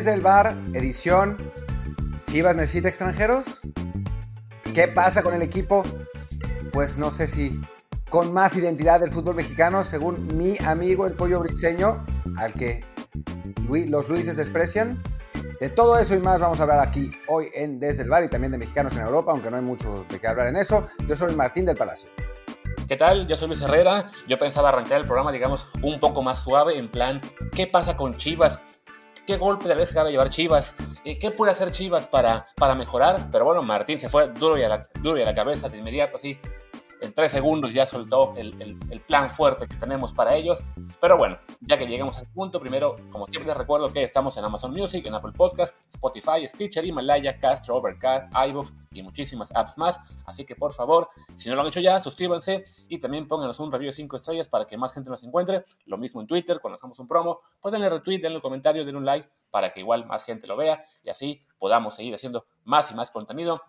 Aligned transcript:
Desde 0.00 0.14
el 0.14 0.22
bar, 0.22 0.56
edición 0.72 1.36
Chivas 2.24 2.56
necesita 2.56 2.88
extranjeros. 2.88 3.60
¿Qué 4.72 4.88
pasa 4.88 5.22
con 5.22 5.34
el 5.34 5.42
equipo? 5.42 5.82
Pues 6.72 6.96
no 6.96 7.10
sé 7.10 7.26
si 7.26 7.60
con 8.08 8.32
más 8.32 8.56
identidad 8.56 9.00
del 9.00 9.12
fútbol 9.12 9.34
mexicano, 9.34 9.84
según 9.84 10.38
mi 10.38 10.56
amigo 10.64 11.06
el 11.06 11.12
pollo 11.12 11.40
briseño, 11.40 12.02
al 12.38 12.54
que 12.54 12.82
los 13.68 14.08
Luises 14.08 14.38
desprecian. 14.38 14.98
De 15.60 15.68
todo 15.68 15.98
eso 15.98 16.14
y 16.14 16.18
más 16.18 16.40
vamos 16.40 16.60
a 16.60 16.62
hablar 16.62 16.78
aquí 16.80 17.12
hoy 17.28 17.48
en 17.52 17.78
Desde 17.78 18.02
el 18.02 18.08
Bar 18.08 18.24
y 18.24 18.28
también 18.28 18.52
de 18.52 18.56
mexicanos 18.56 18.96
en 18.96 19.02
Europa, 19.02 19.32
aunque 19.32 19.50
no 19.50 19.58
hay 19.58 19.62
mucho 19.62 20.06
de 20.08 20.18
qué 20.18 20.28
hablar 20.28 20.46
en 20.46 20.56
eso. 20.56 20.86
Yo 21.06 21.14
soy 21.14 21.36
Martín 21.36 21.66
del 21.66 21.76
Palacio. 21.76 22.08
¿Qué 22.88 22.96
tal? 22.96 23.28
Yo 23.28 23.36
soy 23.36 23.48
Luis 23.48 23.60
Herrera. 23.60 24.10
Yo 24.26 24.38
pensaba 24.38 24.70
arrancar 24.70 24.98
el 24.98 25.04
programa, 25.04 25.30
digamos, 25.30 25.66
un 25.82 26.00
poco 26.00 26.22
más 26.22 26.42
suave, 26.42 26.78
en 26.78 26.90
plan, 26.90 27.20
¿qué 27.54 27.66
pasa 27.66 27.98
con 27.98 28.16
Chivas? 28.16 28.58
¿Qué 29.30 29.36
golpe 29.36 29.68
de 29.68 29.76
vez 29.76 29.92
cabe 29.92 30.10
llevar 30.10 30.28
Chivas? 30.28 30.74
¿Qué 31.04 31.30
puede 31.30 31.52
hacer 31.52 31.70
Chivas 31.70 32.04
para, 32.04 32.46
para 32.56 32.74
mejorar? 32.74 33.28
Pero 33.30 33.44
bueno, 33.44 33.62
Martín 33.62 34.00
se 34.00 34.08
fue 34.08 34.26
duro 34.26 34.58
y, 34.58 34.64
a 34.64 34.68
la, 34.68 34.82
duro 35.00 35.20
y 35.20 35.22
a 35.22 35.24
la 35.24 35.36
cabeza 35.36 35.68
de 35.68 35.78
inmediato, 35.78 36.16
así. 36.16 36.36
En 37.00 37.14
tres 37.14 37.32
segundos 37.32 37.72
ya 37.72 37.86
soltó 37.86 38.34
el, 38.36 38.54
el, 38.60 39.00
plan 39.00 39.30
fuerte 39.30 39.66
que 39.66 39.74
tenemos 39.76 40.12
para 40.12 40.34
ellos. 40.34 40.62
Pero 41.00 41.16
bueno, 41.16 41.38
ya 41.62 41.78
que 41.78 41.86
llegamos 41.86 42.18
al 42.18 42.26
punto, 42.26 42.60
primero, 42.60 42.96
como 43.10 43.26
siempre 43.26 43.48
les 43.48 43.56
recuerdo 43.56 43.90
que 43.90 44.02
estamos 44.02 44.36
en 44.36 44.44
Amazon 44.44 44.72
Music, 44.72 45.06
en 45.06 45.14
Apple 45.14 45.32
Podcast, 45.32 45.74
Spotify, 45.94 46.46
Stitcher, 46.46 46.84
Himalaya, 46.84 47.38
Castro, 47.38 47.76
Overcast, 47.76 48.30
iVoox 48.48 48.72
y 48.92 49.02
muchísimas 49.02 49.50
apps 49.54 49.78
más. 49.78 49.98
Así 50.26 50.44
que 50.44 50.54
por 50.54 50.74
favor, 50.74 51.08
si 51.36 51.48
no 51.48 51.54
lo 51.54 51.62
han 51.62 51.68
hecho 51.68 51.80
ya, 51.80 52.00
suscríbanse 52.00 52.64
y 52.88 52.98
también 52.98 53.26
pónganos 53.26 53.58
un 53.60 53.72
review 53.72 53.90
de 53.90 53.96
5 53.96 54.16
estrellas 54.16 54.48
para 54.48 54.66
que 54.66 54.76
más 54.76 54.92
gente 54.92 55.08
nos 55.08 55.24
encuentre. 55.24 55.64
Lo 55.86 55.96
mismo 55.96 56.20
en 56.20 56.26
Twitter, 56.26 56.60
cuando 56.60 56.76
hacemos 56.76 56.98
un 56.98 57.08
promo, 57.08 57.40
pues 57.60 57.72
denle 57.72 57.88
retweet, 57.88 58.20
denle 58.20 58.36
un 58.36 58.42
comentario, 58.42 58.84
denle 58.84 58.98
un 58.98 59.06
like 59.06 59.28
para 59.50 59.72
que 59.72 59.80
igual 59.80 60.06
más 60.06 60.24
gente 60.24 60.46
lo 60.46 60.56
vea 60.56 60.84
y 61.02 61.10
así 61.10 61.42
podamos 61.58 61.94
seguir 61.94 62.14
haciendo 62.14 62.46
más 62.64 62.90
y 62.90 62.94
más 62.94 63.10
contenido 63.10 63.62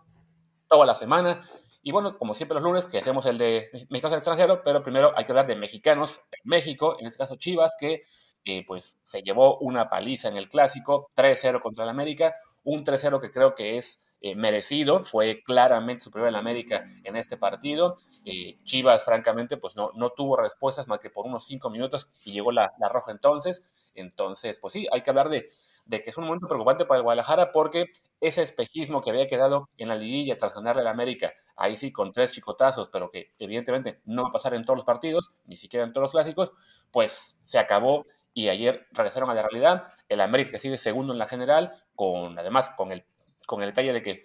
toda 0.68 0.86
la 0.86 0.96
semana. 0.96 1.44
Y 1.84 1.92
bueno, 1.92 2.18
como 2.18 2.34
siempre 2.34 2.56
los 2.56 2.64
lunes, 2.64 2.86
que 2.86 3.00
hacemos 3.00 3.26
el 3.26 3.38
de 3.38 3.70
mexicanos 3.90 4.18
extranjero, 4.18 4.62
pero 4.64 4.84
primero 4.84 5.14
hay 5.16 5.26
que 5.26 5.32
hablar 5.32 5.48
de 5.48 5.56
mexicanos 5.56 6.22
en 6.32 6.40
México, 6.44 6.98
en 7.00 7.08
este 7.08 7.18
caso 7.18 7.38
Chivas, 7.38 7.76
que 7.80 8.04
eh, 8.46 8.64
pues 8.66 8.96
se 9.04 9.22
llevó 9.24 9.58
una 9.60 9.90
paliza 9.90 10.28
en 10.28 10.38
el 10.38 10.50
clásico, 10.50 11.12
3-0 11.16 11.62
contra 11.62 11.84
el 11.84 11.90
América, 11.90 12.36
un 12.64 12.84
3-0 12.84 13.20
que 13.20 13.32
creo 13.32 13.56
que 13.56 13.78
es 13.78 14.00
eh, 14.22 14.36
merecido, 14.36 15.04
fue 15.04 15.42
claramente 15.44 16.04
superior 16.04 16.28
al 16.28 16.36
América 16.36 16.86
en 17.04 17.16
este 17.16 17.38
partido. 17.38 17.98
Eh, 18.26 18.60
Chivas, 18.64 19.04
francamente, 19.04 19.58
pues 19.58 19.76
no, 19.76 19.92
no 19.96 20.12
tuvo 20.12 20.38
respuestas 20.38 20.88
más 20.88 21.00
que 21.00 21.10
por 21.10 21.26
unos 21.26 21.46
5 21.48 21.72
minutos 21.72 22.08
y 22.26 22.32
llegó 22.32 22.52
la, 22.52 22.72
la 22.80 22.90
roja 22.90 23.12
entonces. 23.12 23.64
Entonces, 23.96 24.60
pues 24.60 24.74
sí, 24.74 24.88
hay 24.92 25.02
que 25.02 25.10
hablar 25.10 25.30
de, 25.30 25.50
de 25.86 26.04
que 26.04 26.10
es 26.10 26.18
un 26.18 26.26
momento 26.26 26.48
preocupante 26.48 26.86
para 26.86 27.00
el 27.00 27.04
Guadalajara 27.04 27.52
porque 27.52 27.88
ese 28.20 28.42
espejismo 28.42 29.02
que 29.02 29.10
había 29.10 29.28
quedado 29.28 29.70
en 29.78 29.88
la 29.90 29.96
liguilla 29.96 30.38
tras 30.38 30.54
ganarle 30.54 30.82
al 30.82 30.88
América, 30.88 31.34
ahí 31.56 31.78
sí 31.78 31.92
con 31.92 32.12
tres 32.12 32.32
chicotazos, 32.32 32.90
pero 32.90 33.10
que 33.10 33.34
evidentemente 33.40 34.02
no 34.06 34.24
va 34.24 34.30
a 34.30 34.32
pasar 34.34 34.54
en 34.54 34.64
todos 34.64 34.78
los 34.78 34.86
partidos, 34.86 35.32
ni 35.46 35.56
siquiera 35.56 35.86
en 35.86 35.94
todos 35.94 36.06
los 36.06 36.12
clásicos, 36.12 36.52
pues 36.92 37.36
se 37.44 37.60
acabó 37.60 38.06
y 38.34 38.50
ayer 38.50 38.88
regresaron 38.92 39.30
a 39.30 39.34
la 39.34 39.42
realidad. 39.42 39.88
El 40.08 40.22
América 40.22 40.58
sigue 40.58 40.78
segundo 40.78 41.14
en 41.14 41.20
la 41.20 41.28
general, 41.28 41.84
con 41.96 42.38
además 42.38 42.72
con 42.78 42.92
el, 42.92 43.06
con 43.46 43.62
el 43.62 43.70
detalle 43.70 43.94
de 43.94 44.02
que 44.02 44.24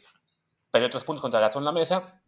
perdió 0.71 0.91
tres 0.91 1.05
puntos 1.05 1.23
contra 1.23 1.41
Gazón 1.41 1.65
La 1.65 1.73
Mesa, 1.73 2.21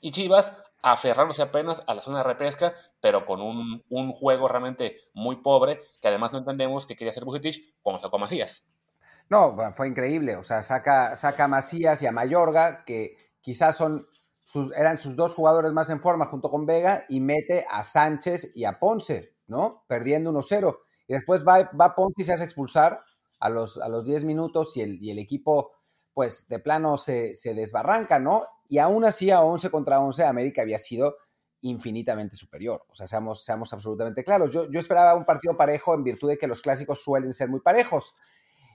y 0.00 0.10
Chivas 0.12 0.52
aferrándose 0.82 1.42
apenas 1.42 1.82
a 1.86 1.94
la 1.94 2.02
zona 2.02 2.18
de 2.18 2.24
repesca, 2.24 2.74
pero 3.00 3.26
con 3.26 3.40
un, 3.40 3.84
un, 3.88 4.12
juego 4.12 4.48
realmente 4.48 4.96
muy 5.14 5.36
pobre, 5.36 5.80
que 6.00 6.08
además 6.08 6.32
no 6.32 6.38
entendemos 6.38 6.86
que 6.86 6.96
quería 6.96 7.10
hacer 7.10 7.24
Bucetich 7.24 7.74
como 7.82 7.98
sacó 7.98 8.18
Macías. 8.18 8.64
No, 9.28 9.56
fue 9.72 9.88
increíble. 9.88 10.36
O 10.36 10.44
sea, 10.44 10.62
saca, 10.62 11.16
saca 11.16 11.44
a 11.44 11.48
Macías 11.48 12.02
y 12.02 12.06
a 12.06 12.12
Mayorga, 12.12 12.84
que 12.84 13.16
quizás 13.40 13.76
son 13.76 14.06
sus, 14.44 14.72
eran 14.76 14.98
sus 14.98 15.16
dos 15.16 15.34
jugadores 15.34 15.72
más 15.72 15.90
en 15.90 16.00
forma 16.00 16.26
junto 16.26 16.50
con 16.50 16.66
Vega, 16.66 17.04
y 17.08 17.20
mete 17.20 17.66
a 17.68 17.82
Sánchez 17.82 18.52
y 18.54 18.64
a 18.64 18.78
Ponce, 18.78 19.34
¿no? 19.48 19.84
Perdiendo 19.88 20.32
1-0. 20.32 20.78
Y 21.08 21.14
después 21.14 21.44
va, 21.46 21.70
va 21.78 21.94
Ponce 21.94 22.22
y 22.22 22.24
se 22.24 22.32
hace 22.32 22.44
expulsar 22.44 23.00
a 23.40 23.48
los, 23.48 23.78
a 23.78 23.88
los 23.88 24.04
10 24.04 24.24
minutos 24.24 24.76
y 24.76 24.82
el, 24.82 25.02
y 25.02 25.10
el 25.10 25.18
equipo, 25.18 25.72
pues 26.16 26.48
de 26.48 26.58
plano 26.60 26.96
se, 26.96 27.34
se, 27.34 27.52
desbarranca, 27.52 28.18
¿no? 28.18 28.42
Y 28.70 28.78
aún 28.78 29.04
así, 29.04 29.30
a 29.30 29.42
11 29.42 29.68
contra 29.68 30.00
11, 30.00 30.24
América 30.24 30.62
había 30.62 30.78
sido 30.78 31.18
infinitamente 31.60 32.36
superior. 32.36 32.86
O 32.88 32.94
sea, 32.94 33.06
seamos, 33.06 33.44
seamos 33.44 33.70
absolutamente 33.74 34.24
claros. 34.24 34.50
Yo, 34.50 34.70
yo 34.70 34.80
esperaba 34.80 35.14
un 35.14 35.26
partido 35.26 35.58
parejo 35.58 35.94
en 35.94 36.04
virtud 36.04 36.30
de 36.30 36.38
que 36.38 36.46
los 36.46 36.62
clásicos 36.62 37.04
suelen 37.04 37.34
ser 37.34 37.50
muy 37.50 37.60
parejos. 37.60 38.14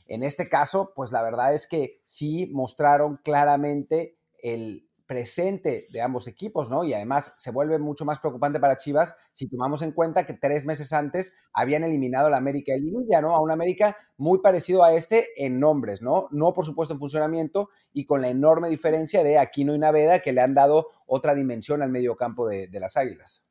En 0.05 0.21
este 0.21 0.47
caso, 0.47 0.93
pues 0.95 1.11
la 1.11 1.23
verdad 1.23 1.55
es 1.55 1.65
que 1.65 1.99
sí 2.05 2.47
mostraron 2.53 3.17
claramente 3.23 4.19
el 4.43 4.87
presente 5.11 5.87
de 5.89 6.01
ambos 6.01 6.29
equipos, 6.29 6.69
¿no? 6.69 6.85
Y 6.85 6.93
además 6.93 7.33
se 7.35 7.51
vuelve 7.51 7.77
mucho 7.79 8.05
más 8.05 8.19
preocupante 8.19 8.61
para 8.61 8.77
Chivas 8.77 9.17
si 9.33 9.49
tomamos 9.49 9.81
en 9.81 9.91
cuenta 9.91 10.25
que 10.25 10.35
tres 10.35 10.63
meses 10.63 10.93
antes 10.93 11.33
habían 11.51 11.83
eliminado 11.83 12.27
a 12.27 12.29
la 12.29 12.37
América 12.37 12.71
de 12.71 12.79
Liguilla, 12.79 13.19
¿no? 13.19 13.35
A 13.35 13.41
un 13.41 13.51
América 13.51 13.97
muy 14.15 14.39
parecido 14.39 14.85
a 14.85 14.93
este 14.93 15.27
en 15.35 15.59
nombres, 15.59 16.01
¿no? 16.01 16.29
No, 16.31 16.53
por 16.53 16.65
supuesto, 16.65 16.93
en 16.93 17.01
funcionamiento 17.01 17.71
y 17.91 18.05
con 18.05 18.21
la 18.21 18.29
enorme 18.29 18.69
diferencia 18.69 19.21
de 19.21 19.37
Aquino 19.37 19.75
y 19.75 19.79
Naveda 19.79 20.19
que 20.19 20.31
le 20.31 20.39
han 20.39 20.53
dado 20.53 20.87
otra 21.05 21.35
dimensión 21.35 21.83
al 21.83 21.91
medio 21.91 22.15
campo 22.15 22.47
de, 22.47 22.69
de 22.69 22.79
las 22.79 22.95
Águilas. 22.95 23.43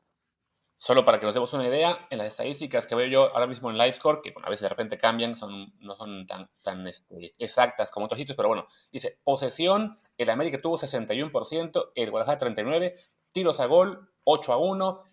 Solo 0.82 1.04
para 1.04 1.20
que 1.20 1.26
nos 1.26 1.34
demos 1.34 1.52
una 1.52 1.66
idea, 1.66 2.06
en 2.08 2.16
las 2.16 2.28
estadísticas 2.28 2.86
que 2.86 2.94
veo 2.94 3.06
yo 3.06 3.34
ahora 3.34 3.46
mismo 3.46 3.70
en 3.70 3.76
LiveScore, 3.76 4.22
que 4.24 4.30
bueno, 4.30 4.46
a 4.46 4.50
veces 4.50 4.62
de 4.62 4.70
repente 4.70 4.96
cambian, 4.96 5.36
son, 5.36 5.74
no 5.80 5.94
son 5.94 6.26
tan, 6.26 6.48
tan 6.64 6.88
este, 6.88 7.34
exactas 7.38 7.90
como 7.90 8.06
otros 8.06 8.18
sitios, 8.18 8.34
pero 8.34 8.48
bueno, 8.48 8.66
dice 8.90 9.18
posesión, 9.22 9.98
el 10.22 10.30
América 10.30 10.60
tuvo 10.60 10.78
61%, 10.78 11.92
el 11.94 12.10
Guadalajara 12.10 12.52
39%, 12.54 12.94
tiros 13.32 13.58
a 13.60 13.66
gol 13.66 14.10
8 14.24 14.52
a 14.52 14.56
1, 14.58 15.04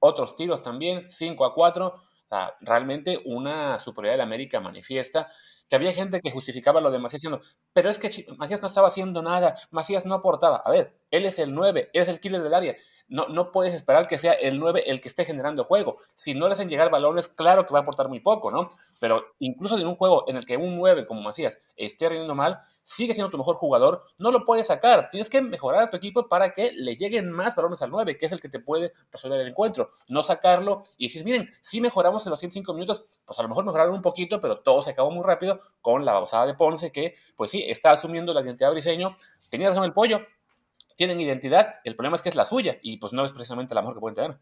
otros 0.00 0.36
tiros 0.36 0.62
también 0.62 1.10
5 1.10 1.44
a 1.44 1.54
4, 1.54 1.86
o 1.86 2.28
sea, 2.28 2.54
realmente 2.60 3.22
una 3.24 3.78
superioridad 3.78 4.14
del 4.14 4.20
América 4.22 4.60
manifiesta 4.60 5.28
que 5.68 5.76
había 5.76 5.92
gente 5.92 6.20
que 6.20 6.30
justificaba 6.30 6.80
lo 6.80 6.90
de 6.90 6.98
Macías 6.98 7.20
diciendo, 7.20 7.40
pero 7.72 7.90
es 7.90 7.98
que 7.98 8.26
Macías 8.36 8.62
no 8.62 8.68
estaba 8.68 8.88
haciendo 8.88 9.22
nada, 9.22 9.56
Macías 9.70 10.06
no 10.06 10.14
aportaba. 10.14 10.62
A 10.64 10.70
ver, 10.70 10.98
él 11.10 11.26
es 11.26 11.38
el 11.38 11.54
9, 11.54 11.90
él 11.92 12.02
es 12.02 12.08
el 12.08 12.20
killer 12.20 12.42
del 12.42 12.54
área 12.54 12.76
no, 13.08 13.26
no 13.28 13.52
puedes 13.52 13.74
esperar 13.74 14.06
que 14.06 14.18
sea 14.18 14.32
el 14.32 14.58
9 14.58 14.84
el 14.86 15.00
que 15.00 15.08
esté 15.08 15.24
generando 15.24 15.64
juego. 15.64 15.98
Si 16.14 16.34
no 16.34 16.46
le 16.46 16.52
hacen 16.52 16.68
llegar 16.68 16.90
balones, 16.90 17.28
claro 17.28 17.66
que 17.66 17.72
va 17.72 17.80
a 17.80 17.82
aportar 17.82 18.08
muy 18.08 18.20
poco, 18.20 18.50
¿no? 18.50 18.70
Pero 19.00 19.24
incluso 19.38 19.78
en 19.78 19.86
un 19.86 19.96
juego 19.96 20.24
en 20.28 20.36
el 20.36 20.46
que 20.46 20.56
un 20.56 20.76
9, 20.76 21.06
como 21.06 21.22
Macías, 21.22 21.58
esté 21.76 22.08
rindiendo 22.08 22.34
mal, 22.34 22.60
sigue 22.82 23.14
siendo 23.14 23.30
tu 23.30 23.38
mejor 23.38 23.56
jugador, 23.56 24.02
no 24.18 24.30
lo 24.30 24.44
puedes 24.44 24.66
sacar. 24.66 25.08
Tienes 25.10 25.30
que 25.30 25.40
mejorar 25.40 25.82
a 25.82 25.90
tu 25.90 25.96
equipo 25.96 26.28
para 26.28 26.52
que 26.52 26.72
le 26.72 26.96
lleguen 26.96 27.30
más 27.30 27.54
balones 27.54 27.80
al 27.82 27.90
9, 27.90 28.18
que 28.18 28.26
es 28.26 28.32
el 28.32 28.40
que 28.40 28.48
te 28.48 28.60
puede 28.60 28.92
resolver 29.12 29.40
el 29.40 29.48
encuentro. 29.48 29.90
No 30.08 30.22
sacarlo 30.22 30.82
y 30.96 31.06
decir, 31.06 31.24
miren, 31.24 31.50
si 31.62 31.80
mejoramos 31.80 32.26
en 32.26 32.30
los 32.30 32.40
105 32.40 32.72
minutos, 32.74 33.04
pues 33.24 33.38
a 33.38 33.42
lo 33.42 33.48
mejor 33.48 33.64
mejoraron 33.64 33.94
un 33.94 34.02
poquito, 34.02 34.40
pero 34.40 34.60
todo 34.60 34.82
se 34.82 34.90
acabó 34.90 35.10
muy 35.10 35.24
rápido 35.24 35.60
con 35.80 36.04
la 36.04 36.12
babosada 36.12 36.46
de 36.46 36.54
Ponce, 36.54 36.92
que, 36.92 37.14
pues 37.36 37.50
sí, 37.50 37.64
está 37.66 37.92
asumiendo 37.92 38.32
la 38.32 38.42
identidad 38.42 38.72
briseño. 38.72 39.16
Tenía 39.50 39.68
razón 39.68 39.84
el 39.84 39.92
pollo, 39.92 40.20
tienen 40.98 41.20
identidad, 41.20 41.76
el 41.84 41.94
problema 41.94 42.16
es 42.16 42.22
que 42.22 42.28
es 42.28 42.34
la 42.34 42.44
suya 42.44 42.76
y 42.82 42.98
pues 42.98 43.12
no 43.12 43.24
es 43.24 43.32
precisamente 43.32 43.72
la 43.72 43.82
mejor 43.82 43.94
que 43.94 44.00
pueden 44.00 44.16
tener. 44.16 44.38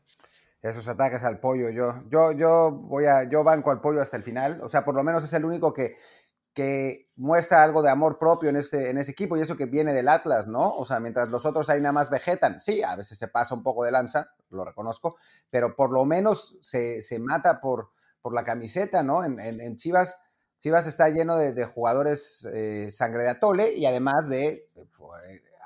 Esos 0.62 0.88
ataques 0.88 1.22
al 1.22 1.38
pollo, 1.38 1.68
yo, 1.68 2.02
yo, 2.08 2.32
yo 2.32 2.72
voy 2.72 3.04
a, 3.04 3.24
yo 3.24 3.44
banco 3.44 3.70
al 3.70 3.82
pollo 3.82 4.00
hasta 4.00 4.16
el 4.16 4.22
final, 4.22 4.60
o 4.62 4.68
sea, 4.70 4.82
por 4.82 4.94
lo 4.94 5.04
menos 5.04 5.22
es 5.22 5.34
el 5.34 5.44
único 5.44 5.74
que, 5.74 5.96
que 6.54 7.08
muestra 7.14 7.62
algo 7.62 7.82
de 7.82 7.90
amor 7.90 8.18
propio 8.18 8.48
en 8.48 8.56
este, 8.56 8.88
en 8.88 8.96
ese 8.96 9.10
equipo 9.10 9.36
y 9.36 9.42
eso 9.42 9.58
que 9.58 9.66
viene 9.66 9.92
del 9.92 10.08
Atlas, 10.08 10.46
¿no? 10.46 10.70
O 10.70 10.86
sea, 10.86 10.98
mientras 10.98 11.28
los 11.28 11.44
otros 11.44 11.68
ahí 11.68 11.82
nada 11.82 11.92
más 11.92 12.08
vegetan, 12.08 12.62
sí, 12.62 12.82
a 12.82 12.96
veces 12.96 13.18
se 13.18 13.28
pasa 13.28 13.54
un 13.54 13.62
poco 13.62 13.84
de 13.84 13.90
lanza, 13.90 14.30
lo 14.48 14.64
reconozco, 14.64 15.16
pero 15.50 15.76
por 15.76 15.92
lo 15.92 16.06
menos 16.06 16.56
se, 16.62 17.02
se 17.02 17.18
mata 17.18 17.60
por, 17.60 17.90
por 18.22 18.32
la 18.32 18.44
camiseta, 18.44 19.02
¿no? 19.02 19.24
En, 19.24 19.38
en, 19.38 19.60
en 19.60 19.76
Chivas, 19.76 20.16
Chivas 20.58 20.86
está 20.86 21.10
lleno 21.10 21.36
de, 21.36 21.64
jugadores 21.64 22.48
eh, 22.52 22.90
sangre 22.90 23.24
de 23.24 23.28
atole 23.28 23.74
y 23.74 23.84
además 23.84 24.28
de 24.28 24.70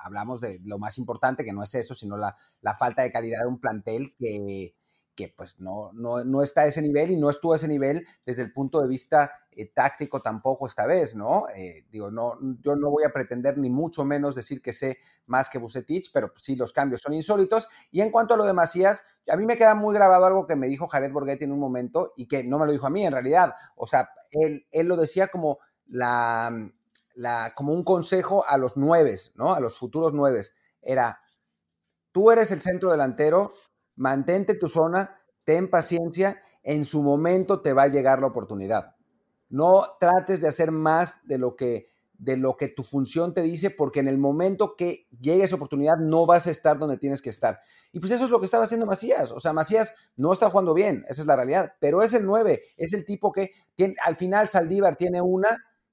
hablamos 0.02 0.40
de 0.40 0.60
lo 0.64 0.78
más 0.78 0.98
importante, 0.98 1.44
que 1.44 1.52
no 1.52 1.62
es 1.62 1.74
eso, 1.74 1.94
sino 1.94 2.16
la, 2.16 2.36
la 2.60 2.74
falta 2.74 3.02
de 3.02 3.12
calidad 3.12 3.40
de 3.42 3.48
un 3.48 3.60
plantel 3.60 4.14
que, 4.18 4.74
que 5.14 5.28
pues 5.36 5.60
no, 5.60 5.92
no, 5.92 6.24
no, 6.24 6.42
está 6.42 6.62
a 6.62 6.66
ese 6.66 6.80
nivel 6.80 7.10
y 7.10 7.16
no 7.16 7.30
estuvo 7.30 7.52
a 7.52 7.56
ese 7.56 7.68
nivel 7.68 8.06
desde 8.24 8.42
el 8.42 8.52
punto 8.52 8.80
de 8.80 8.88
vista 8.88 9.30
eh, 9.50 9.66
táctico 9.66 10.20
tampoco 10.20 10.66
esta 10.66 10.86
vez, 10.86 11.14
¿no? 11.14 11.44
Eh, 11.54 11.84
digo, 11.90 12.10
no, 12.10 12.38
yo 12.62 12.76
no 12.76 12.90
voy 12.90 13.04
a 13.04 13.12
pretender 13.12 13.58
ni 13.58 13.68
mucho 13.68 14.04
menos 14.04 14.34
decir 14.34 14.62
que 14.62 14.72
sé 14.72 14.98
más 15.26 15.50
que 15.50 15.58
Bucetich, 15.58 16.10
pero 16.12 16.32
sí 16.36 16.56
los 16.56 16.72
cambios 16.72 17.02
son 17.02 17.12
insólitos. 17.12 17.68
Y 17.90 18.00
en 18.00 18.10
cuanto 18.10 18.34
a 18.34 18.36
lo 18.36 18.44
de 18.44 18.54
Macías, 18.54 19.02
a 19.28 19.36
mí 19.36 19.44
me 19.44 19.56
queda 19.56 19.74
muy 19.74 19.94
grabado 19.94 20.24
algo 20.24 20.46
que 20.46 20.56
me 20.56 20.68
dijo 20.68 20.88
Jared 20.88 21.12
Borghetti 21.12 21.44
en 21.44 21.52
un 21.52 21.60
momento 21.60 22.12
y 22.16 22.26
que 22.26 22.42
no 22.44 22.58
me 22.58 22.66
lo 22.66 22.72
dijo 22.72 22.86
a 22.86 22.90
mí 22.90 23.04
en 23.04 23.12
realidad. 23.12 23.52
O 23.76 23.86
sea, 23.86 24.08
él, 24.30 24.66
él 24.70 24.86
lo 24.86 24.96
decía 24.96 25.28
como 25.28 25.58
la, 25.86 26.50
como 27.54 27.72
un 27.72 27.84
consejo 27.84 28.44
a 28.46 28.58
los 28.58 28.76
nueves, 28.76 29.32
¿no? 29.36 29.54
A 29.54 29.60
los 29.60 29.76
futuros 29.78 30.12
nueves. 30.12 30.52
Era, 30.82 31.20
tú 32.12 32.30
eres 32.30 32.50
el 32.52 32.62
centro 32.62 32.90
delantero, 32.90 33.52
mantente 33.96 34.54
tu 34.54 34.68
zona, 34.68 35.20
ten 35.44 35.68
paciencia, 35.68 36.42
en 36.62 36.84
su 36.84 37.02
momento 37.02 37.60
te 37.62 37.72
va 37.72 37.84
a 37.84 37.88
llegar 37.88 38.20
la 38.20 38.28
oportunidad. 38.28 38.96
no 39.48 39.82
trates 39.98 40.40
de 40.40 40.48
hacer 40.48 40.70
más 40.70 41.20
de 41.26 41.38
lo 41.38 41.56
que 41.56 41.88
de 42.20 42.36
lo 42.36 42.56
que 42.56 42.68
tu 42.68 42.82
función 42.82 43.32
te 43.32 43.40
dice, 43.40 43.70
porque 43.70 44.00
en 44.00 44.06
el 44.06 44.18
momento 44.18 44.76
que 44.76 45.08
llegue 45.20 45.42
esa 45.42 45.56
oportunidad 45.56 45.96
no 45.98 46.26
vas 46.26 46.46
a 46.46 46.50
estar 46.50 46.78
donde 46.78 46.98
tienes 46.98 47.22
que 47.22 47.30
estar. 47.30 47.60
Y 47.92 47.98
pues 47.98 48.12
eso 48.12 48.24
es 48.24 48.30
lo 48.30 48.38
que 48.38 48.44
estaba 48.44 48.64
haciendo 48.64 48.84
Macías. 48.84 49.32
O 49.32 49.40
sea, 49.40 49.54
Macías 49.54 49.94
no 50.16 50.32
está 50.34 50.50
jugando 50.50 50.74
bien, 50.74 51.02
esa 51.08 51.22
es 51.22 51.26
la 51.26 51.36
realidad, 51.36 51.72
pero 51.80 52.02
es 52.02 52.12
el 52.12 52.26
9, 52.26 52.62
es 52.76 52.92
el 52.92 53.06
tipo 53.06 53.32
que 53.32 53.52
al 54.04 54.16
final 54.16 54.50
Saldívar 54.50 54.96
tiene 54.96 55.22
una 55.22 55.48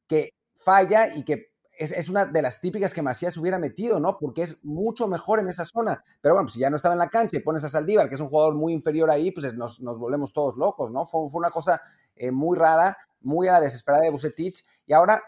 que 0.06 0.37
falla 0.58 1.16
y 1.16 1.24
que 1.24 1.52
es, 1.78 2.10
una 2.10 2.26
de 2.26 2.42
las 2.42 2.60
típicas 2.60 2.94
que 2.94 3.02
Macías 3.02 3.38
hubiera 3.38 3.60
metido, 3.60 4.00
¿no? 4.00 4.18
Porque 4.18 4.42
es 4.42 4.64
mucho 4.64 5.08
mejor 5.08 5.40
en 5.40 5.48
esa 5.48 5.64
zona. 5.64 6.04
Pero 6.22 6.36
bueno, 6.36 6.46
pues 6.46 6.56
si 6.56 6.60
ya 6.60 6.70
no 6.70 6.76
estaba 6.76 6.96
en 6.96 7.00
la 7.00 7.10
cancha 7.10 7.38
y 7.38 7.42
pones 7.42 7.64
a 7.64 7.70
Saldívar, 7.70 8.10
que 8.10 8.16
es 8.16 8.22
un 8.22 8.30
jugador 8.30 8.56
muy 8.56 8.74
inferior 8.74 9.10
ahí, 9.10 9.32
pues 9.32 9.54
nos, 9.54 9.80
volvemos 9.80 10.34
todos 10.34 10.58
locos, 10.58 10.92
¿no? 10.92 11.06
Fue, 11.06 11.22
una 11.34 11.52
cosa 11.52 11.82
eh, 12.16 12.32
muy 12.32 12.58
rara, 12.58 12.98
muy 13.22 13.48
a 13.48 13.54
la 13.54 13.62
desesperada 13.62 14.06
de 14.06 14.12
Bucetich. 14.12 14.66
Y 14.88 14.94
ahora 14.94 15.22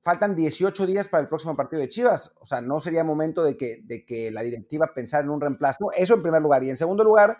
faltan 0.00 0.34
18 0.34 0.86
días 0.86 1.08
para 1.08 1.22
el 1.22 1.28
próximo 1.28 1.54
partido 1.56 1.82
de 1.82 1.88
Chivas. 1.88 2.34
O 2.40 2.46
sea, 2.46 2.60
no 2.60 2.80
sería 2.80 3.04
momento 3.04 3.44
de 3.44 3.56
que, 3.56 3.82
de 3.84 4.04
que 4.04 4.30
la 4.30 4.42
directiva 4.42 4.92
pensara 4.94 5.24
en 5.24 5.30
un 5.30 5.40
reemplazo. 5.40 5.90
Eso 5.96 6.14
en 6.14 6.22
primer 6.22 6.42
lugar. 6.42 6.64
Y 6.64 6.70
en 6.70 6.76
segundo 6.76 7.04
lugar, 7.04 7.36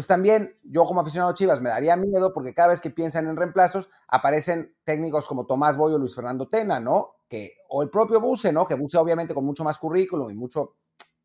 pues 0.00 0.06
también 0.06 0.58
yo 0.62 0.86
como 0.86 1.02
aficionado 1.02 1.32
a 1.32 1.34
Chivas 1.34 1.60
me 1.60 1.68
daría 1.68 1.94
miedo 1.94 2.32
porque 2.32 2.54
cada 2.54 2.68
vez 2.68 2.80
que 2.80 2.88
piensan 2.88 3.28
en 3.28 3.36
reemplazos 3.36 3.90
aparecen 4.08 4.74
técnicos 4.82 5.26
como 5.26 5.44
Tomás 5.44 5.76
Boyo 5.76 5.96
o 5.96 5.98
Luis 5.98 6.14
Fernando 6.14 6.48
Tena, 6.48 6.80
¿no? 6.80 7.16
Que, 7.28 7.52
o 7.68 7.82
el 7.82 7.90
propio 7.90 8.18
Buse, 8.18 8.50
¿no? 8.50 8.66
Que 8.66 8.76
Buse 8.76 8.96
obviamente 8.96 9.34
con 9.34 9.44
mucho 9.44 9.62
más 9.62 9.78
currículum 9.78 10.30
y 10.30 10.34
mucho, 10.34 10.76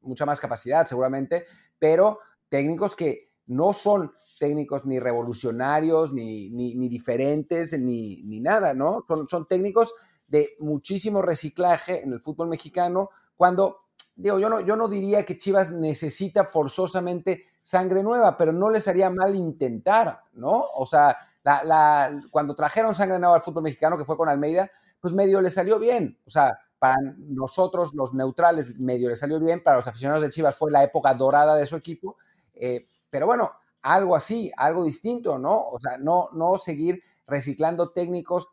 mucha 0.01 0.25
más 0.25 0.41
capacidad 0.41 0.85
seguramente, 0.85 1.45
pero 1.79 2.19
técnicos 2.49 2.97
que 2.97 3.31
no 3.45 3.71
son 3.71 4.11
técnicos 4.41 4.85
ni 4.85 4.99
revolucionarios, 4.99 6.11
ni, 6.11 6.49
ni, 6.49 6.75
ni 6.75 6.89
diferentes, 6.89 7.79
ni, 7.79 8.23
ni, 8.23 8.41
nada, 8.41 8.73
¿no? 8.73 9.05
Son, 9.07 9.29
son 9.29 9.47
técnicos 9.47 9.93
de 10.27 10.49
muchísimo 10.59 11.21
reciclaje 11.21 12.03
en 12.03 12.11
el 12.11 12.19
fútbol 12.19 12.49
mexicano, 12.49 13.09
cuando, 13.37 13.84
digo, 14.15 14.39
yo 14.39 14.49
no, 14.49 14.61
yo 14.61 14.75
no 14.75 14.87
diría 14.87 15.25
que 15.25 15.37
Chivas 15.37 15.71
necesita 15.71 16.45
forzosamente 16.45 17.45
sangre 17.61 18.03
nueva, 18.03 18.37
pero 18.37 18.53
no 18.53 18.69
les 18.69 18.87
haría 18.87 19.09
mal 19.09 19.35
intentar, 19.35 20.21
¿no? 20.33 20.65
O 20.75 20.85
sea, 20.85 21.17
la, 21.43 22.19
cuando 22.31 22.55
trajeron 22.55 22.95
sangre 22.95 23.19
nueva 23.19 23.35
al 23.35 23.41
fútbol 23.41 23.63
mexicano, 23.63 23.97
que 23.97 24.05
fue 24.05 24.17
con 24.17 24.29
Almeida, 24.29 24.69
pues 24.99 25.13
medio 25.13 25.41
le 25.41 25.49
salió 25.49 25.79
bien. 25.79 26.19
O 26.25 26.29
sea, 26.29 26.57
para 26.79 26.95
nosotros, 27.17 27.91
los 27.93 28.13
neutrales, 28.13 28.79
medio 28.79 29.09
le 29.09 29.15
salió 29.15 29.39
bien, 29.39 29.63
para 29.63 29.77
los 29.77 29.87
aficionados 29.87 30.23
de 30.23 30.29
Chivas 30.29 30.57
fue 30.57 30.71
la 30.71 30.83
época 30.83 31.13
dorada 31.13 31.55
de 31.55 31.65
su 31.65 31.75
equipo, 31.75 32.17
eh, 32.53 32.85
pero 33.09 33.25
bueno, 33.25 33.51
algo 33.81 34.15
así, 34.15 34.51
algo 34.57 34.83
distinto, 34.83 35.37
¿no? 35.37 35.69
O 35.69 35.79
sea, 35.79 35.97
no, 35.97 36.29
no 36.33 36.57
seguir 36.57 37.03
reciclando 37.27 37.89
técnicos 37.91 38.49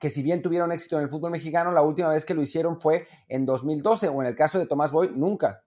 que 0.00 0.10
si 0.10 0.22
bien 0.22 0.42
tuvieron 0.42 0.72
éxito 0.72 0.96
en 0.96 1.02
el 1.02 1.08
fútbol 1.08 1.30
mexicano, 1.30 1.72
la 1.72 1.82
última 1.82 2.10
vez 2.10 2.24
que 2.24 2.34
lo 2.34 2.42
hicieron 2.42 2.80
fue 2.80 3.06
en 3.28 3.46
2012 3.46 4.08
o 4.08 4.22
en 4.22 4.28
el 4.28 4.36
caso 4.36 4.58
de 4.58 4.66
Tomás 4.66 4.92
Boy, 4.92 5.10
nunca. 5.14 5.62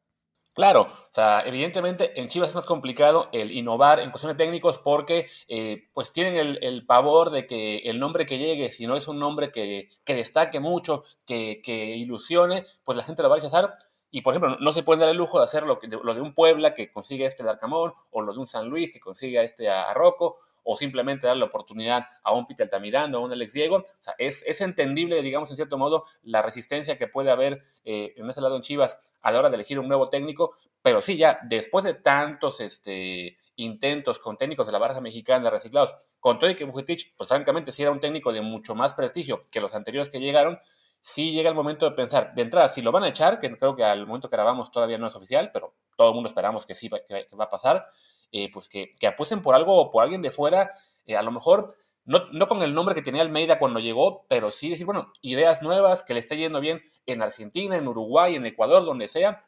Claro, 0.54 0.81
o 0.81 1.13
sea, 1.13 1.42
evidentemente 1.45 2.19
en 2.19 2.28
Chivas 2.28 2.50
es 2.50 2.56
más 2.56 2.66
complicado 2.66 3.30
el 3.31 3.51
innovar 3.51 4.01
en 4.01 4.12
cuestiones 4.12 4.36
técnicos 4.36 4.80
porque 4.80 5.28
eh, 5.48 5.88
pues 5.94 6.12
tienen 6.12 6.57
el, 6.62 6.86
pavor 6.86 7.30
de 7.30 7.48
que 7.48 7.78
el 7.78 8.00
nombre 8.01 8.25
que 8.25 8.38
llegue, 8.38 8.68
si 8.69 8.86
no 8.86 8.98
es 8.98 9.07
un 9.07 9.18
nombre 9.18 9.54
que, 9.54 9.88
destaque 10.06 10.60
mucho, 10.60 11.06
que, 11.25 11.62
ilusione, 11.95 12.66
pues 12.83 12.98
la 12.98 13.04
gente 13.04 13.24
lo 13.24 13.30
va 13.30 13.36
a 13.36 13.38
rechazar. 13.38 13.78
Y 14.10 14.24
por 14.24 14.33
ejemplo, 14.33 14.57
no 14.60 14.74
se 14.74 14.83
puede 14.83 15.00
dar 15.00 15.10
el 15.10 15.16
lujo 15.16 15.38
de 15.38 15.45
hacer 15.45 15.63
lo, 15.63 15.80
que, 15.80 15.88
lo 15.88 16.13
de 16.13 16.19
un 16.19 16.33
Puebla 16.33 16.75
que 16.75 16.92
consigue 16.92 17.25
este 17.25 17.44
de 17.44 17.50
Arcamón, 17.50 17.94
o 18.10 18.22
lo 18.22 18.33
de 18.33 18.39
un 18.39 18.48
San 18.48 18.68
Luis 18.68 18.92
que 18.92 19.00
consigue 19.00 19.42
este 19.42 19.69
a 19.69 19.94
Rocco, 19.94 20.36
o 20.63 20.78
simplemente 20.78 21.28
dar 21.28 21.38
la 21.38 21.46
oportunidad 21.46 22.06
a 22.24 22.34
un 22.34 22.46
Peter 22.46 22.66
Altamirano, 22.66 23.18
a 23.18 23.22
un 23.22 23.31
Alex 23.31 23.54
Diego. 23.54 23.78
O 23.78 24.04
sea, 24.04 24.16
es, 24.18 24.44
es, 24.46 24.62
entendible, 24.62 25.22
digamos, 25.22 25.50
en 25.50 25.56
cierto 25.56 25.78
modo, 25.78 26.06
la 26.24 26.42
resistencia 26.42 26.98
que 26.98 27.08
puede 27.08 27.31
haber 27.31 27.62
eh, 27.84 28.13
en 28.18 28.30
ese 28.30 28.42
lado 28.42 28.56
en 28.56 28.62
Chivas 28.62 28.98
a 29.22 29.31
la 29.31 29.40
hora 29.40 29.50
de 29.50 29.56
elegir 29.56 29.80
un 29.80 29.88
nuevo 29.88 30.10
técnico, 30.10 30.56
pero 30.81 31.02
sí, 31.02 31.18
ya 31.18 31.40
después 31.44 31.86
de 31.86 31.94
tantos 31.94 32.60
este, 32.60 33.38
intentos 33.56 34.19
con 34.19 34.38
técnicos 34.38 34.66
de 34.66 34.72
la 34.72 34.80
baraja 34.80 35.02
mexicana 35.02 35.50
reciclados, 35.50 35.94
con 36.19 36.40
todo 36.40 36.50
y 36.50 36.56
que 36.56 36.66
Bujetich, 36.66 37.16
pues 37.16 37.30
francamente 37.30 37.72
sí 37.72 37.81
era 37.81 37.92
un 37.92 38.00
técnico 38.00 38.34
de 38.34 38.42
mucho 38.42 38.75
más 38.75 38.94
prestigio 38.94 39.46
que 39.52 39.62
los 39.62 39.75
anteriores 39.75 40.10
que 40.10 40.19
llegaron, 40.19 40.60
sí 41.02 41.31
llega 41.31 41.50
el 41.50 41.56
momento 41.56 41.90
de 41.90 41.96
pensar, 41.96 42.34
de 42.34 42.42
entrada, 42.42 42.69
si 42.69 42.81
lo 42.81 42.92
van 42.92 43.04
a 43.04 43.10
echar, 43.10 43.40
que 43.40 43.56
creo 43.57 43.75
que 43.75 43.84
al 43.84 44.06
momento 44.06 44.30
que 44.30 44.36
grabamos 44.36 44.72
todavía 44.72 44.98
no 44.98 45.07
es 45.07 45.16
oficial, 45.16 45.52
pero 45.52 45.75
todo 45.98 46.10
el 46.10 46.16
mundo 46.16 46.30
esperamos 46.30 46.66
que 46.66 46.75
sí 46.75 46.90
que 47.07 47.28
va 47.40 47.46
a 47.46 47.50
pasar, 47.50 47.86
eh, 48.31 48.50
pues 48.51 48.69
que, 48.69 48.94
que, 49.00 49.07
apuesten 49.07 49.42
por 49.42 49.56
algo 49.56 49.75
o 49.75 49.92
por 49.92 50.04
alguien 50.04 50.22
de 50.22 50.31
fuera, 50.31 50.72
eh, 51.06 51.16
a 51.16 51.22
lo 51.22 51.31
mejor 51.31 51.75
no, 52.06 52.24
no, 52.31 52.48
con 52.48 52.62
el 52.63 52.74
nombre 52.74 52.95
que 52.95 53.01
tenía 53.01 53.22
Almeida 53.22 53.60
cuando 53.60 53.80
llegó, 53.80 54.25
pero 54.28 54.51
sí 54.51 54.69
decir, 54.69 54.86
bueno, 54.86 55.13
ideas 55.22 55.62
nuevas, 55.62 56.04
que 56.04 56.13
le 56.13 56.19
esté 56.19 56.38
yendo 56.38 56.60
bien 56.60 56.81
en 57.06 57.22
Argentina, 57.22 57.75
en 57.75 57.88
Uruguay, 57.88 58.36
en 58.36 58.45
Ecuador, 58.45 58.86
donde 58.86 59.07
sea. 59.07 59.45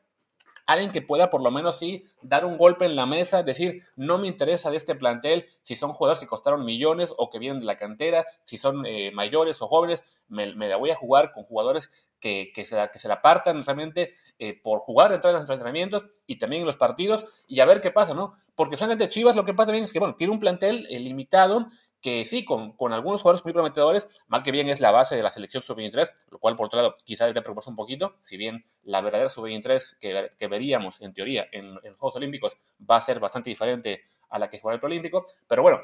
Alguien 0.65 0.91
que 0.91 1.01
pueda 1.01 1.30
por 1.30 1.44
lo 1.44 1.51
menos 1.51 1.77
sí 1.77 2.06
dar 2.21 2.45
un 2.45 2.57
golpe 2.57 2.85
en 2.85 2.95
la 2.95 3.06
mesa, 3.06 3.44
decir, 3.44 3.83
no 3.97 4.18
me 4.18 4.27
interesa 4.27 4.71
de 4.71 4.77
este 4.77 4.95
plantel 4.95 5.47
si 5.63 5.75
son 5.75 5.91
jugadores 5.91 6.19
que 6.19 6.27
costaron 6.27 6.63
millones 6.63 7.13
o 7.18 7.30
que 7.30 7.39
vienen 7.39 7.59
de 7.59 7.65
la 7.65 7.77
cantera, 7.77 8.25
si 8.45 8.57
son 8.57 8.85
eh, 8.85 9.12
mayores 9.12 9.62
o 9.62 9.68
jóvenes, 9.68 10.03
me, 10.30 10.56
me, 10.56 10.69
la 10.69 10.77
voy 10.77 10.91
a 10.91 10.95
jugar 10.95 11.33
con 11.33 11.44
jugadores 11.44 11.91
que, 12.21 12.51
que, 12.56 12.65
se, 12.65 12.77
que 12.94 13.00
se 13.00 13.09
la 13.09 13.21
partan 13.21 13.65
realmente 13.65 14.13
eh, 14.39 14.59
por 14.62 14.80
jugar 14.80 15.12
dentro 15.12 15.31
de 15.31 15.39
los 15.39 15.50
entrenamientos 15.50 16.03
y 16.25 16.38
también 16.38 16.62
en 16.62 16.68
los 16.68 16.77
partidos 16.77 17.25
y 17.47 17.59
a 17.59 17.65
ver 17.65 17.81
qué 17.81 17.91
pasa, 17.91 18.13
¿no? 18.13 18.35
Porque 18.56 18.77
solamente 18.77 19.09
Chivas 19.09 19.35
lo 19.35 19.45
que 19.45 19.53
pasa 19.53 19.68
también 19.68 19.85
es 19.85 19.94
que, 19.94 20.00
bueno, 20.00 20.15
tiene 20.15 20.33
un 20.33 20.39
plantel 20.39 20.88
eh, 20.89 21.00
limitado 21.00 21.68
que 22.01 22.25
sí, 22.25 22.44
con, 22.44 22.74
con, 22.74 22.91
algunos 22.91 23.21
jugadores 23.21 23.45
muy 23.45 23.53
prometedores, 23.53 24.09
mal 24.27 24.44
que 24.44 24.51
bien 24.51 24.68
es 24.68 24.81
la 24.81 24.91
base 24.91 25.15
de 25.15 25.24
la 25.24 25.30
selección 25.30 25.63
sub-23, 25.63 26.12
lo 26.31 26.38
cual 26.38 26.57
por 26.57 26.65
otro 26.65 26.77
lado 26.77 26.95
quizás 27.06 27.27
debe 27.27 27.41
preocuparse 27.41 27.69
un 27.69 27.77
poquito, 27.77 28.18
si 28.24 28.35
bien 28.35 28.65
la 28.83 29.00
verdadera 29.00 29.30
sub-23 29.30 29.97
que, 30.00 30.31
que, 30.38 30.47
veríamos 30.47 31.00
en 31.00 31.13
teoría 31.13 31.47
en, 31.53 31.80
en, 31.83 31.95
Juegos 31.95 32.18
Olímpicos 32.18 32.57
va 32.89 32.97
a 32.97 33.01
ser 33.01 33.21
bastante 33.21 33.50
diferente 33.50 34.03
a 34.30 34.38
la 34.38 34.50
que 34.50 34.59
juega 34.59 34.75
el 34.75 34.81
Preolímpico, 34.81 35.25
pero 35.47 35.62
bueno, 35.62 35.80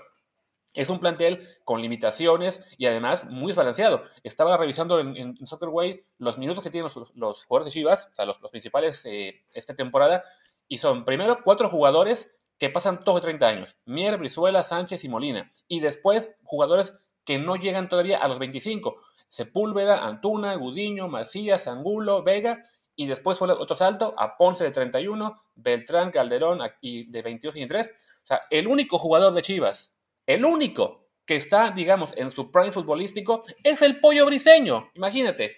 es 0.73 0.89
un 0.89 0.99
plantel 0.99 1.47
con 1.63 1.81
limitaciones 1.81 2.61
y 2.77 2.85
además 2.85 3.25
muy 3.25 3.47
desbalanceado. 3.47 4.03
Estaba 4.23 4.57
revisando 4.57 4.99
en, 4.99 5.15
en 5.17 5.45
Soccerway 5.45 6.03
los 6.17 6.37
minutos 6.37 6.63
que 6.63 6.69
tienen 6.69 6.91
los, 7.15 7.45
jugadores 7.45 7.65
de 7.65 7.79
Chivas, 7.79 8.07
o 8.11 8.13
sea, 8.13 8.25
los, 8.25 8.37
principales 8.51 9.05
eh, 9.05 9.41
esta 9.53 9.75
temporada, 9.75 10.23
y 10.67 10.77
son 10.77 11.05
primero 11.05 11.39
cuatro 11.43 11.69
jugadores 11.69 12.31
que 12.57 12.69
pasan 12.69 12.99
todos 13.03 13.21
de 13.21 13.27
30 13.27 13.47
años, 13.47 13.75
Mier, 13.85 14.17
Brizuela, 14.17 14.63
Sánchez 14.63 15.03
y 15.03 15.09
Molina, 15.09 15.51
y 15.67 15.79
después 15.79 16.29
jugadores 16.43 16.93
que 17.23 17.37
no 17.37 17.55
llegan 17.55 17.89
todavía 17.89 18.17
a 18.17 18.27
los 18.27 18.39
25, 18.39 18.97
Sepúlveda, 19.29 20.05
Antuna, 20.05 20.55
Gudiño, 20.55 21.07
Macías, 21.07 21.67
Angulo, 21.67 22.23
Vega, 22.23 22.63
y 22.95 23.07
después 23.07 23.37
fue 23.37 23.49
otro 23.49 23.77
salto 23.77 24.13
a 24.17 24.35
Ponce 24.35 24.65
de 24.65 24.71
31, 24.71 25.41
Beltrán, 25.55 26.11
Calderón 26.11 26.59
y 26.81 27.09
de 27.09 27.21
22 27.21 27.55
y 27.55 27.59
23. 27.59 27.87
O 27.87 28.27
sea, 28.27 28.41
el 28.49 28.67
único 28.67 28.97
jugador 28.99 29.33
de 29.33 29.41
Chivas 29.41 29.93
el 30.29 30.45
único 30.45 31.09
que 31.25 31.35
está, 31.35 31.71
digamos, 31.71 32.13
en 32.15 32.29
su 32.29 32.51
prime 32.51 32.71
futbolístico 32.71 33.41
es 33.63 33.81
el 33.81 33.99
pollo 33.99 34.27
briseño. 34.27 34.91
Imagínate. 34.93 35.55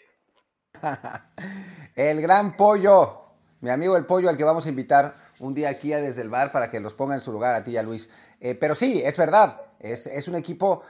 el 1.95 2.21
gran 2.21 2.55
pollo. 2.55 3.19
Mi 3.59 3.69
amigo 3.69 3.97
el 3.97 4.05
pollo 4.05 4.29
al 4.29 4.37
que 4.37 4.45
vamos 4.45 4.65
a 4.65 4.69
invitar 4.69 5.17
un 5.39 5.53
día 5.53 5.67
aquí 5.67 5.91
a 5.91 5.99
desde 5.99 6.21
el 6.21 6.29
bar 6.29 6.53
para 6.53 6.69
que 6.69 6.79
los 6.79 6.93
ponga 6.93 7.15
en 7.15 7.21
su 7.21 7.33
lugar 7.33 7.53
a 7.53 7.65
ti 7.65 7.71
y 7.71 7.77
a 7.77 7.83
Luis. 7.83 8.09
Eh, 8.39 8.55
pero 8.55 8.73
sí, 8.73 9.01
es 9.03 9.17
verdad. 9.17 9.61
Es, 9.77 10.07
es 10.07 10.29
un 10.29 10.35
equipo 10.35 10.83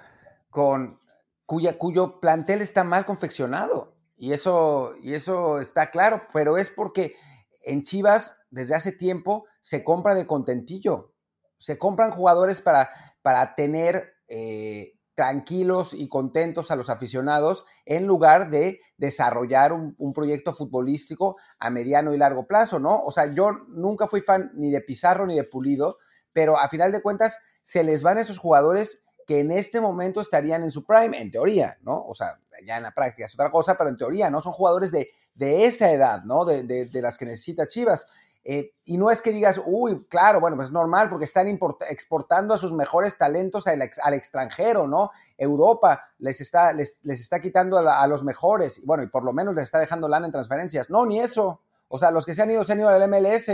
con 0.51 0.99
cuya, 1.47 1.79
cuyo 1.79 2.19
plantel 2.19 2.61
está 2.61 2.83
mal 2.83 3.07
confeccionado. 3.07 3.95
Y 4.15 4.33
eso, 4.33 4.93
y 5.01 5.15
eso 5.15 5.59
está 5.59 5.89
claro, 5.89 6.27
pero 6.31 6.57
es 6.57 6.69
porque 6.69 7.15
en 7.63 7.81
Chivas 7.81 8.37
desde 8.51 8.75
hace 8.75 8.91
tiempo 8.91 9.47
se 9.59 9.83
compra 9.83 10.13
de 10.13 10.27
contentillo. 10.27 11.15
Se 11.57 11.79
compran 11.79 12.11
jugadores 12.11 12.61
para 12.61 12.89
para 13.21 13.55
tener 13.55 14.13
eh, 14.27 14.93
tranquilos 15.15 15.93
y 15.93 16.07
contentos 16.07 16.71
a 16.71 16.75
los 16.75 16.89
aficionados 16.89 17.63
en 17.85 18.07
lugar 18.07 18.49
de 18.49 18.79
desarrollar 18.97 19.73
un, 19.73 20.13
proyecto 20.13 20.53
futbolístico 20.53 21.37
a 21.59 21.69
mediano 21.69 22.13
y 22.13 22.17
largo 22.17 22.47
plazo, 22.47 22.79
¿no? 22.79 23.03
O 23.03 23.11
sea, 23.11 23.31
yo 23.31 23.51
nunca 23.67 24.07
fui 24.07 24.21
fan 24.21 24.51
ni 24.55 24.71
de 24.71 24.81
Pizarro 24.81 25.27
ni 25.27 25.35
de 25.35 25.43
Pulido, 25.43 25.97
pero 26.33 26.57
a 26.57 26.69
final 26.69 26.91
de 26.91 27.01
cuentas 27.01 27.37
se 27.61 27.83
les 27.83 28.03
van 28.03 28.17
esos 28.17 28.39
jugadores 28.39 29.03
que 29.27 29.39
en 29.39 29.51
este 29.51 29.79
momento 29.79 30.21
estarían 30.21 30.63
en 30.63 30.71
su 30.71 30.85
prime, 30.85 31.21
en 31.21 31.29
teoría, 31.29 31.77
¿no? 31.81 32.03
O 32.03 32.15
sea, 32.15 32.39
ya 32.65 32.77
en 32.77 32.83
la 32.83 32.93
práctica 32.93 33.25
es 33.25 33.33
otra 33.33 33.51
cosa, 33.51 33.75
pero 33.77 33.89
en 33.89 33.97
teoría, 33.97 34.29
¿no? 34.29 34.41
Son 34.41 34.53
jugadores 34.53 34.91
de, 34.91 35.11
de 35.35 35.65
esa 35.65 35.91
edad, 35.91 36.23
¿no? 36.23 36.45
De, 36.45 36.63
de 36.63 37.01
las 37.01 37.17
que 37.17 37.25
necesita 37.25 37.67
Chivas. 37.67 38.07
Eh, 38.43 38.73
y 38.85 38.97
no 38.97 39.11
es 39.11 39.21
que 39.21 39.31
digas, 39.31 39.61
uy, 39.65 40.05
claro, 40.09 40.39
bueno, 40.39 40.55
pues 40.55 40.69
es 40.69 40.73
normal 40.73 41.09
porque 41.09 41.25
están 41.25 41.47
exportando 41.47 42.53
a 42.53 42.57
sus 42.57 42.73
mejores 42.73 43.17
talentos 43.17 43.67
al, 43.67 43.81
al 44.03 44.13
extranjero, 44.13 44.87
¿no? 44.87 45.11
Europa 45.37 46.01
les 46.17 46.41
está, 46.41 46.73
les, 46.73 46.99
está 47.03 47.39
quitando 47.39 47.77
a, 47.77 48.07
los 48.07 48.23
mejores, 48.23 48.79
y 48.79 48.85
bueno, 48.85 49.03
y 49.03 49.07
por 49.07 49.23
lo 49.23 49.33
menos 49.33 49.53
les 49.53 49.65
está 49.65 49.79
dejando 49.79 50.07
lana 50.07 50.25
en 50.25 50.31
transferencias. 50.31 50.89
No, 50.89 51.05
ni 51.05 51.19
eso. 51.19 51.61
O 51.87 51.99
sea, 51.99 52.11
los 52.11 52.25
que 52.25 52.33
se 52.33 52.41
han 52.41 52.49
ido, 52.49 52.63
se 52.63 52.73
han 52.73 52.79
ido 52.79 52.89
al 52.89 53.09
MLS. 53.09 53.49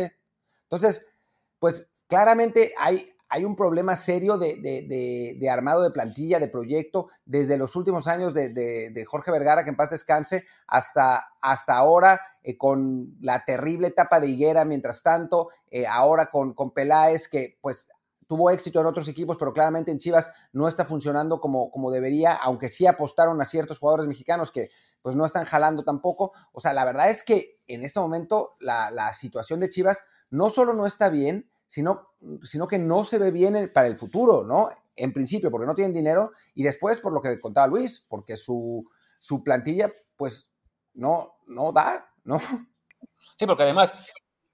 Entonces, 0.64 1.06
pues 1.60 1.90
claramente 2.08 2.74
hay, 2.78 3.10
hay 3.30 3.46
un 3.46 3.56
problema 3.56 3.96
serio 3.96 4.38
de, 4.38 5.50
armado 5.52 5.84
de 5.84 5.92
plantilla, 5.92 6.40
de 6.40 6.48
proyecto, 6.48 7.08
desde 7.26 7.58
los 7.58 7.76
últimos 7.76 8.08
años 8.08 8.34
de, 8.34 9.06
Jorge 9.08 9.32
Vergara, 9.32 9.64
que 9.64 9.70
en 9.70 9.76
paz 9.76 9.90
descanse, 9.90 10.46
hasta, 10.68 11.28
hasta 11.42 11.76
ahora, 11.76 12.22
eh, 12.44 12.58
con 12.58 13.18
la 13.22 13.44
terrible 13.46 13.88
etapa 13.88 14.20
de 14.20 14.28
Higuera, 14.28 14.66
mientras 14.66 15.04
tanto, 15.04 15.50
eh, 15.70 15.86
ahora 15.88 16.28
con, 16.28 16.54
con 16.54 16.72
Peláez, 16.72 17.28
que 17.28 17.58
pues 17.62 17.90
tuvo 18.28 18.52
éxito 18.52 18.80
en 18.82 18.86
otros 18.86 19.08
equipos, 19.08 19.38
pero 19.38 19.54
claramente 19.54 19.92
en 19.92 19.98
Chivas 19.98 20.32
no 20.52 20.68
está 20.68 20.86
funcionando 20.86 21.40
como, 21.40 21.72
como 21.72 21.92
debería, 21.92 22.34
aunque 22.36 22.70
sí 22.70 22.86
apostaron 22.86 23.42
a 23.42 23.46
ciertos 23.46 23.80
jugadores 23.80 24.08
mexicanos 24.08 24.52
que 24.52 24.70
pues 25.02 25.16
no 25.16 25.26
están 25.26 25.46
jalando 25.46 25.84
tampoco. 25.84 26.34
O 26.52 26.60
sea, 26.60 26.74
la 26.74 26.84
verdad 26.86 27.10
es 27.10 27.24
que 27.24 27.62
en 27.68 27.84
este 27.84 28.00
momento 28.00 28.58
la, 28.60 28.92
la 28.92 29.14
situación 29.14 29.62
de 29.62 29.70
Chivas 29.70 30.04
no 30.30 30.50
solo 30.50 30.74
no 30.74 30.86
está 30.86 31.08
bien, 31.10 31.50
sino, 31.68 32.14
sino 32.44 32.68
que 32.68 32.80
no 32.80 33.04
se 33.04 33.20
ve 33.20 33.32
bien 33.32 33.72
para 33.74 33.88
el 33.88 33.98
futuro, 33.98 34.44
¿no? 34.44 34.70
En 34.96 35.14
principio, 35.14 35.52
porque 35.52 35.68
no 35.68 35.76
tienen 35.76 35.94
dinero, 35.94 36.32
y 36.56 36.64
después, 36.64 37.00
por 37.00 37.14
lo 37.14 37.22
que 37.22 37.40
contaba 37.40 37.68
Luis, 37.68 38.06
porque 38.08 38.36
su, 38.38 38.90
su 39.20 39.44
plantilla, 39.44 39.92
pues, 40.16 40.52
no, 40.94 41.36
no 41.46 41.72
da, 41.72 42.10
¿no? 42.24 42.40
Sí, 43.38 43.46
porque 43.46 43.64
además, 43.64 43.94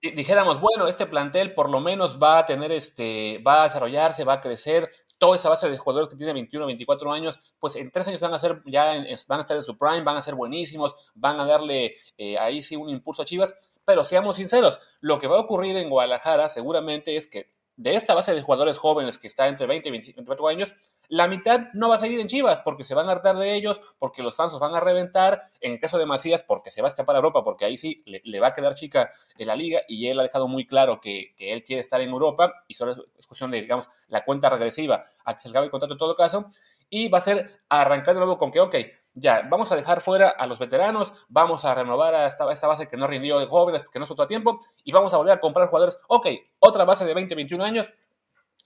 dijéramos, 0.02 0.60
bueno, 0.60 0.88
este 0.88 1.06
plantel 1.06 1.54
por 1.54 1.70
lo 1.70 1.80
menos 1.80 2.20
va 2.22 2.40
a 2.40 2.46
tener 2.46 2.72
este, 2.72 3.42
va 3.48 3.62
a 3.62 3.64
desarrollarse, 3.66 4.26
va 4.26 4.34
a 4.34 4.42
crecer, 4.42 4.92
toda 5.18 5.38
esa 5.38 5.48
base 5.48 5.70
de 5.70 5.78
jugadores 5.78 6.10
que 6.10 6.18
tiene 6.18 6.34
21, 6.34 6.66
24 6.66 7.14
años, 7.14 7.40
pues 7.60 7.78
en 7.78 7.92
tres 7.92 8.08
años 8.10 8.20
van 8.20 8.34
a 8.34 8.40
ser 8.40 8.62
ya, 8.66 8.88
van 9.28 9.40
a 9.40 9.42
estar 9.44 9.56
en 9.56 9.64
su 9.64 9.78
prime, 9.78 10.02
van 10.02 10.18
a 10.18 10.22
ser 10.22 10.36
buenísimos, 10.36 10.96
van 11.16 11.40
a 11.40 11.46
darle 11.46 11.96
eh, 12.18 12.38
ahí 12.38 12.62
sí 12.62 12.76
un 12.76 12.90
impulso 12.90 13.22
a 13.22 13.26
Chivas, 13.26 13.56
pero 13.86 14.04
seamos 14.04 14.38
sinceros, 14.38 14.80
lo 15.02 15.20
que 15.20 15.28
va 15.28 15.38
a 15.38 15.42
ocurrir 15.42 15.78
en 15.78 15.90
Guadalajara 15.90 16.50
seguramente 16.50 17.16
es 17.16 17.28
que 17.28 17.54
de 17.76 17.96
esta 17.96 18.14
base 18.14 18.34
de 18.34 18.42
jugadores 18.42 18.78
jóvenes 18.78 19.18
que 19.18 19.28
está 19.28 19.48
entre 19.48 19.66
20 19.66 19.90
y 19.90 19.92
24 19.92 20.48
años, 20.48 20.74
la 21.10 21.28
mitad 21.28 21.68
no 21.74 21.90
va 21.90 21.96
a 21.96 22.00
seguir 22.00 22.20
en 22.20 22.28
Chivas 22.28 22.62
porque 22.62 22.84
se 22.84 22.96
van 22.96 23.10
a 23.10 23.12
hartar 23.12 23.36
de 23.38 23.56
ellos, 23.56 23.82
porque 24.00 24.24
los 24.24 24.36
fans 24.36 24.52
los 24.52 24.62
van 24.62 24.76
a 24.76 24.80
reventar. 24.80 25.42
En 25.60 25.74
el 25.74 25.80
caso 25.80 25.98
de 25.98 26.06
Macías, 26.06 26.44
porque 26.44 26.72
se 26.72 26.82
va 26.82 26.88
a 26.88 26.90
escapar 26.90 27.16
a 27.16 27.20
Europa, 27.20 27.44
porque 27.44 27.66
ahí 27.66 27.78
sí 27.78 28.04
le, 28.06 28.40
va 28.40 28.48
a 28.48 28.54
quedar 28.54 28.76
chica 28.76 29.12
en 29.38 29.48
la 29.48 29.56
liga 29.56 29.82
y 29.88 30.08
él 30.08 30.20
ha 30.20 30.24
dejado 30.24 30.48
muy 30.48 30.66
claro 30.66 31.02
que, 31.02 31.34
que, 31.36 31.52
él 31.52 31.64
quiere 31.64 31.82
estar 31.82 32.00
en 32.02 32.10
Europa 32.10 32.54
y 32.68 32.76
solo 32.76 32.94
es 33.18 33.28
cuestión 33.28 33.52
de, 33.52 33.62
digamos, 33.62 33.90
la 34.08 34.24
cuenta 34.24 34.50
regresiva 34.50 35.04
a 35.26 35.36
que 35.36 35.42
se 35.42 35.50
acabe 35.50 35.66
el 35.66 35.72
contrato 35.72 35.94
en 35.94 36.00
todo 36.00 36.16
caso. 36.16 36.50
Y 36.90 37.10
va 37.10 37.18
a 37.18 37.22
ser 37.22 37.60
arrancar 37.70 38.14
de 38.14 38.20
nuevo 38.20 38.38
con 38.38 38.52
que, 38.52 38.60
ok, 38.60 38.76
ya, 39.16 39.48
vamos 39.50 39.72
a 39.72 39.76
dejar 39.76 40.02
fuera 40.02 40.30
a 40.30 40.48
los 40.48 40.60
veteranos, 40.60 41.14
vamos 41.30 41.66
a 41.66 41.76
renovar 41.76 42.16
a 42.16 42.28
esta, 42.28 42.46
base 42.46 42.88
que 42.88 42.98
no 42.98 43.08
rindió 43.08 43.40
de 43.40 43.46
jóvenes, 43.46 43.86
que 43.92 44.00
no 44.00 44.06
soltó 44.06 44.24
a 44.24 44.28
tiempo, 44.28 44.60
y 44.84 44.92
vamos 44.92 45.14
a 45.14 45.18
volver 45.18 45.34
a 45.34 45.40
comprar 45.40 45.70
jugadores. 45.70 46.00
Ok, 46.08 46.28
otra 46.60 46.86
base 46.86 47.06
de 47.06 47.14
20, 47.14 47.36
21 47.36 47.64
años 47.64 47.90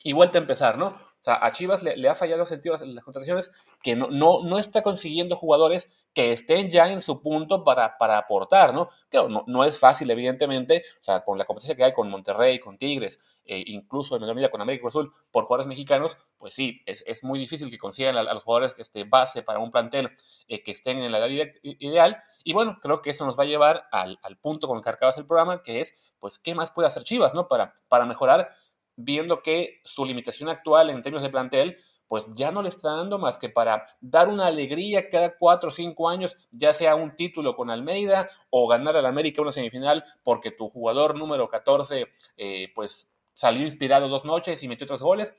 y 0.04 0.14
vuelta 0.14 0.38
a 0.38 0.42
empezar, 0.42 0.78
¿no? 0.78 0.98
Sea, 1.28 1.46
a 1.46 1.52
Chivas 1.52 1.84
le, 1.84 2.08
ha 2.08 2.16
fallado 2.16 2.46
sentido 2.46 2.78
las, 2.78 2.88
las 2.88 3.04
contrataciones 3.04 3.52
que 3.84 3.98
no, 3.98 4.08
no, 4.10 4.44
no 4.44 4.58
está 4.58 4.82
consiguiendo 4.82 5.36
jugadores 5.36 5.90
que 6.14 6.32
estén 6.32 6.72
ya 6.72 6.90
en 6.90 7.02
su 7.02 7.22
punto 7.22 7.66
para, 7.66 7.98
para 7.98 8.18
aportar, 8.18 8.74
¿no? 8.74 8.88
Claro, 9.10 9.28
no, 9.28 9.44
no, 9.46 9.66
es 9.66 9.78
fácil, 9.78 10.10
evidentemente, 10.10 10.86
o 11.02 11.04
sea, 11.04 11.26
con 11.26 11.38
la 11.38 11.44
competencia 11.44 11.76
que 11.76 11.84
hay 11.84 11.92
con 11.92 12.10
Monterrey, 12.10 12.60
con 12.60 12.78
Tigres, 12.78 13.20
e 13.44 13.62
incluso 13.68 14.16
en 14.16 14.22
menor 14.22 14.36
medida 14.36 14.50
con 14.50 14.62
América 14.62 14.88
Azul, 14.88 15.12
por 15.30 15.44
jugadores 15.44 15.68
mexicanos, 15.68 16.18
pues 16.38 16.54
sí, 16.54 16.82
es, 16.86 17.04
es 17.06 17.26
muy 17.26 17.40
difícil 17.40 17.70
que 17.70 17.78
consigan 17.78 18.16
a, 18.16 18.24
los 18.24 18.44
jugadores 18.44 18.76
este, 18.78 19.04
base 19.04 19.44
para 19.44 19.60
un 19.60 19.70
plantel 19.70 20.16
eh, 20.48 20.64
que 20.64 20.72
estén 20.72 21.04
en 21.04 21.12
la 21.12 21.18
edad 21.18 21.50
ideal. 21.62 22.24
Y 22.46 22.54
bueno, 22.54 22.80
creo 22.82 23.02
que 23.02 23.10
eso 23.10 23.26
nos 23.26 23.38
va 23.38 23.44
a 23.44 23.48
llevar 23.48 23.90
al, 23.92 24.18
al 24.24 24.38
punto 24.38 24.70
con 24.70 24.78
el 24.78 24.84
que 24.84 24.92
acabas 24.92 25.18
el 25.18 25.28
programa, 25.28 25.62
que 25.62 25.82
es, 25.82 25.94
pues, 26.20 26.40
¿qué 26.40 26.56
más 26.56 26.72
puede 26.72 26.88
hacer 26.88 27.04
Chivas, 27.04 27.34
¿no? 27.34 27.50
Para, 27.50 27.76
para 27.90 28.06
mejorar 28.06 28.50
viendo 28.98 29.42
que 29.42 29.80
su 29.86 30.04
limitación 30.04 30.50
actual 30.50 30.90
en 30.90 31.02
términos 31.02 31.24
de 31.24 31.30
plantel, 31.30 31.78
pues 32.08 32.28
ya 32.36 32.52
no 32.52 32.62
le 32.62 32.70
está 32.70 32.92
dando 32.92 33.20
más 33.20 33.38
que 33.38 33.50
para 33.50 33.86
dar 34.02 34.30
una 34.30 34.48
alegría 34.48 35.10
cada 35.10 35.38
cuatro 35.38 35.70
o 35.70 35.72
cinco 35.72 36.10
años, 36.10 36.38
ya 36.52 36.74
sea 36.74 36.96
un 36.96 37.16
título 37.16 37.56
con 37.56 37.70
Almeida 37.70 38.30
o 38.50 38.68
ganar 38.68 38.96
al 38.96 39.06
América 39.06 39.42
una 39.42 39.52
semifinal 39.52 40.04
porque 40.24 40.52
tu 40.52 40.70
jugador 40.70 41.18
número 41.18 41.50
14 41.50 42.08
eh, 42.38 42.72
pues 42.74 43.10
salió 43.34 43.66
inspirado 43.66 44.08
dos 44.08 44.26
noches 44.26 44.64
y 44.64 44.68
metió 44.68 44.88
tres 44.88 45.02
goles. 45.02 45.36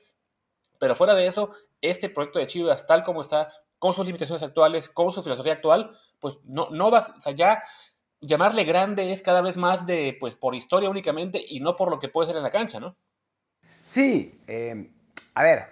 Pero 0.79 0.95
fuera 0.95 1.13
de 1.13 1.27
eso, 1.27 1.49
este 1.81 2.09
proyecto 2.09 2.39
de 2.39 2.47
Chivas, 2.47 2.85
tal 2.87 3.03
como 3.03 3.21
está, 3.21 3.51
con 3.79 3.93
sus 3.93 4.05
limitaciones 4.05 4.43
actuales, 4.43 4.87
con 4.89 5.11
su 5.11 5.21
filosofía 5.21 5.53
actual, 5.53 5.97
pues 6.19 6.37
no, 6.45 6.69
no 6.69 6.91
vas, 6.91 7.09
o 7.09 7.19
sea, 7.19 7.63
llamarle 8.21 8.63
grande 8.63 9.11
es 9.11 9.21
cada 9.21 9.41
vez 9.41 9.57
más 9.57 9.85
de, 9.85 10.15
pues 10.19 10.35
por 10.35 10.55
historia 10.55 10.89
únicamente 10.89 11.43
y 11.45 11.59
no 11.59 11.75
por 11.75 11.89
lo 11.89 11.99
que 11.99 12.09
puede 12.09 12.27
ser 12.27 12.37
en 12.37 12.43
la 12.43 12.51
cancha, 12.51 12.79
¿no? 12.79 12.95
Sí, 13.89 14.39
eh, 14.45 14.87
a 15.33 15.41
ver, 15.41 15.65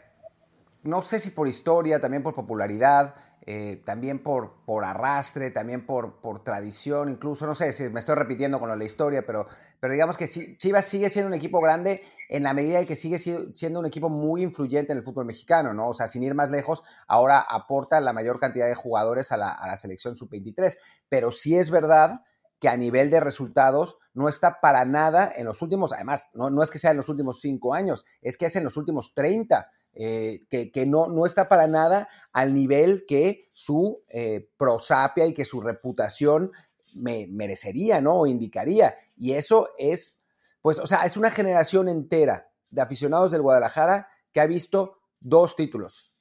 no 0.82 1.04
sé 1.04 1.20
si 1.20 1.30
por 1.30 1.48
historia, 1.48 2.00
también 2.00 2.24
por 2.24 2.34
popularidad, 2.34 3.14
eh, 3.46 3.84
también 3.86 4.24
por, 4.24 4.66
por 4.66 4.86
arrastre, 4.86 5.52
también 5.52 5.86
por, 5.86 6.20
por 6.20 6.44
tradición, 6.44 7.10
incluso, 7.10 7.46
no 7.46 7.54
sé 7.54 7.72
si 7.72 7.92
me 7.92 8.00
estoy 8.00 8.16
repitiendo 8.16 8.60
con 8.60 8.76
la 8.76 8.84
historia, 8.84 9.24
pero, 9.24 9.46
pero 9.80 9.94
digamos 9.94 10.18
que 10.18 10.28
Chivas 10.58 10.86
sigue 10.86 11.10
siendo 11.10 11.28
un 11.28 11.36
equipo 11.36 11.62
grande 11.62 12.02
en 12.28 12.42
la 12.42 12.56
medida 12.56 12.80
de 12.80 12.88
que 12.88 12.96
sigue 12.96 13.20
siendo 13.20 13.80
un 13.80 13.86
equipo 13.86 14.10
muy 14.10 14.42
influyente 14.42 14.94
en 14.94 14.98
el 14.98 15.04
fútbol 15.04 15.26
mexicano, 15.26 15.76
¿no? 15.76 15.90
O 15.90 15.94
sea, 15.94 16.08
sin 16.08 16.24
ir 16.24 16.34
más 16.34 16.50
lejos, 16.50 16.84
ahora 17.08 17.40
aporta 17.40 18.02
la 18.02 18.14
mayor 18.14 18.40
cantidad 18.40 18.66
de 18.66 18.74
jugadores 18.74 19.32
a 19.32 19.38
la, 19.38 19.52
a 19.52 19.68
la 19.68 19.78
selección 19.78 20.18
sub-23, 20.18 20.76
pero 21.08 21.32
sí 21.32 21.56
es 21.56 21.70
verdad 21.70 22.24
que 22.60 22.70
a 22.70 22.78
nivel 22.78 23.10
de 23.10 23.20
resultados 23.20 23.98
no 24.14 24.30
está 24.30 24.60
para 24.62 24.84
nada 24.86 25.32
en 25.36 25.46
los 25.46 25.62
últimos, 25.62 25.94
además, 25.94 26.30
no, 26.34 26.50
no 26.50 26.64
es 26.64 26.72
que 26.72 26.80
sea 26.80 26.92
en 26.92 26.98
los 26.98 27.10
últimos 27.10 27.40
cinco 27.40 27.74
años, 27.74 28.06
es 28.22 28.36
que 28.36 28.48
es 28.48 28.56
en 28.56 28.64
los 28.64 28.78
últimos 28.78 29.14
30, 29.14 29.70
eh, 29.94 30.46
que, 30.50 30.86
no, 30.86 31.08
no, 31.08 31.26
está 31.26 31.50
para 31.50 31.68
nada 31.68 32.08
al 32.32 32.54
nivel 32.54 33.06
que 33.08 33.50
su 33.54 34.04
eh, 34.10 34.50
prosapia 34.58 35.26
y 35.26 35.34
que 35.34 35.46
su 35.46 35.60
reputación 35.60 36.52
me, 36.94 37.28
merecería, 37.28 38.00
¿no? 38.02 38.20
O 38.20 38.28
indicaría. 38.28 38.96
Y 39.16 39.34
eso 39.34 39.70
es, 39.78 40.20
pues, 40.62 40.80
o 40.80 40.86
sea, 40.86 41.06
es 41.06 41.18
una 41.18 41.32
generación 41.32 41.90
entera 41.90 42.52
de 42.70 42.82
aficionados 42.82 43.32
del 43.32 43.42
Guadalajara 43.42 44.08
que 44.32 44.40
ha 44.40 44.46
visto 44.46 45.00
dos 45.20 45.56
títulos, 45.56 46.14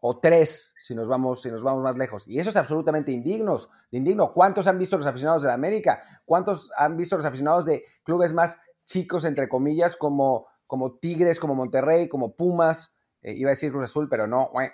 o 0.00 0.18
tres, 0.18 0.74
si 0.78 0.94
nos 0.94 1.08
vamos, 1.08 1.42
si 1.42 1.50
nos 1.50 1.62
vamos 1.62 1.82
más 1.82 1.96
lejos. 1.96 2.28
Y 2.28 2.38
eso 2.38 2.50
es 2.50 2.56
absolutamente 2.56 3.12
indignos, 3.12 3.68
indigno. 3.90 4.32
¿Cuántos 4.32 4.66
han 4.66 4.78
visto 4.78 4.96
los 4.96 5.06
aficionados 5.06 5.42
de 5.42 5.48
la 5.48 5.54
América? 5.54 6.02
¿Cuántos 6.24 6.70
han 6.76 6.96
visto 6.96 7.16
los 7.16 7.24
aficionados 7.24 7.64
de 7.64 7.84
clubes 8.04 8.32
más 8.32 8.60
chicos, 8.84 9.24
entre 9.24 9.48
comillas, 9.48 9.96
como, 9.96 10.46
como 10.66 10.98
Tigres, 10.98 11.40
como 11.40 11.54
Monterrey, 11.54 12.08
como 12.08 12.34
Pumas? 12.36 12.94
Eh, 13.22 13.34
iba 13.36 13.50
a 13.50 13.52
decir 13.52 13.72
Cruz 13.72 13.84
Azul, 13.84 14.08
pero 14.08 14.26
no. 14.26 14.50
Eh, 14.62 14.70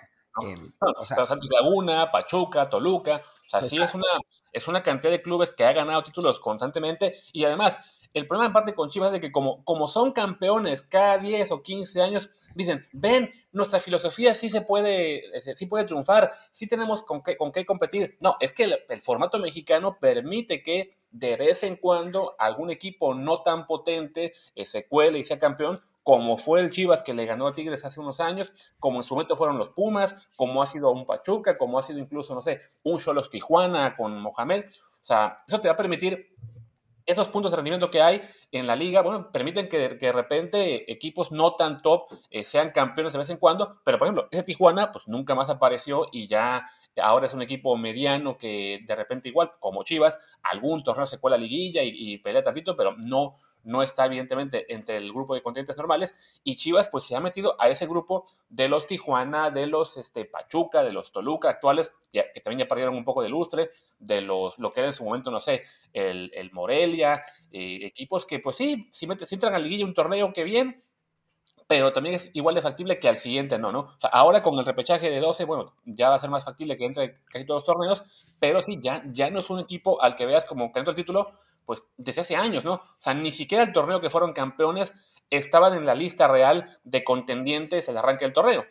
o 0.79 1.03
sea, 1.03 1.25
Santos 1.25 1.49
Laguna, 1.49 2.11
Pachuca, 2.11 2.69
Toluca. 2.69 3.21
O 3.47 3.49
sea, 3.49 3.59
sí 3.61 3.77
es 3.81 3.93
una, 3.93 4.07
es 4.51 4.67
una 4.67 4.83
cantidad 4.83 5.11
de 5.11 5.21
clubes 5.21 5.51
que 5.51 5.65
ha 5.65 5.73
ganado 5.73 6.03
títulos 6.03 6.39
constantemente 6.39 7.15
y 7.31 7.45
además 7.45 7.77
el 8.15 8.27
problema 8.27 8.47
en 8.47 8.53
parte 8.53 8.73
con 8.73 8.89
Chivas 8.89 9.09
es 9.09 9.13
de 9.13 9.21
que 9.21 9.31
como, 9.31 9.63
como 9.65 9.89
son 9.89 10.13
campeones 10.13 10.81
cada 10.83 11.17
10 11.17 11.51
o 11.51 11.61
15 11.61 12.01
años, 12.01 12.29
dicen, 12.55 12.87
ven, 12.93 13.29
nuestra 13.51 13.79
filosofía 13.79 14.33
sí 14.33 14.49
se 14.49 14.61
puede, 14.61 15.23
sí 15.55 15.65
puede 15.65 15.83
triunfar, 15.83 16.31
sí 16.53 16.65
tenemos 16.65 17.03
con 17.03 17.21
qué, 17.21 17.35
con 17.35 17.51
qué 17.51 17.65
competir. 17.65 18.17
No, 18.21 18.37
es 18.39 18.53
que 18.53 18.63
el, 18.63 19.01
formato 19.01 19.37
mexicano 19.37 19.97
permite 19.99 20.63
que 20.63 20.95
de 21.11 21.35
vez 21.35 21.63
en 21.63 21.75
cuando 21.75 22.35
algún 22.39 22.71
equipo 22.71 23.13
no 23.13 23.41
tan 23.43 23.67
potente 23.67 24.33
eh, 24.55 24.65
se 24.65 24.87
cuele 24.87 25.19
y 25.19 25.25
sea 25.25 25.37
campeón, 25.37 25.81
como 26.01 26.37
fue 26.37 26.61
el 26.61 26.71
Chivas 26.71 27.03
que 27.03 27.13
le 27.13 27.25
ganó 27.25 27.47
a 27.47 27.53
Tigres 27.53 27.83
hace 27.83 27.99
unos 27.99 28.21
años, 28.21 28.53
como 28.79 28.99
en 28.99 29.03
su 29.03 29.13
momento 29.13 29.35
fueron 29.35 29.57
los 29.57 29.69
Pumas, 29.69 30.15
como 30.37 30.61
ha 30.61 30.67
sido 30.67 30.91
un 30.91 31.05
Pachuca, 31.05 31.57
como 31.57 31.79
ha 31.79 31.83
sido 31.83 31.99
incluso, 31.99 32.33
no 32.33 32.41
sé, 32.41 32.61
un 32.83 32.97
Cholos 32.97 33.29
Tijuana 33.29 33.97
con 33.97 34.21
Mohamed. 34.21 34.65
O 35.05 35.05
sea, 35.05 35.43
eso 35.47 35.59
te 35.59 35.67
va 35.67 35.73
a 35.73 35.77
permitir 35.77 36.34
esos 37.05 37.29
puntos 37.29 37.51
de 37.51 37.57
rendimiento 37.57 37.91
que 37.91 38.01
hay 38.01 38.21
en 38.51 38.67
la 38.67 38.75
liga, 38.75 39.01
bueno, 39.01 39.31
permiten 39.31 39.69
que, 39.69 39.89
de 39.89 40.11
repente 40.11 40.91
equipos 40.91 41.31
no 41.31 41.55
tan 41.55 41.81
top 41.81 42.07
eh, 42.31 42.43
sean 42.43 42.71
campeones 42.71 43.13
de 43.13 43.19
vez 43.19 43.29
en 43.29 43.37
cuando, 43.37 43.81
pero 43.83 43.97
por 43.97 44.07
ejemplo, 44.07 44.27
ese 44.31 44.43
Tijuana 44.43 44.91
pues 44.91 45.07
nunca 45.07 45.35
más 45.35 45.49
apareció 45.49 46.07
y 46.11 46.27
ya 46.27 46.67
ahora 47.01 47.25
es 47.25 47.33
un 47.33 47.41
equipo 47.41 47.75
mediano 47.77 48.37
que 48.37 48.81
de 48.85 48.95
repente 48.95 49.29
igual, 49.29 49.51
como 49.59 49.83
Chivas, 49.83 50.17
algún 50.41 50.83
torneo 50.83 51.05
se 51.05 51.19
cuela 51.19 51.37
liguilla 51.37 51.83
y, 51.83 51.91
y 51.93 52.17
pelea 52.19 52.43
tantito, 52.43 52.75
pero 52.75 52.95
no, 52.97 53.37
no 53.65 53.81
está 53.81 54.05
evidentemente 54.05 54.73
entre 54.73 54.97
el 54.97 55.11
grupo 55.11 55.35
de 55.35 55.41
continentes 55.41 55.77
normales 55.77 56.15
y 56.43 56.55
Chivas 56.55 56.87
pues 56.87 57.03
se 57.03 57.15
ha 57.15 57.19
metido 57.19 57.55
a 57.59 57.67
ese 57.67 57.87
grupo 57.87 58.25
de 58.47 58.69
los 58.69 58.87
Tijuana, 58.87 59.51
de 59.51 59.67
los 59.67 59.97
este, 59.97 60.25
Pachuca, 60.25 60.83
de 60.83 60.93
los 60.93 61.11
Toluca 61.11 61.49
actuales, 61.49 61.91
que 62.13 62.23
también 62.41 62.59
ya 62.59 62.69
perdieron 62.69 62.95
un 62.95 63.03
poco 63.03 63.21
de 63.21 63.29
lustre, 63.29 63.71
de 63.99 64.21
los, 64.21 64.57
lo 64.57 64.71
que 64.71 64.79
era 64.79 64.89
en 64.89 64.93
su 64.93 65.03
momento, 65.03 65.31
no 65.31 65.39
sé, 65.39 65.63
el, 65.91 66.31
el 66.33 66.51
Morelia, 66.51 67.23
eh, 67.51 67.79
equipos 67.83 68.25
que 68.25 68.39
pues 68.39 68.55
sí, 68.55 68.87
si, 68.91 69.07
si 69.25 69.35
entran 69.35 69.53
a 69.55 69.59
liguilla 69.59 69.85
un 69.85 69.93
torneo 69.93 70.31
que 70.31 70.43
bien, 70.43 70.81
pero 71.67 71.91
también 71.91 72.15
es 72.15 72.29
igual 72.33 72.55
de 72.55 72.61
factible 72.61 72.99
que 72.99 73.07
al 73.07 73.17
siguiente 73.17 73.57
no, 73.57 73.71
¿no? 73.71 73.79
O 73.79 74.07
ahora 74.11 74.43
con 74.43 74.57
el 74.59 74.65
repechaje 74.65 75.09
de 75.09 75.19
12, 75.19 75.45
bueno, 75.45 75.65
ya 75.85 76.09
va 76.09 76.15
a 76.15 76.19
ser 76.19 76.29
más 76.29 76.43
factible 76.43 76.77
que 76.77 76.85
entre 76.85 77.21
casi 77.25 77.45
todos 77.45 77.61
los 77.61 77.65
torneos, 77.65 78.03
pero 78.39 78.61
sí, 78.63 78.79
ya, 78.81 79.01
ya 79.11 79.29
no 79.31 79.39
es 79.39 79.49
un 79.49 79.59
equipo 79.59 80.01
al 80.01 80.15
que 80.15 80.25
veas 80.25 80.45
como 80.45 80.71
candidato 80.71 80.91
al 80.91 80.95
título, 80.95 81.31
pues 81.65 81.81
desde 81.97 82.21
hace 82.21 82.35
años, 82.35 82.63
¿no? 82.63 82.73
O 82.75 82.97
sea, 82.99 83.13
ni 83.13 83.31
siquiera 83.31 83.63
el 83.63 83.73
torneo 83.73 84.01
que 84.01 84.09
fueron 84.09 84.33
campeones 84.33 84.93
estaban 85.29 85.73
en 85.73 85.85
la 85.85 85.95
lista 85.95 86.27
real 86.27 86.79
de 86.83 87.03
contendientes 87.03 87.89
al 87.89 87.97
arranque 87.97 88.25
del 88.25 88.33
torneo. 88.33 88.65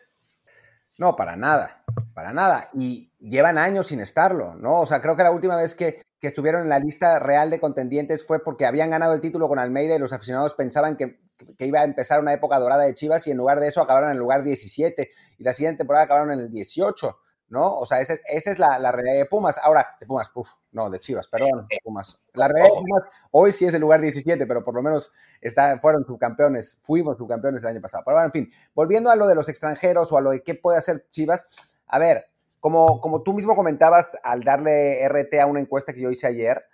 No, 0.97 1.15
para 1.15 1.35
nada, 1.35 1.83
para 2.13 2.31
nada. 2.31 2.69
Y 2.73 3.11
llevan 3.19 3.57
años 3.57 3.87
sin 3.87 3.99
estarlo, 3.99 4.55
¿no? 4.55 4.81
O 4.81 4.85
sea, 4.85 5.01
creo 5.01 5.15
que 5.15 5.23
la 5.23 5.31
última 5.31 5.57
vez 5.57 5.75
que, 5.75 6.01
que, 6.19 6.27
estuvieron 6.27 6.61
en 6.61 6.69
la 6.69 6.79
lista 6.79 7.19
real 7.19 7.49
de 7.49 7.59
contendientes 7.59 8.25
fue 8.25 8.41
porque 8.43 8.65
habían 8.65 8.91
ganado 8.91 9.13
el 9.13 9.21
título 9.21 9.49
con 9.49 9.59
Almeida 9.59 9.95
y 9.95 9.99
los 9.99 10.13
aficionados 10.13 10.53
pensaban 10.53 10.95
que, 10.95 11.19
que 11.57 11.65
iba 11.65 11.81
a 11.81 11.83
empezar 11.83 12.21
una 12.21 12.33
época 12.33 12.57
dorada 12.59 12.83
de 12.83 12.93
Chivas 12.93 13.27
y 13.27 13.31
en 13.31 13.37
lugar 13.37 13.59
de 13.59 13.67
eso 13.67 13.81
acabaron 13.81 14.09
en 14.09 14.15
el 14.15 14.21
lugar 14.21 14.43
17 14.43 15.09
y 15.37 15.43
la 15.43 15.53
siguiente 15.53 15.79
temporada 15.79 16.05
acabaron 16.05 16.31
en 16.31 16.39
el 16.39 16.51
18. 16.51 17.17
¿No? 17.49 17.75
O 17.75 17.85
sea, 17.85 17.99
esa, 18.01 18.15
es 18.27 18.59
la, 18.59 18.91
realidad 18.91 19.17
de 19.17 19.25
Pumas. 19.25 19.59
Ahora, 19.61 19.95
de 19.99 20.05
Pumas, 20.05 20.29
puf, 20.29 20.49
no, 20.71 20.89
de 20.89 20.99
Chivas, 20.99 21.27
perdón, 21.27 21.67
de 21.69 21.77
Pumas. 21.83 22.17
La 22.33 22.47
realidad 22.47 22.75
de 22.75 22.81
Pumas 22.81 23.03
hoy 23.31 23.51
sí 23.51 23.65
es 23.65 23.73
el 23.73 23.81
lugar 23.81 24.01
17, 24.01 24.45
pero 24.47 24.63
por 24.63 24.73
lo 24.73 24.81
menos 24.81 25.11
está, 25.41 25.79
fueron 25.79 26.05
subcampeones, 26.05 26.77
fuimos 26.81 27.17
subcampeones 27.17 27.63
el 27.63 27.69
año 27.69 27.81
pasado. 27.81 28.03
Pero 28.05 28.15
bueno, 28.15 28.27
en 28.27 28.31
fin, 28.31 28.49
volviendo 28.73 29.11
a 29.11 29.15
lo 29.15 29.27
de 29.27 29.35
los 29.35 29.49
extranjeros 29.49 30.11
o 30.11 30.17
a 30.17 30.21
lo 30.21 30.31
de 30.31 30.41
qué 30.43 30.55
puede 30.55 30.77
hacer 30.77 31.07
Chivas, 31.11 31.45
a 31.87 31.99
ver, 31.99 32.27
como, 32.59 32.99
como 32.99 33.21
tú 33.21 33.33
mismo 33.33 33.55
comentabas 33.55 34.17
al 34.23 34.41
darle 34.41 35.07
RT 35.07 35.39
a 35.39 35.45
una 35.45 35.59
encuesta 35.59 35.93
que 35.93 36.01
yo 36.01 36.09
hice 36.09 36.27
ayer, 36.27 36.65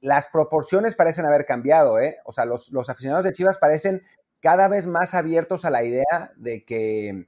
las 0.00 0.26
proporciones 0.26 0.94
parecen 0.94 1.24
haber 1.26 1.46
cambiado, 1.46 1.98
¿eh? 1.98 2.18
O 2.24 2.32
sea, 2.32 2.44
los, 2.44 2.70
los 2.72 2.90
aficionados 2.90 3.24
de 3.24 3.32
Chivas 3.32 3.58
parecen 3.58 4.02
cada 4.40 4.68
vez 4.68 4.86
más 4.86 5.14
abiertos 5.14 5.64
a 5.64 5.70
la 5.70 5.82
idea 5.82 6.32
de 6.36 6.64
que, 6.64 7.26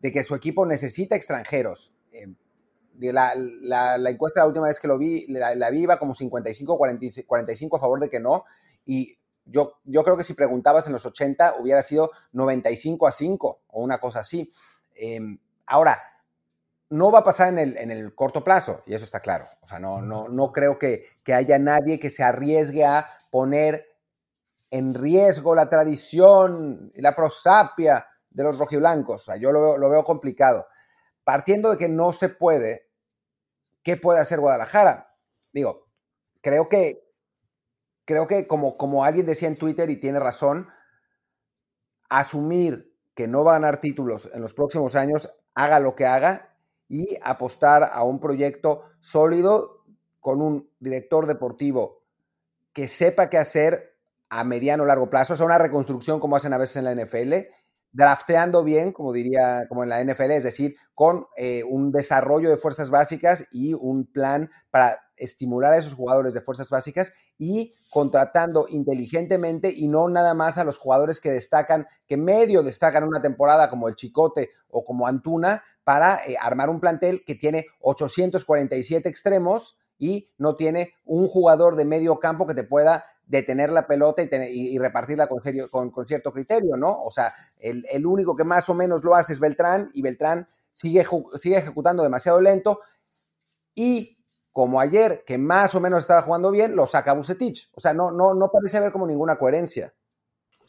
de 0.00 0.10
que 0.10 0.22
su 0.22 0.34
equipo 0.34 0.64
necesita 0.64 1.14
extranjeros 1.14 1.92
eh, 3.00 3.12
la, 3.12 3.32
la, 3.98 4.10
encuesta 4.10 4.40
la 4.40 4.46
última 4.46 4.66
vez 4.66 4.80
que 4.80 4.88
lo 4.88 4.98
vi, 4.98 5.26
la, 5.28 5.70
vi 5.70 5.80
iba 5.80 5.98
como 5.98 6.14
55, 6.14 6.76
45 6.76 7.76
a 7.76 7.80
favor 7.80 8.00
de 8.00 8.10
que 8.10 8.20
no. 8.20 8.44
Y 8.84 9.18
yo, 9.44 9.74
yo 9.84 10.04
creo 10.04 10.16
que 10.16 10.24
si 10.24 10.34
preguntabas 10.34 10.86
en 10.86 10.92
los 10.92 11.06
80 11.06 11.56
hubiera 11.60 11.82
sido 11.82 12.10
95 12.32 13.06
a 13.06 13.12
5 13.12 13.60
o 13.68 13.82
una 13.82 13.98
cosa 13.98 14.20
así. 14.20 14.50
Em, 14.94 15.38
ahora, 15.66 15.98
no 16.90 17.12
va 17.12 17.20
a 17.20 17.24
pasar 17.24 17.48
en 17.48 17.58
el, 17.58 17.76
en 17.76 17.90
el, 17.90 18.14
corto 18.14 18.42
plazo, 18.42 18.80
y 18.86 18.94
eso 18.94 19.04
está 19.04 19.20
claro. 19.20 19.46
O 19.60 19.66
sea, 19.66 19.78
no, 19.78 20.00
no, 20.00 20.28
no 20.28 20.52
creo 20.52 20.78
que, 20.78 21.04
que 21.22 21.34
haya 21.34 21.58
nadie 21.58 21.98
que 21.98 22.10
se 22.10 22.22
arriesgue 22.22 22.84
a 22.84 23.06
poner 23.30 23.86
en 24.70 24.94
riesgo 24.94 25.54
la 25.54 25.68
tradición 25.68 26.92
y 26.94 27.02
la 27.02 27.14
prosapia 27.14 28.06
de 28.30 28.44
los 28.44 28.58
rojiblancos. 28.58 29.22
O 29.22 29.24
sea, 29.24 29.36
yo 29.36 29.52
lo, 29.52 29.76
lo 29.76 29.90
veo 29.90 30.04
complicado 30.04 30.66
partiendo 31.28 31.68
de 31.68 31.76
que 31.76 31.90
no 31.90 32.14
se 32.14 32.30
puede, 32.30 32.87
¿qué 33.88 33.96
puede 33.96 34.20
hacer 34.20 34.38
Guadalajara? 34.38 35.16
Digo, 35.50 35.88
creo 36.42 36.68
que, 36.68 37.10
creo 38.04 38.26
que 38.26 38.46
como, 38.46 38.76
como 38.76 39.02
alguien 39.02 39.24
decía 39.24 39.48
en 39.48 39.56
Twitter 39.56 39.88
y 39.88 39.96
tiene 39.96 40.20
razón, 40.20 40.68
asumir 42.10 42.94
que 43.14 43.28
no 43.28 43.44
va 43.44 43.52
a 43.52 43.54
ganar 43.54 43.80
títulos 43.80 44.28
en 44.34 44.42
los 44.42 44.52
próximos 44.52 44.94
años, 44.94 45.34
haga 45.54 45.80
lo 45.80 45.94
que 45.94 46.04
haga 46.04 46.54
y 46.86 47.16
apostar 47.22 47.88
a 47.90 48.04
un 48.04 48.20
proyecto 48.20 48.82
sólido 49.00 49.86
con 50.20 50.42
un 50.42 50.70
director 50.80 51.26
deportivo 51.26 52.02
que 52.74 52.88
sepa 52.88 53.30
qué 53.30 53.38
hacer 53.38 53.96
a 54.28 54.44
mediano 54.44 54.82
o 54.82 54.86
largo 54.86 55.08
plazo, 55.08 55.32
o 55.32 55.36
sea, 55.36 55.46
una 55.46 55.56
reconstrucción 55.56 56.20
como 56.20 56.36
hacen 56.36 56.52
a 56.52 56.58
veces 56.58 56.76
en 56.76 56.84
la 56.84 56.94
NFL 56.94 57.48
drafteando 57.92 58.64
bien, 58.64 58.92
como 58.92 59.12
diría, 59.12 59.66
como 59.68 59.82
en 59.82 59.88
la 59.88 60.02
NFL, 60.02 60.32
es 60.32 60.44
decir, 60.44 60.76
con 60.94 61.26
eh, 61.36 61.64
un 61.64 61.90
desarrollo 61.90 62.50
de 62.50 62.56
fuerzas 62.56 62.90
básicas 62.90 63.46
y 63.50 63.74
un 63.74 64.06
plan 64.06 64.50
para 64.70 65.00
estimular 65.16 65.72
a 65.72 65.78
esos 65.78 65.94
jugadores 65.94 66.34
de 66.34 66.40
fuerzas 66.40 66.70
básicas 66.70 67.12
y 67.38 67.72
contratando 67.90 68.66
inteligentemente 68.68 69.72
y 69.74 69.88
no 69.88 70.08
nada 70.08 70.34
más 70.34 70.58
a 70.58 70.64
los 70.64 70.78
jugadores 70.78 71.20
que 71.20 71.32
destacan, 71.32 71.86
que 72.06 72.16
medio 72.16 72.62
destacan 72.62 73.04
una 73.04 73.22
temporada 73.22 73.70
como 73.70 73.88
el 73.88 73.94
Chicote 73.94 74.50
o 74.68 74.84
como 74.84 75.06
Antuna 75.06 75.62
para 75.84 76.16
eh, 76.26 76.36
armar 76.40 76.68
un 76.68 76.80
plantel 76.80 77.22
que 77.24 77.34
tiene 77.34 77.66
847 77.80 79.08
extremos 79.08 79.77
y 79.98 80.30
no 80.38 80.56
tiene 80.56 80.94
un 81.04 81.28
jugador 81.28 81.76
de 81.76 81.84
medio 81.84 82.18
campo 82.20 82.46
que 82.46 82.54
te 82.54 82.64
pueda 82.64 83.04
detener 83.26 83.70
la 83.70 83.86
pelota 83.86 84.22
y, 84.22 84.78
repartirla 84.78 85.28
con, 85.28 86.06
cierto 86.06 86.32
criterio, 86.32 86.76
¿no? 86.76 87.02
O 87.02 87.10
sea, 87.10 87.34
el, 87.58 88.06
único 88.06 88.34
que 88.34 88.44
más 88.44 88.68
o 88.68 88.74
menos 88.74 89.04
lo 89.04 89.14
hace 89.14 89.34
es 89.34 89.40
Beltrán 89.40 89.90
y 89.92 90.02
Beltrán 90.02 90.48
sigue, 90.72 91.04
sigue 91.34 91.58
ejecutando 91.58 92.02
demasiado 92.02 92.40
lento 92.40 92.80
y 93.74 94.18
como 94.52 94.80
ayer, 94.80 95.22
que 95.24 95.38
más 95.38 95.74
o 95.76 95.80
menos 95.80 96.00
estaba 96.00 96.22
jugando 96.22 96.50
bien, 96.50 96.74
lo 96.74 96.84
saca 96.86 97.12
Bucetich. 97.12 97.70
O 97.74 97.80
sea, 97.80 97.94
no, 97.94 98.10
no, 98.10 98.34
no 98.34 98.50
parece 98.50 98.78
haber 98.78 98.90
como 98.90 99.06
ninguna 99.06 99.38
coherencia. 99.38 99.94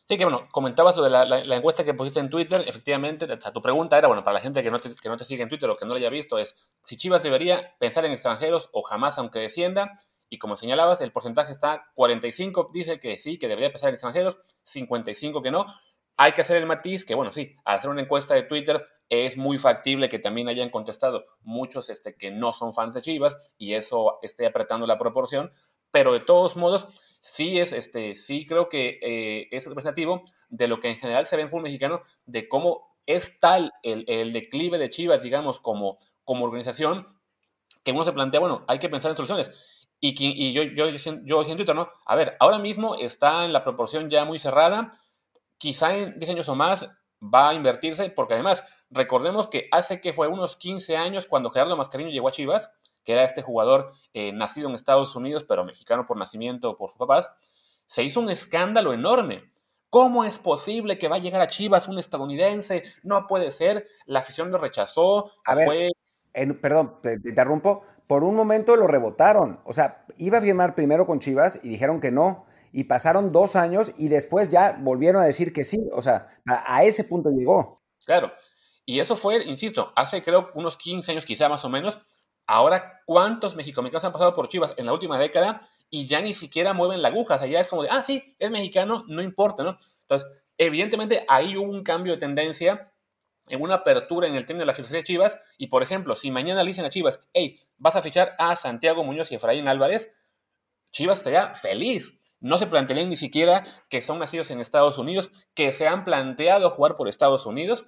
Sí, 0.10 0.18
que 0.18 0.26
bueno, 0.26 0.48
comentabas 0.52 0.98
lo 0.98 1.04
de 1.04 1.12
la, 1.12 1.56
encuesta 1.56 1.84
que 1.84 1.94
pusiste 1.94 2.20
en 2.20 2.32
Twitter, 2.32 2.64
efectivamente, 2.66 3.28
tu 3.28 3.62
pregunta 3.62 3.96
era, 3.96 4.08
bueno, 4.08 4.24
para 4.24 4.34
la 4.34 4.40
gente 4.40 4.64
que 4.64 4.72
no, 4.72 4.82
te, 4.82 4.96
que 4.96 5.08
no 5.08 5.18
te 5.18 5.24
sigue 5.24 5.44
en 5.44 5.50
Twitter 5.50 5.70
o 5.70 5.78
que 5.78 5.86
no 5.86 5.92
lo 5.92 5.98
haya 5.98 6.10
visto, 6.10 6.40
es 6.40 6.56
si 6.84 6.98
Chivas 6.98 7.22
debería 7.22 7.76
pensar 7.78 8.06
en 8.06 8.12
extranjeros 8.12 8.70
o 8.74 8.82
jamás 8.82 9.20
aunque 9.20 9.38
descienda, 9.38 10.00
y 10.28 10.40
como 10.40 10.56
señalabas, 10.56 11.02
el 11.02 11.12
porcentaje 11.12 11.52
está 11.52 11.92
45 11.94 12.72
dice 12.74 13.00
que 13.00 13.20
sí, 13.20 13.38
que 13.38 13.48
debería 13.48 13.72
pensar 13.72 13.90
en 13.90 13.94
extranjeros, 13.94 14.40
55 14.64 15.44
que 15.44 15.52
no. 15.52 15.68
Hay 16.18 16.32
que 16.32 16.42
hacer 16.42 16.58
el 16.58 16.66
matiz 16.66 17.06
que, 17.06 17.14
bueno, 17.14 17.32
sí, 17.32 17.56
al 17.64 17.78
hacer 17.78 17.92
una 17.92 18.02
encuesta 18.02 18.34
de 18.34 18.42
Twitter 18.42 18.84
es 19.10 19.38
muy 19.38 19.60
factible 19.60 20.10
que 20.10 20.18
también 20.18 20.48
hayan 20.48 20.72
contestado 20.72 21.26
muchos 21.42 21.88
este, 21.90 22.16
que 22.16 22.32
no 22.32 22.54
son 22.54 22.74
fans 22.74 22.96
de 22.96 23.04
Chivas 23.04 23.38
y 23.60 23.76
eso 23.76 24.18
esté 24.24 24.48
apretando 24.48 24.88
la 24.88 24.98
proporción, 24.98 25.52
pero 25.92 26.14
de 26.14 26.20
todos 26.20 26.56
modos, 26.56 26.88
sí 27.20 27.60
es, 27.60 27.74
este, 27.74 28.16
sí 28.16 28.46
creo 28.46 28.70
que 28.70 29.00
eh, 29.02 29.48
es 29.52 29.66
representativo 29.66 30.24
de 30.50 30.68
lo 30.68 30.80
que 30.80 30.90
en 30.90 30.98
general 30.98 31.26
se 31.26 31.36
ve 31.36 31.44
en 31.44 31.50
fútbol 31.50 31.64
mexicano, 31.64 32.02
de 32.26 32.48
cómo 32.48 32.96
es 33.06 33.40
tal 33.40 33.74
el, 33.84 34.06
el 34.08 34.34
declive 34.34 34.78
de 34.78 34.90
Chivas, 34.90 35.24
digamos, 35.24 35.60
como, 35.60 35.98
como 36.24 36.46
organización, 36.46 37.08
que 37.84 37.92
uno 37.92 38.04
se 38.04 38.14
plantea, 38.14 38.40
bueno, 38.40 38.66
hay 38.68 38.80
que 38.80 38.90
pensar 38.90 39.12
en 39.12 39.18
soluciones. 39.18 39.52
Y, 40.02 40.16
y 40.18 40.54
yo, 40.54 40.64
yo, 40.64 40.88
yo, 41.26 41.44
siento, 41.44 41.74
¿no? 41.74 41.90
A 42.06 42.16
ver, 42.16 42.38
ahora 42.40 42.58
mismo 42.58 42.96
está 42.96 43.44
en 43.46 43.52
la 43.52 43.64
proporción 43.64 44.10
ya 44.10 44.24
muy 44.26 44.40
cerrada. 44.40 44.92
Quizá 45.58 45.96
en 45.96 46.18
10 46.18 46.32
años 46.32 46.50
o 46.50 46.56
más 46.56 46.90
va 47.22 47.50
a 47.50 47.54
invertirse, 47.54 48.10
porque 48.10 48.36
además, 48.36 48.64
recordemos 48.90 49.48
que 49.48 49.68
hace 49.72 50.00
que 50.00 50.14
fue 50.14 50.28
unos 50.28 50.56
15 50.56 50.96
años 50.96 51.26
cuando 51.26 51.50
Gerardo 51.52 51.76
Mascarino 51.76 52.10
llegó 52.12 52.30
a 52.30 52.32
Chivas, 52.32 52.72
que 53.04 53.14
era 53.14 53.24
este 53.24 53.42
jugador 53.42 53.94
eh, 54.14 54.32
nacido 54.32 54.70
en 54.70 54.76
Estados 54.76 55.16
Unidos, 55.16 55.46
pero 55.48 55.66
mexicano 55.66 56.06
por 56.06 56.18
nacimiento 56.18 56.78
por 56.78 56.90
sus 56.90 57.00
papás, 57.00 57.30
se 57.88 58.04
hizo 58.04 58.20
un 58.20 58.30
escándalo 58.30 58.94
enorme. 58.94 59.52
¿Cómo 59.90 60.24
es 60.24 60.38
posible 60.38 61.00
que 61.00 61.08
va 61.08 61.16
a 61.16 61.20
llegar 61.20 61.42
a 61.42 61.48
Chivas 61.48 61.88
un 61.88 61.98
estadounidense? 61.98 62.84
No 63.02 63.26
puede 63.26 63.52
ser. 63.52 63.88
La 64.06 64.20
afición 64.20 64.52
lo 64.52 64.60
rechazó. 64.60 65.32
A 65.46 65.56
ver, 65.56 65.92
perdón, 66.62 67.00
te, 67.02 67.14
interrumpo, 67.14 67.84
por 68.06 68.24
un 68.24 68.36
momento 68.36 68.76
lo 68.76 68.88
rebotaron. 68.88 69.60
O 69.64 69.74
sea, 69.74 70.06
iba 70.18 70.38
a 70.38 70.42
firmar 70.42 70.76
primero 70.76 71.08
con 71.08 71.20
Chivas 71.20 71.60
y 71.64 71.70
dijeron 71.70 72.00
que 72.00 72.12
no. 72.12 72.46
Y 72.72 72.84
pasaron 72.84 73.32
dos 73.32 73.56
años 73.56 73.94
y 73.98 74.10
después 74.10 74.50
ya 74.50 74.78
volvieron 74.80 75.24
a 75.24 75.26
decir 75.26 75.54
que 75.54 75.64
sí. 75.64 75.80
O 75.92 76.04
sea, 76.04 76.28
a, 76.46 76.84
ese 76.84 77.04
punto 77.04 77.32
llegó. 77.32 77.82
Claro. 78.06 78.32
Y 78.86 79.00
eso 79.00 79.16
fue, 79.16 79.44
insisto, 79.46 79.92
hace 79.96 80.24
creo 80.24 80.50
unos 80.54 80.78
15 80.78 81.12
años 81.12 81.26
quizá 81.26 81.50
más 81.50 81.66
o 81.66 81.70
menos. 81.70 82.00
Ahora, 82.52 83.04
¿cuántos 83.06 83.56
mexicanos 83.56 84.04
han 84.04 84.12
pasado 84.12 84.34
por 84.34 84.50
Chivas 84.50 84.74
en 84.76 84.88
la 84.88 84.94
última 84.94 85.20
década 85.20 85.62
y 85.92 86.08
ya 86.08 86.20
ni 86.20 86.34
siquiera 86.34 86.74
mueven 86.74 87.04
la 87.04 87.10
aguja? 87.10 87.36
O 87.36 87.38
sea, 87.38 87.62
es 87.62 87.68
como 87.68 87.84
de, 87.84 87.90
ah, 87.92 88.02
sí, 88.02 88.36
es 88.40 88.50
mexicano, 88.50 89.06
no 89.08 89.22
importa, 89.22 89.64
¿no? 89.64 89.78
Entonces, 90.02 90.28
evidentemente 90.58 91.24
ahí 91.28 91.56
hubo 91.56 91.70
un 91.70 91.84
cambio 91.84 92.14
de 92.14 92.18
tendencia 92.18 92.92
en 93.50 93.62
una 93.62 93.76
apertura 93.76 94.28
en 94.28 94.34
el 94.34 94.48
término 94.48 94.64
de 94.64 94.66
la 94.66 94.74
filosofía 94.74 95.02
de 95.02 95.04
Chivas. 95.04 95.40
Y 95.60 95.68
por 95.68 95.84
ejemplo, 95.84 96.16
si 96.16 96.32
mañana 96.32 96.64
le 96.64 96.70
dicen 96.70 96.86
a 96.86 96.90
Chivas, 96.90 97.20
hey, 97.34 97.60
vas 97.78 97.96
a 97.96 98.02
fichar 98.02 98.34
a 98.40 98.56
Santiago 98.56 99.04
Muñoz 99.04 99.32
y 99.32 99.36
Efraín 99.36 99.68
Álvarez, 99.68 100.12
Chivas 100.92 101.20
estaría 101.20 101.54
feliz. 101.54 102.20
No 102.40 102.58
se 102.58 102.66
plantearían 102.66 103.10
ni 103.10 103.18
siquiera 103.18 103.64
que 103.90 104.02
son 104.02 104.18
nacidos 104.18 104.50
en 104.50 104.60
Estados 104.60 104.98
Unidos, 104.98 105.30
que 105.54 105.72
se 105.72 105.88
han 105.88 106.04
planteado 106.04 106.72
jugar 106.72 106.96
por 106.96 107.10
Estados 107.10 107.46
Unidos. 107.46 107.86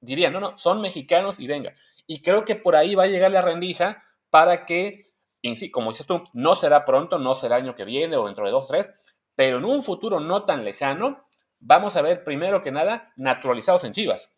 Dirían, 0.00 0.32
no, 0.32 0.40
no, 0.40 0.58
son 0.58 0.80
mexicanos 0.80 1.38
y 1.38 1.46
venga. 1.46 1.76
Y 2.06 2.22
creo 2.22 2.44
que 2.44 2.56
por 2.56 2.76
ahí 2.76 2.94
va 2.94 3.04
a 3.04 3.08
llegar 3.08 3.30
la 3.30 3.42
rendija 3.42 4.04
para 4.30 4.66
que, 4.66 5.06
como 5.72 5.90
dices 5.90 6.06
tú, 6.06 6.22
no 6.32 6.56
será 6.56 6.84
pronto, 6.84 7.18
no 7.18 7.34
será 7.34 7.56
año 7.56 7.74
que 7.74 7.84
viene 7.84 8.16
o 8.16 8.26
dentro 8.26 8.44
de 8.44 8.52
dos, 8.52 8.66
tres, 8.66 8.90
pero 9.34 9.58
en 9.58 9.64
un 9.64 9.82
futuro 9.82 10.20
no 10.20 10.44
tan 10.44 10.64
lejano, 10.64 11.26
vamos 11.58 11.96
a 11.96 12.02
ver 12.02 12.24
primero 12.24 12.62
que 12.62 12.70
nada 12.70 13.12
naturalizados 13.16 13.84
en 13.84 13.92
Chivas 13.92 14.30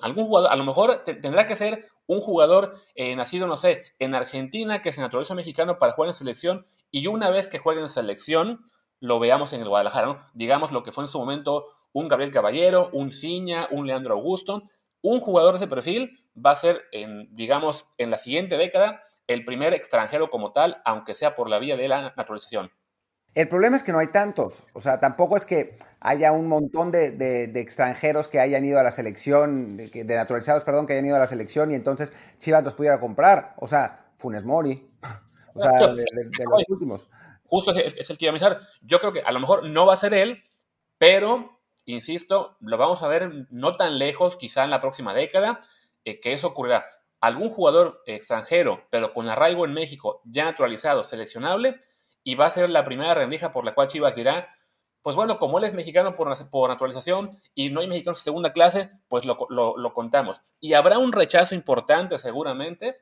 algún 0.00 0.26
jugador, 0.26 0.52
a 0.52 0.56
lo 0.56 0.64
mejor 0.64 1.04
tendrá 1.04 1.46
que 1.46 1.56
ser 1.56 1.86
un 2.06 2.20
jugador 2.20 2.74
eh, 2.94 3.14
nacido, 3.16 3.46
no 3.46 3.56
sé, 3.56 3.84
en 3.98 4.14
Argentina 4.14 4.80
que 4.82 4.92
se 4.92 5.00
naturaliza 5.00 5.34
mexicano 5.34 5.78
para 5.78 5.92
jugar 5.92 6.08
en 6.08 6.14
selección 6.14 6.66
y 6.90 7.06
una 7.06 7.30
vez 7.30 7.48
que 7.48 7.58
juegue 7.58 7.80
en 7.80 7.90
selección 7.90 8.64
lo 9.00 9.18
veamos 9.18 9.52
en 9.52 9.60
el 9.60 9.68
Guadalajara. 9.68 10.30
Digamos 10.34 10.72
lo 10.72 10.82
que 10.82 10.92
fue 10.92 11.04
en 11.04 11.08
su 11.08 11.18
momento 11.18 11.66
un 11.92 12.08
Gabriel 12.08 12.32
Caballero, 12.32 12.90
un 12.92 13.10
Ciña, 13.10 13.68
un 13.70 13.86
Leandro 13.86 14.14
Augusto, 14.14 14.62
un 15.02 15.20
jugador 15.20 15.52
de 15.52 15.58
ese 15.58 15.68
perfil 15.68 16.18
va 16.44 16.52
a 16.52 16.56
ser, 16.56 16.82
en, 16.92 17.34
digamos, 17.34 17.86
en 17.98 18.10
la 18.10 18.18
siguiente 18.18 18.56
década 18.56 19.02
el 19.26 19.44
primer 19.44 19.74
extranjero 19.74 20.30
como 20.30 20.52
tal, 20.52 20.80
aunque 20.84 21.14
sea 21.14 21.34
por 21.34 21.48
la 21.48 21.58
vía 21.58 21.76
de 21.76 21.88
la 21.88 22.14
naturalización. 22.16 22.70
El 23.34 23.46
problema 23.46 23.76
es 23.76 23.82
que 23.82 23.92
no 23.92 23.98
hay 23.98 24.08
tantos. 24.08 24.64
O 24.72 24.80
sea, 24.80 25.00
tampoco 25.00 25.36
es 25.36 25.44
que 25.46 25.76
haya 26.00 26.32
un 26.32 26.48
montón 26.48 26.90
de, 26.90 27.44
extranjeros 27.54 28.26
que 28.26 28.40
hayan 28.40 28.64
ido 28.64 28.80
a 28.80 28.82
la 28.82 28.90
selección, 28.90 29.76
de, 29.76 30.16
naturalizados, 30.16 30.64
perdón, 30.64 30.86
que 30.86 30.94
hayan 30.94 31.06
ido 31.06 31.16
a 31.16 31.20
la 31.20 31.26
selección 31.26 31.70
y 31.70 31.74
entonces 31.74 32.12
Chivas 32.38 32.64
los 32.64 32.74
pudiera 32.74 32.98
comprar. 32.98 33.54
O 33.58 33.68
sea, 33.68 34.06
Funes 34.16 34.44
Mori. 34.44 34.90
O 35.54 35.60
sea, 35.60 35.72
de, 35.72 36.04
los 36.48 36.64
últimos. 36.68 37.10
Justo 37.46 37.72
es, 37.72 38.10
el 38.10 38.16
que 38.16 38.26
iba 38.26 38.30
a 38.30 38.34
avisar. 38.34 38.60
Yo 38.80 39.00
creo 39.00 39.12
que 39.12 39.22
a 39.22 39.32
lo 39.32 39.40
mejor 39.40 39.64
no 39.68 39.86
va 39.86 39.94
a 39.94 39.96
ser 39.96 40.14
él, 40.14 40.44
pero, 40.98 41.60
insisto, 41.84 42.56
lo 42.60 42.76
vamos 42.76 43.02
a 43.02 43.08
ver 43.08 43.48
no 43.50 43.76
tan 43.76 43.98
lejos, 43.98 44.36
quizá 44.36 44.62
en 44.62 44.70
la 44.70 44.80
próxima 44.80 45.14
década, 45.14 45.60
eh, 46.08 46.20
que 46.20 46.32
eso 46.32 46.48
ocurrirá. 46.48 46.88
Algún 47.20 47.50
jugador 47.50 48.02
extranjero, 48.06 48.86
pero 48.90 49.12
con 49.12 49.28
arraigo 49.28 49.64
en 49.64 49.74
México, 49.74 50.22
ya 50.24 50.44
naturalizado, 50.44 51.04
seleccionable, 51.04 51.80
y 52.22 52.34
va 52.34 52.46
a 52.46 52.50
ser 52.50 52.70
la 52.70 52.84
primera 52.84 53.14
rendija 53.14 53.52
por 53.52 53.64
la 53.64 53.74
cual 53.74 53.88
Chivas 53.88 54.14
dirá, 54.14 54.54
pues 55.02 55.16
bueno, 55.16 55.38
como 55.38 55.58
él 55.58 55.64
es 55.64 55.74
mexicano 55.74 56.16
por, 56.16 56.50
por 56.50 56.70
naturalización 56.70 57.30
y 57.54 57.70
no 57.70 57.80
hay 57.80 57.88
mexicanos 57.88 58.20
de 58.20 58.24
segunda 58.24 58.52
clase, 58.52 58.90
pues 59.08 59.24
lo, 59.24 59.46
lo, 59.48 59.94
contamos. 59.94 60.40
Y 60.60 60.74
habrá 60.74 60.98
un 60.98 61.12
rechazo 61.12 61.54
importante 61.54 62.18
seguramente, 62.18 62.96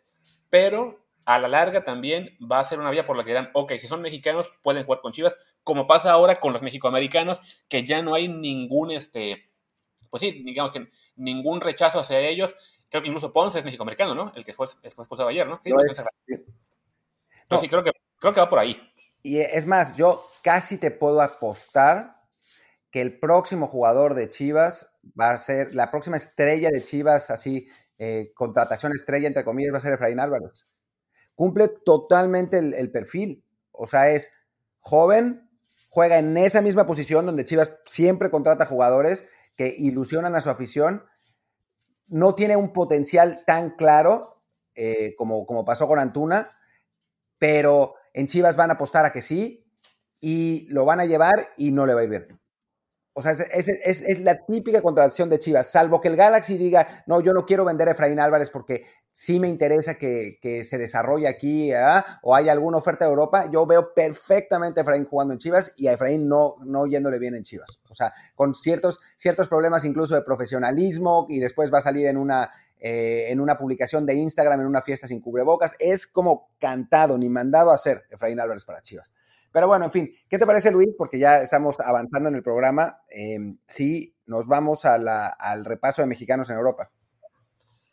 pero 0.51 1.05
a 1.25 1.39
la 1.39 1.49
larga 1.49 1.85
también 1.85 2.37
va 2.41 2.61
a 2.61 2.65
ser 2.65 2.79
una 2.79 2.91
vía 2.91 3.05
por 3.05 3.17
la 3.17 3.25
que 3.25 3.31
dirán, 3.31 3.51
ok, 3.53 3.73
si 3.81 3.89
son 3.89 4.03
mexicanos 4.03 4.47
pueden 4.63 4.85
jugar 4.85 5.01
con 5.01 5.13
Chivas, 5.13 5.37
como 5.65 5.87
pasa 5.87 6.13
ahora 6.13 6.39
con 6.39 6.53
los 6.53 6.63
mexicoamericanos, 6.63 7.41
que 7.69 7.85
ya 7.85 8.03
no 8.03 8.15
hay 8.15 8.29
ningún, 8.29 8.91
este, 8.93 9.51
pues 10.11 10.21
sí, 10.21 10.43
digamos 10.45 10.71
que 10.71 10.89
ningún 11.17 11.61
rechazo 11.61 11.99
hacia 11.99 12.21
ellos. 12.21 12.55
Creo 12.91 13.03
que 13.03 13.09
incluso 13.09 13.33
Ponce 13.33 13.59
es 13.59 13.65
mexicoamericano, 13.65 14.15
¿no? 14.15 14.33
El 14.35 14.45
que 14.45 14.55
fue, 14.55 14.67
expulsado 14.83 15.29
ayer, 15.29 15.47
¿no? 15.47 15.61
Sí, 15.63 15.71
sí, 17.61 17.69
creo 17.69 17.85
que, 17.85 17.93
creo 18.19 18.35
que 18.35 18.41
va 18.41 18.49
por 18.49 18.59
ahí. 18.59 18.81
Y 19.23 19.39
es 19.41 19.67
más, 19.67 19.97
yo 19.97 20.25
casi 20.43 20.79
te 20.79 20.91
puedo 20.91 21.21
apostar 21.21 22.17
que 22.91 23.03
el 23.03 23.19
próximo 23.19 23.67
jugador 23.67 24.15
de 24.15 24.31
Chivas 24.31 24.95
va 25.21 25.33
a 25.33 25.37
ser, 25.37 25.75
la 25.75 25.91
próxima 25.91 26.17
estrella 26.17 26.71
de 26.71 26.83
Chivas, 26.83 27.31
así, 27.31 27.67
eh, 27.99 28.33
contratación 28.35 28.93
estrella, 28.93 29.27
entre 29.27 29.45
comillas, 29.45 29.73
va 29.73 29.79
a 29.79 29.81
ser 29.81 29.93
Efraín 29.93 30.21
Álvarez. 30.21 30.67
Cumple 31.35 31.69
totalmente 31.85 32.59
el, 32.59 32.91
perfil. 32.91 33.45
O 33.73 33.87
sea, 33.87 34.11
es 34.11 34.33
joven, 34.81 35.51
juega 35.89 36.19
en 36.19 36.37
esa 36.37 36.63
misma 36.63 36.87
posición 36.87 37.27
donde 37.27 37.45
Chivas 37.45 37.73
siempre 37.85 38.31
contrata 38.31 38.65
jugadores 38.65 39.25
que 39.57 39.75
ilusionan 39.77 40.35
a 40.35 40.41
su 40.41 40.51
afición. 40.51 41.05
No 42.09 42.35
tiene 42.35 42.57
un 42.57 42.73
potencial 42.73 43.45
tan 43.47 43.71
claro 43.71 44.43
eh, 44.75 45.15
como, 45.17 45.47
como 45.47 45.65
pasó 45.65 45.89
con 45.89 45.99
Antuna, 45.99 46.57
pero 47.39 47.95
en 48.13 48.27
Chivas 48.27 48.57
van 48.57 48.71
a 48.71 48.75
apostar 48.75 49.05
a 49.05 49.13
que 49.13 49.23
sí 49.23 49.67
y 50.21 50.67
lo 50.69 50.85
van 50.85 51.01
a 51.01 51.07
llevar 51.07 51.53
y 51.57 51.73
no 51.73 51.87
le 51.87 51.95
va 51.95 52.01
a 52.01 52.05
ir 52.05 52.11
bien. 52.11 52.41
O 53.19 53.23
sea, 53.23 53.33
es, 53.33 54.21
la 54.21 54.45
típica 54.45 54.83
contratación 54.83 55.31
de 55.31 55.39
Chivas, 55.39 55.71
salvo 55.71 56.03
que 56.03 56.09
el 56.09 56.17
Galaxy 56.17 56.59
diga, 56.59 56.87
no, 57.07 57.23
yo 57.23 57.33
no 57.33 57.47
quiero 57.47 57.65
vender 57.65 57.89
a 57.89 57.93
Efraín 57.93 58.21
Álvarez 58.21 58.51
porque 58.51 58.85
sí 59.11 59.41
me 59.41 59.49
interesa 59.49 59.95
que, 59.95 60.39
se 60.63 60.77
desarrolle 60.77 61.27
aquí 61.27 61.71
o 62.21 62.35
hay 62.35 62.51
alguna 62.51 62.77
oferta 62.77 63.07
de 63.07 63.13
Europa, 63.13 63.49
yo 63.51 63.65
veo 63.65 63.95
perfectamente 63.95 64.81
a 64.81 64.83
Efraín 64.83 65.07
jugando 65.07 65.33
en 65.33 65.39
Chivas 65.39 65.73
y 65.77 65.87
a 65.87 65.95
Efraín 65.95 66.29
no, 66.29 66.57
no 66.67 66.87
yéndole 66.87 67.19
bien 67.19 67.35
en 67.35 67.43
Chivas. 67.43 67.81
O 67.89 67.95
sea, 67.95 68.13
con 68.35 68.55
ciertos, 68.55 69.01
ciertos 69.17 69.49
problemas 69.49 69.87
incluso 69.87 70.15
de 70.15 70.21
profesionalismo 70.21 71.25
y 71.31 71.39
después 71.39 71.73
va 71.73 71.79
a 71.79 71.81
salir 71.81 72.09
en 72.09 72.19
una, 72.19 72.51
eh, 72.79 73.25
en 73.29 73.41
una 73.41 73.57
publicación 73.57 74.05
de 74.05 74.13
Instagram, 74.13 74.61
en 74.61 74.67
una 74.67 74.83
fiesta 74.83 75.07
sin 75.07 75.23
cubrebocas. 75.23 75.75
Es 75.79 76.07
como 76.07 76.51
cantado, 76.61 77.17
ni 77.17 77.31
mandado 77.31 77.71
a 77.71 77.77
hacer 77.77 78.03
Efraín 78.11 78.41
Álvarez 78.41 78.67
para 78.67 78.83
Chivas. 78.83 79.11
Pero 79.57 79.69
bueno, 79.69 79.87
en 79.87 79.91
fin, 79.91 80.15
¿qué 80.29 80.37
te 80.37 80.45
parece 80.45 80.71
Luis? 80.71 80.95
Porque 80.99 81.19
ya 81.19 81.39
estamos 81.39 81.81
avanzando 81.81 82.29
en 82.29 82.35
el 82.35 82.43
programa. 82.43 82.99
Eh, 83.09 83.39
sí, 83.65 84.15
nos 84.27 84.47
vamos 84.47 84.85
al 84.85 85.65
repaso 85.65 86.03
de 86.03 86.09
mexicanos 86.09 86.51
en 86.51 86.59
Europa. 86.59 86.91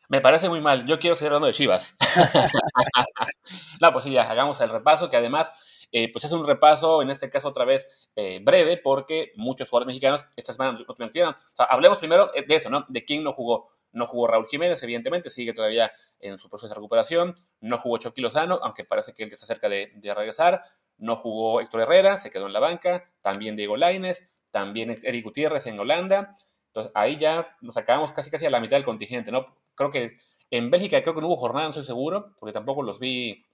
Me 0.09 0.19
parece 0.19 0.49
muy 0.49 0.59
mal. 0.59 0.85
Yo 0.85 0.99
quiero 0.99 1.15
seguir 1.15 1.27
hablando 1.27 1.47
de 1.47 1.53
Chivas. 1.53 1.95
no, 3.79 3.93
pues 3.93 4.03
sí, 4.03 4.11
ya, 4.11 4.29
hagamos 4.29 4.59
el 4.59 4.71
repaso, 4.71 5.09
que 5.09 5.15
además, 5.15 5.51
eh, 5.93 6.11
pues 6.11 6.25
es 6.25 6.33
un 6.33 6.45
repaso, 6.45 7.01
en 7.01 7.09
este 7.09 7.29
caso 7.29 7.47
otra 7.47 7.63
vez, 7.63 8.09
eh, 8.17 8.41
breve, 8.43 8.75
porque 8.75 9.31
muchos 9.37 9.69
jugadores 9.69 9.87
mexicanos 9.87 10.25
esta 10.35 10.51
semana 10.51 10.77
no 10.77 10.83
tuvieron. 10.83 11.33
O 11.33 11.55
sea, 11.55 11.67
hablemos 11.67 11.97
primero 11.97 12.29
de 12.45 12.55
eso, 12.55 12.69
¿no? 12.69 12.83
De 12.89 13.05
quién 13.05 13.23
no 13.23 13.31
jugó. 13.31 13.69
No 13.93 14.05
jugó 14.05 14.27
Raúl 14.27 14.47
Jiménez, 14.47 14.83
evidentemente, 14.83 15.29
sigue 15.29 15.53
todavía 15.53 15.93
en 16.19 16.37
su 16.39 16.49
proceso 16.49 16.67
de 16.67 16.75
recuperación. 16.75 17.35
No 17.61 17.77
jugó 17.77 17.99
Chucky 17.99 18.21
Lozano, 18.21 18.59
aunque 18.63 18.83
parece 18.83 19.13
que 19.13 19.23
él 19.23 19.31
está 19.31 19.45
cerca 19.45 19.69
de, 19.69 19.93
de 19.95 20.13
regresar. 20.13 20.61
No 20.97 21.15
jugó 21.17 21.59
Héctor 21.61 21.81
Herrera, 21.81 22.17
se 22.17 22.31
quedó 22.31 22.47
en 22.47 22.53
la 22.53 22.59
banca. 22.59 23.11
También 23.21 23.55
Diego 23.55 23.77
Laines, 23.77 24.27
también 24.51 24.97
Eric 25.03 25.23
Gutiérrez 25.23 25.65
en 25.67 25.79
Holanda. 25.79 26.35
Entonces 26.67 26.91
ahí 26.95 27.17
ya 27.19 27.55
nos 27.61 27.77
acabamos 27.77 28.11
casi 28.11 28.29
casi 28.31 28.45
a 28.45 28.49
la 28.49 28.59
mitad 28.59 28.77
del 28.77 28.85
contingente, 28.85 29.31
¿no? 29.31 29.45
Creo 29.75 29.91
que 29.91 30.17
en 30.49 30.69
Bélgica 30.69 31.01
creo 31.01 31.15
que 31.15 31.21
no 31.21 31.27
hubo 31.27 31.37
jornada, 31.37 31.65
no 31.65 31.69
estoy 31.69 31.85
seguro, 31.85 32.33
porque 32.39 32.53
tampoco 32.53 32.83
los 32.83 32.99
vi, 32.99 33.45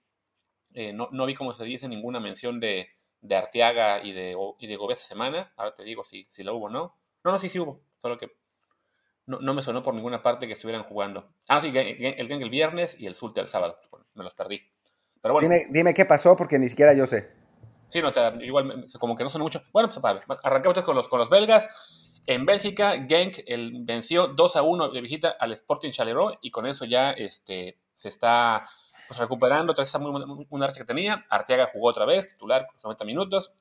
eh, 0.74 0.94
no, 0.94 1.26
vi 1.26 1.36
como 1.36 1.54
se 1.54 1.64
dice 1.64 1.88
ninguna 1.88 2.20
mención 2.20 2.60
de, 2.60 2.90
de 3.22 3.36
Arteaga 3.36 4.04
y 4.04 4.12
de, 4.12 4.36
y 4.60 4.68
de 4.68 4.78
esta 4.90 5.08
semana. 5.08 5.54
Ahora 5.58 5.76
te 5.76 5.84
digo 5.84 6.04
si, 6.04 6.28
si 6.30 6.44
lo 6.44 6.56
hubo 6.56 6.66
o 6.66 6.70
no. 6.70 6.96
No, 7.24 7.32
no, 7.32 7.40
sí, 7.40 7.50
sí 7.50 7.60
hubo, 7.60 7.82
solo 8.02 8.18
que 8.18 8.32
no, 9.26 9.40
no 9.40 9.54
me 9.54 9.62
sonó 9.62 9.84
por 9.84 9.94
ninguna 9.94 10.24
parte 10.24 10.48
que 10.48 10.54
estuvieran 10.54 10.84
jugando. 10.84 11.30
Ah, 11.48 11.60
sí, 11.62 11.68
el 11.68 12.28
gang 12.28 12.42
el 12.42 12.50
viernes 12.50 12.96
y 13.00 13.06
el 13.06 13.16
Zulte 13.16 13.42
el 13.42 13.48
sábado. 13.48 13.78
me 14.14 14.24
los 14.24 14.34
perdí 14.34 14.62
dime, 15.70 15.94
qué 15.94 16.06
pasó 16.06 16.36
porque 16.36 16.60
ni 16.60 16.70
siquiera 16.70 16.94
yo 16.94 17.06
sé. 17.06 17.32
Sí, 17.90 18.02
no, 18.02 18.12
igual 18.42 18.86
como 19.00 19.16
que 19.16 19.24
no 19.24 19.30
son 19.30 19.42
mucho. 19.42 19.64
Bueno, 19.74 19.90
pues 19.90 20.00
arrancamos 20.44 20.84
con 20.84 20.96
los, 20.96 21.08
con 21.08 21.20
los 21.20 21.30
belgas. 21.30 21.68
En 22.28 22.46
Bélgica, 22.46 22.94
Genk 23.08 23.40
el, 23.48 23.84
venció 23.86 24.28
2 24.28 24.56
a 24.56 24.62
1 24.62 24.90
de 24.90 25.02
visita 25.02 25.36
al 25.40 25.52
Sporting 25.54 25.92
Charleroi 25.92 26.38
y 26.42 26.52
con 26.52 26.68
eso 26.68 26.86
ya 26.86 27.12
este, 27.12 27.80
se 27.96 28.10
está 28.10 28.66
pues, 29.08 29.20
recuperando 29.20 29.74
tras 29.74 29.88
esa 29.88 29.98
muy, 29.98 30.46
una 30.50 30.68
racha 30.68 30.82
que 30.82 30.86
tenía. 30.86 31.26
Arteaga 31.30 31.72
jugó 31.74 31.90
otra 31.90 32.06
vez, 32.06 32.28
titular, 32.28 32.68
90 32.84 33.04
minutos. 33.06 33.52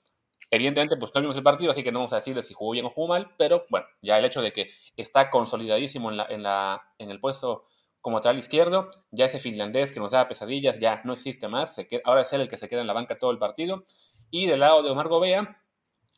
Evidentemente, 0.50 0.96
pues 0.98 1.12
no 1.14 1.22
vimos 1.22 1.36
el 1.36 1.42
partido, 1.42 1.70
así 1.70 1.82
que 1.82 1.92
no 1.92 2.00
vamos 2.00 2.12
a 2.12 2.16
decirle 2.16 2.42
si 2.42 2.52
jugó 2.54 2.72
bien 2.72 2.84
o 2.84 2.90
jugó 2.90 3.08
mal, 3.08 3.32
pero 3.38 3.64
bueno, 3.70 3.86
ya 4.02 4.18
el 4.18 4.24
hecho 4.24 4.42
de 4.42 4.52
que 4.52 4.70
está 4.96 5.30
consolidadísimo 5.30 6.10
en, 6.10 6.18
la, 6.18 6.26
en, 6.28 6.42
la, 6.42 6.82
en 6.98 7.10
el 7.10 7.20
puesto 7.20 7.64
como 8.08 8.16
lateral 8.16 8.38
izquierdo. 8.38 8.88
Ya 9.10 9.26
ese 9.26 9.38
finlandés 9.38 9.92
que 9.92 10.00
nos 10.00 10.12
daba 10.12 10.28
pesadillas 10.28 10.78
ya 10.78 11.02
no 11.04 11.12
existe 11.12 11.46
más. 11.46 11.76
ahora 12.04 12.22
es 12.22 12.32
él 12.32 12.40
el 12.40 12.48
que 12.48 12.56
se 12.56 12.66
queda 12.66 12.80
en 12.80 12.86
la 12.86 12.94
banca 12.94 13.18
todo 13.18 13.32
el 13.32 13.38
partido. 13.38 13.84
Y 14.30 14.46
del 14.46 14.60
lado 14.60 14.82
de 14.82 14.90
Omar 14.90 15.08
Gobea, 15.08 15.60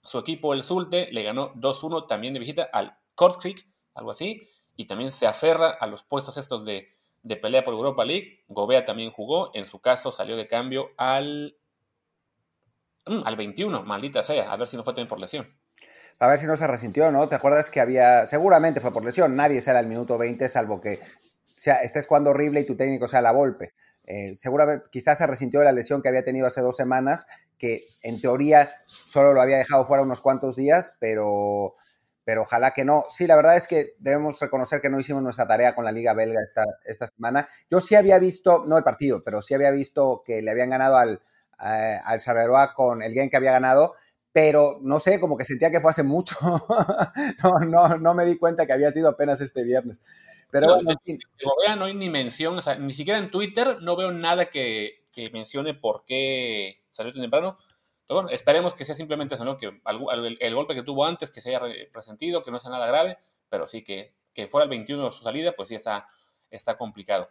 su 0.04 0.18
equipo, 0.18 0.54
el 0.54 0.62
Zulte, 0.62 1.10
le 1.10 1.24
ganó 1.24 1.52
2-1 1.54 2.06
también 2.06 2.32
de 2.32 2.38
visita 2.38 2.68
al 2.72 2.96
Kortrijk, 3.16 3.66
algo 3.94 4.12
así. 4.12 4.48
Y 4.76 4.86
también 4.86 5.10
se 5.10 5.26
aferra 5.26 5.70
a 5.70 5.88
los 5.88 6.04
puestos 6.04 6.36
estos 6.36 6.64
de, 6.64 6.86
pelea 7.42 7.64
por 7.64 7.74
Europa 7.74 8.04
League. 8.04 8.44
Gobea 8.46 8.84
también 8.84 9.10
jugó. 9.10 9.50
En 9.54 9.66
su 9.66 9.80
caso 9.80 10.12
salió 10.12 10.36
de 10.36 10.46
cambio 10.46 10.90
al, 10.96 11.56
mm, 13.06 13.22
al 13.24 13.34
21, 13.34 13.82
maldita 13.82 14.22
sea. 14.22 14.52
A 14.52 14.56
ver 14.56 14.68
si 14.68 14.76
no 14.76 14.84
fue 14.84 14.92
también 14.92 15.08
por 15.08 15.18
lesión. 15.18 15.52
A 16.20 16.28
ver 16.28 16.38
si 16.38 16.46
no 16.46 16.54
se 16.54 16.66
resintió, 16.66 17.10
¿no? 17.10 17.28
¿Te 17.28 17.34
acuerdas 17.34 17.70
que 17.70 17.80
había, 17.80 18.26
seguramente 18.26 18.82
fue 18.82 18.92
por 18.92 19.02
lesión, 19.02 19.36
nadie 19.36 19.62
sale 19.62 19.78
al 19.78 19.86
minuto 19.86 20.18
20, 20.18 20.50
salvo 20.50 20.78
que 20.78 21.00
sea, 21.60 21.76
estés 21.76 22.06
jugando 22.06 22.30
horrible 22.30 22.60
y 22.60 22.66
tu 22.66 22.76
técnico 22.76 23.08
sea 23.08 23.22
la 23.22 23.32
golpe. 23.32 23.74
Eh, 24.04 24.34
seguramente, 24.34 24.86
quizás 24.90 25.18
se 25.18 25.26
resintió 25.26 25.60
de 25.60 25.66
la 25.66 25.72
lesión 25.72 26.02
que 26.02 26.08
había 26.08 26.24
tenido 26.24 26.46
hace 26.46 26.60
dos 26.62 26.76
semanas, 26.76 27.26
que 27.58 27.84
en 28.02 28.20
teoría 28.20 28.70
solo 28.86 29.32
lo 29.34 29.40
había 29.40 29.58
dejado 29.58 29.86
fuera 29.86 30.02
unos 30.02 30.20
cuantos 30.20 30.56
días, 30.56 30.94
pero, 30.98 31.76
pero 32.24 32.42
ojalá 32.42 32.72
que 32.72 32.84
no. 32.84 33.04
Sí, 33.10 33.26
la 33.26 33.36
verdad 33.36 33.56
es 33.56 33.66
que 33.66 33.94
debemos 33.98 34.40
reconocer 34.40 34.80
que 34.80 34.90
no 34.90 34.98
hicimos 34.98 35.22
nuestra 35.22 35.46
tarea 35.46 35.74
con 35.74 35.84
la 35.84 35.92
Liga 35.92 36.14
Belga 36.14 36.40
esta, 36.42 36.64
esta 36.84 37.06
semana. 37.06 37.48
Yo 37.70 37.80
sí 37.80 37.94
había 37.94 38.18
visto, 38.18 38.64
no 38.66 38.78
el 38.78 38.84
partido, 38.84 39.22
pero 39.22 39.42
sí 39.42 39.54
había 39.54 39.70
visto 39.70 40.22
que 40.24 40.42
le 40.42 40.50
habían 40.50 40.70
ganado 40.70 40.96
al, 40.96 41.22
al 41.58 42.20
Charleroi 42.20 42.68
con 42.74 43.02
el 43.02 43.14
game 43.14 43.30
que 43.30 43.36
había 43.36 43.52
ganado, 43.52 43.94
pero 44.32 44.78
no 44.82 45.00
sé, 45.00 45.18
como 45.20 45.36
que 45.36 45.44
sentía 45.44 45.70
que 45.70 45.80
fue 45.80 45.90
hace 45.90 46.02
mucho. 46.02 46.36
no, 47.42 47.58
no, 47.60 47.98
no 47.98 48.14
me 48.14 48.24
di 48.24 48.38
cuenta 48.38 48.66
que 48.66 48.72
había 48.72 48.90
sido 48.90 49.08
apenas 49.08 49.40
este 49.40 49.64
viernes. 49.64 50.00
Pero 50.50 50.78
no 51.76 51.84
hay 51.84 51.94
ni 51.94 52.10
mención, 52.10 52.58
o 52.58 52.62
sea, 52.62 52.76
ni 52.76 52.92
siquiera 52.92 53.18
en 53.18 53.30
Twitter 53.30 53.80
no 53.82 53.96
veo 53.96 54.10
nada 54.10 54.46
que, 54.50 55.06
que 55.12 55.30
mencione 55.30 55.74
por 55.74 56.04
qué 56.04 56.82
salió 56.90 57.12
tan 57.12 57.22
temprano. 57.22 57.58
Pero 58.06 58.22
bueno, 58.22 58.30
esperemos 58.30 58.74
que 58.74 58.84
sea 58.84 58.94
simplemente 58.94 59.36
eso, 59.36 59.44
¿no? 59.44 59.56
Que 59.56 59.66
el, 59.66 60.54
golpe 60.54 60.74
que 60.74 60.82
tuvo 60.82 61.06
antes, 61.06 61.30
que 61.30 61.40
se 61.40 61.50
haya 61.50 61.60
resentido, 61.92 62.42
que 62.42 62.50
no 62.50 62.58
sea 62.58 62.70
nada 62.70 62.86
grave, 62.86 63.18
pero 63.48 63.68
sí 63.68 63.84
que, 63.84 64.14
que 64.34 64.48
fuera 64.48 64.64
el 64.64 64.70
21 64.70 65.12
su 65.12 65.22
salida, 65.22 65.52
pues 65.52 65.68
sí 65.68 65.76
está, 65.76 66.08
está 66.50 66.76
complicado. 66.76 67.28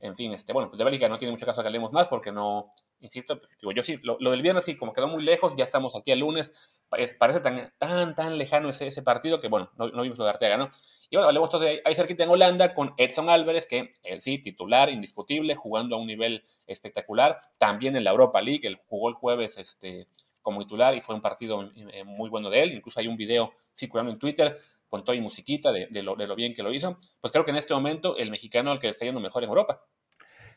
En 0.00 0.14
fin, 0.14 0.32
este, 0.32 0.52
bueno, 0.52 0.68
pues 0.68 0.78
de 0.78 0.84
Bélgica 0.84 1.08
no 1.08 1.18
tiene 1.18 1.32
mucho 1.32 1.44
caso 1.44 1.60
que 1.60 1.66
hablemos 1.66 1.92
más 1.92 2.06
porque 2.06 2.30
no, 2.30 2.70
insisto, 3.00 3.40
digo, 3.60 3.72
yo 3.72 3.82
sí, 3.82 3.98
lo, 4.02 4.16
del 4.30 4.42
viernes 4.42 4.64
sí, 4.64 4.76
como 4.76 4.92
quedó 4.92 5.08
muy 5.08 5.24
lejos, 5.24 5.54
ya 5.56 5.64
estamos 5.64 5.96
aquí 5.96 6.12
el 6.12 6.20
lunes, 6.20 6.52
parece 6.88 7.40
tan, 7.40 7.72
tan, 7.78 8.14
tan 8.14 8.38
lejano 8.38 8.68
ese, 8.68 8.86
ese 8.86 9.02
partido 9.02 9.40
que, 9.40 9.48
bueno, 9.48 9.70
no, 9.76 10.02
vimos 10.02 10.16
lo 10.16 10.24
de 10.24 10.30
Arteaga, 10.30 10.56
¿no? 10.56 10.70
Y 11.10 11.16
bueno, 11.16 11.28
hablemos 11.28 11.48
entonces 11.48 11.80
ahí 11.84 11.94
cerquita 11.96 12.22
en 12.22 12.30
Holanda 12.30 12.74
con 12.74 12.94
Edson 12.96 13.28
Álvarez, 13.28 13.66
que 13.66 13.94
él 14.04 14.20
sí, 14.20 14.38
titular, 14.38 14.88
indiscutible, 14.88 15.56
jugando 15.56 15.96
a 15.96 15.98
un 15.98 16.06
nivel 16.06 16.44
espectacular. 16.66 17.40
También 17.56 17.96
en 17.96 18.04
la 18.04 18.10
Europa 18.10 18.40
League, 18.40 18.66
él 18.68 18.78
jugó 18.86 19.08
el 19.08 19.14
jueves 19.14 19.56
este, 19.56 20.06
como 20.42 20.60
titular 20.60 20.94
y 20.94 21.00
fue 21.00 21.14
un 21.14 21.22
partido 21.22 21.72
eh, 21.74 22.04
muy 22.04 22.30
bueno 22.30 22.50
de 22.50 22.62
él. 22.62 22.72
Incluso 22.72 23.00
hay 23.00 23.08
un 23.08 23.16
video 23.16 23.52
circulando 23.74 24.12
en 24.12 24.18
Twitter 24.18 24.60
con 24.88 25.04
todo 25.04 25.14
y 25.14 25.20
musiquita 25.20 25.72
de, 25.72 25.88
lo, 26.02 26.16
de, 26.16 26.26
lo, 26.26 26.34
bien 26.34 26.54
que 26.54 26.62
lo 26.62 26.72
hizo. 26.72 26.98
Pues 27.20 27.32
creo 27.32 27.44
que 27.44 27.50
en 27.50 27.56
este 27.56 27.74
momento 27.74 28.16
el 28.16 28.30
mexicano 28.30 28.72
el 28.72 28.80
que 28.80 28.88
está 28.88 29.04
yendo 29.04 29.20
mejor 29.20 29.42
en 29.42 29.48
Europa. 29.48 29.84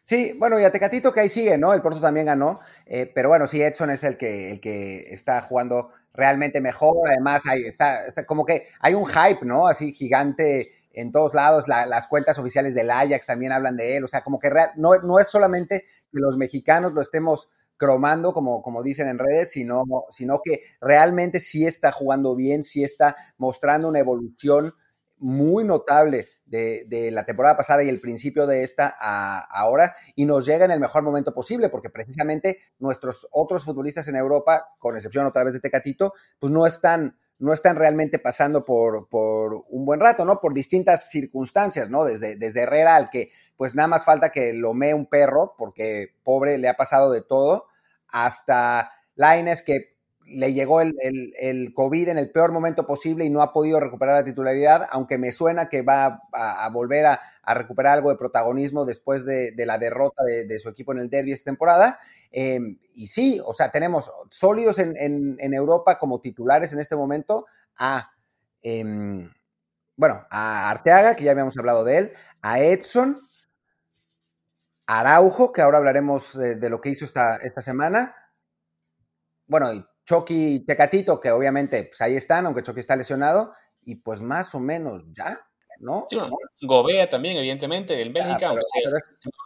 Sí, 0.01 0.33
bueno, 0.37 0.59
y 0.59 0.63
a 0.63 0.71
Tecatito 0.71 1.13
que 1.13 1.19
ahí 1.19 1.29
sigue, 1.29 1.57
¿no? 1.57 1.73
El 1.73 1.81
Porto 1.81 2.01
también 2.01 2.25
ganó, 2.25 2.59
eh, 2.87 3.11
pero 3.13 3.29
bueno, 3.29 3.45
sí, 3.45 3.61
Edson 3.61 3.91
es 3.91 4.03
el 4.03 4.17
que, 4.17 4.51
el 4.51 4.59
que 4.59 5.13
está 5.13 5.41
jugando 5.41 5.91
realmente 6.13 6.59
mejor. 6.59 6.95
Además, 7.07 7.45
hay, 7.45 7.61
está, 7.61 8.05
está 8.05 8.25
como 8.25 8.45
que 8.45 8.67
hay 8.79 8.95
un 8.95 9.05
hype, 9.05 9.45
¿no? 9.45 9.67
Así 9.67 9.93
gigante 9.93 10.71
en 10.93 11.11
todos 11.11 11.33
lados, 11.33 11.67
las 11.67 12.07
cuentas 12.07 12.37
oficiales 12.37 12.75
del 12.75 12.91
Ajax 12.91 13.25
también 13.25 13.51
hablan 13.51 13.77
de 13.77 13.97
él, 13.97 14.03
o 14.03 14.07
sea, 14.07 14.21
como 14.23 14.39
que 14.39 14.49
real, 14.49 14.71
no, 14.75 14.95
no 15.03 15.19
es 15.19 15.29
solamente 15.29 15.85
que 16.11 16.19
los 16.19 16.37
mexicanos 16.37 16.93
lo 16.93 17.01
estemos 17.01 17.49
cromando, 17.81 18.31
como, 18.31 18.61
como 18.61 18.83
dicen 18.83 19.07
en 19.07 19.17
redes, 19.17 19.49
sino, 19.49 19.83
sino 20.11 20.39
que 20.43 20.61
realmente 20.79 21.39
sí 21.39 21.65
está 21.65 21.91
jugando 21.91 22.35
bien, 22.35 22.61
sí 22.61 22.83
está 22.83 23.15
mostrando 23.39 23.89
una 23.89 23.97
evolución 23.97 24.75
muy 25.17 25.63
notable 25.63 26.27
de, 26.45 27.09
la 27.11 27.25
temporada 27.25 27.57
pasada 27.57 27.81
y 27.83 27.89
el 27.89 27.99
principio 27.99 28.45
de 28.45 28.61
esta 28.61 28.93
a, 28.99 29.39
ahora 29.39 29.95
y 30.15 30.25
nos 30.25 30.45
llega 30.45 30.65
en 30.65 30.69
el 30.71 30.79
mejor 30.79 31.01
momento 31.01 31.33
posible 31.33 31.69
porque 31.69 31.89
precisamente 31.89 32.59
nuestros 32.77 33.27
otros 33.31 33.65
futbolistas 33.65 34.07
en 34.09 34.15
Europa, 34.15 34.67
con 34.77 34.95
excepción 34.95 35.25
otra 35.25 35.43
vez 35.43 35.53
de 35.53 35.59
Tecatito, 35.59 36.13
pues 36.39 36.53
no 36.53 36.67
están, 36.67 37.17
no 37.39 37.51
están 37.51 37.77
realmente 37.77 38.19
pasando 38.19 38.63
por, 38.63 39.09
por 39.09 39.63
un 39.69 39.85
buen 39.85 39.99
rato, 39.99 40.23
¿no? 40.23 40.39
Por 40.39 40.53
distintas 40.53 41.09
circunstancias, 41.09 41.89
¿no? 41.89 42.03
Desde, 42.03 42.35
desde 42.35 42.61
Herrera 42.61 42.95
al 42.95 43.09
que 43.09 43.31
pues 43.55 43.73
nada 43.73 43.87
más 43.87 44.05
falta 44.05 44.29
que 44.29 44.53
lo 44.53 44.75
mee 44.75 44.93
un 44.93 45.07
perro 45.07 45.55
porque 45.57 46.15
pobre 46.23 46.59
le 46.59 46.69
ha 46.69 46.75
pasado 46.75 47.11
de 47.11 47.21
todo, 47.21 47.67
hasta 48.11 48.91
Laines 49.15 49.61
que 49.61 49.91
le 50.33 50.53
llegó 50.53 50.81
el, 50.81 50.93
el, 51.39 51.73
COVID 51.73 52.09
en 52.09 52.17
el 52.17 52.31
peor 52.31 52.51
momento 52.51 52.85
posible 52.85 53.25
y 53.25 53.29
no 53.29 53.41
ha 53.41 53.53
podido 53.53 53.79
recuperar 53.79 54.15
la 54.15 54.23
titularidad, 54.23 54.87
aunque 54.91 55.17
me 55.17 55.31
suena 55.31 55.69
que 55.69 55.81
va 55.81 56.21
a, 56.31 56.69
volver 56.69 57.05
a, 57.05 57.19
recuperar 57.53 57.97
algo 57.97 58.09
de 58.09 58.15
protagonismo 58.15 58.85
después 58.85 59.25
de, 59.25 59.53
la 59.65 59.77
derrota 59.77 60.23
de, 60.23 60.59
su 60.59 60.69
equipo 60.69 60.93
en 60.93 60.99
el 60.99 61.09
derby 61.09 61.31
esta 61.31 61.51
temporada. 61.51 61.97
Em, 62.31 62.77
y 62.93 63.07
sí, 63.07 63.41
o 63.43 63.53
sea, 63.53 63.71
tenemos 63.71 64.11
sólidos 64.29 64.79
en, 64.79 64.95
en, 64.97 65.53
Europa 65.53 65.99
como 65.99 66.21
titulares 66.21 66.71
en 66.73 66.79
este 66.79 66.95
momento 66.95 67.45
a, 67.77 68.11
em, 68.61 69.29
bueno, 69.97 70.25
a 70.29 70.69
Arteaga, 70.69 71.15
que 71.15 71.23
ya 71.23 71.31
habíamos 71.31 71.57
hablado 71.57 71.83
de 71.83 71.97
él, 71.97 72.11
a 72.41 72.59
Edson, 72.59 73.19
Araujo, 74.99 75.53
que 75.53 75.61
ahora 75.61 75.77
hablaremos 75.77 76.37
de, 76.37 76.69
lo 76.69 76.81
que 76.81 76.89
hizo 76.89 77.05
esta, 77.05 77.37
esta 77.37 77.61
semana. 77.61 78.13
Bueno, 79.47 79.73
y 79.73 79.85
Chucky 80.05 80.55
y 80.55 80.65
Tecatito, 80.65 81.19
que 81.19 81.31
obviamente 81.31 81.85
pues 81.85 82.01
ahí 82.01 82.15
están, 82.15 82.45
aunque 82.45 82.61
Chucky 82.61 82.81
está 82.81 82.97
lesionado, 82.97 83.53
y 83.81 83.95
pues 83.95 84.19
más 84.19 84.53
o 84.53 84.59
menos 84.59 85.03
ya, 85.13 85.39
¿no? 85.79 86.07
Sí, 86.09 86.17
Gobea 86.61 87.09
también, 87.09 87.37
evidentemente, 87.37 88.01
el 88.01 88.11
Bélgica. 88.11 88.53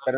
pero, 0.05 0.17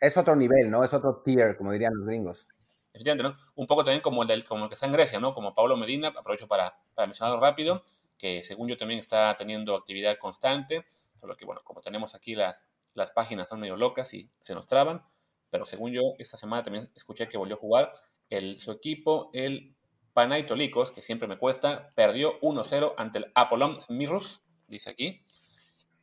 es, 0.00 0.16
otro, 0.16 0.34
nivel, 0.34 0.70
¿no? 0.70 0.82
Es 0.82 0.94
otro 0.94 1.22
tier, 1.22 1.56
como 1.56 1.72
dirían 1.72 1.92
los 1.94 2.06
gringos. 2.06 2.48
Efectivamente, 2.94 3.28
¿no? 3.28 3.52
Un 3.56 3.66
poco 3.66 3.84
también 3.84 4.00
como 4.00 4.22
el, 4.22 4.28
del, 4.28 4.46
como 4.46 4.64
el 4.64 4.68
que 4.70 4.74
está 4.74 4.86
en 4.86 4.92
Grecia, 4.92 5.20
¿no? 5.20 5.34
Como 5.34 5.54
Pablo 5.54 5.76
Medina, 5.76 6.08
aprovecho 6.08 6.48
para, 6.48 6.78
para 6.94 7.06
mencionarlo 7.06 7.40
rápido, 7.40 7.84
que 8.16 8.42
según 8.42 8.68
yo 8.68 8.78
también 8.78 9.00
está 9.00 9.36
teniendo 9.36 9.76
actividad 9.76 10.16
constante, 10.18 10.86
solo 11.20 11.36
que, 11.36 11.44
bueno, 11.44 11.60
como 11.62 11.82
tenemos 11.82 12.14
aquí 12.14 12.34
las, 12.34 12.65
las 12.96 13.12
páginas 13.12 13.48
son 13.48 13.60
medio 13.60 13.76
locas 13.76 14.12
y 14.14 14.30
se 14.40 14.54
nos 14.54 14.66
traban, 14.66 15.02
pero 15.50 15.64
según 15.64 15.92
yo, 15.92 16.02
esta 16.18 16.36
semana 16.36 16.64
también 16.64 16.90
escuché 16.94 17.28
que 17.28 17.38
volvió 17.38 17.56
a 17.56 17.60
jugar 17.60 17.90
el, 18.30 18.58
su 18.58 18.72
equipo, 18.72 19.30
el 19.32 19.76
Panaitolicos, 20.12 20.90
que 20.90 21.02
siempre 21.02 21.28
me 21.28 21.38
cuesta, 21.38 21.92
perdió 21.94 22.40
1-0 22.40 22.94
ante 22.96 23.18
el 23.18 23.32
Apollon 23.34 23.78
Mirrus, 23.90 24.42
dice 24.66 24.90
aquí. 24.90 25.22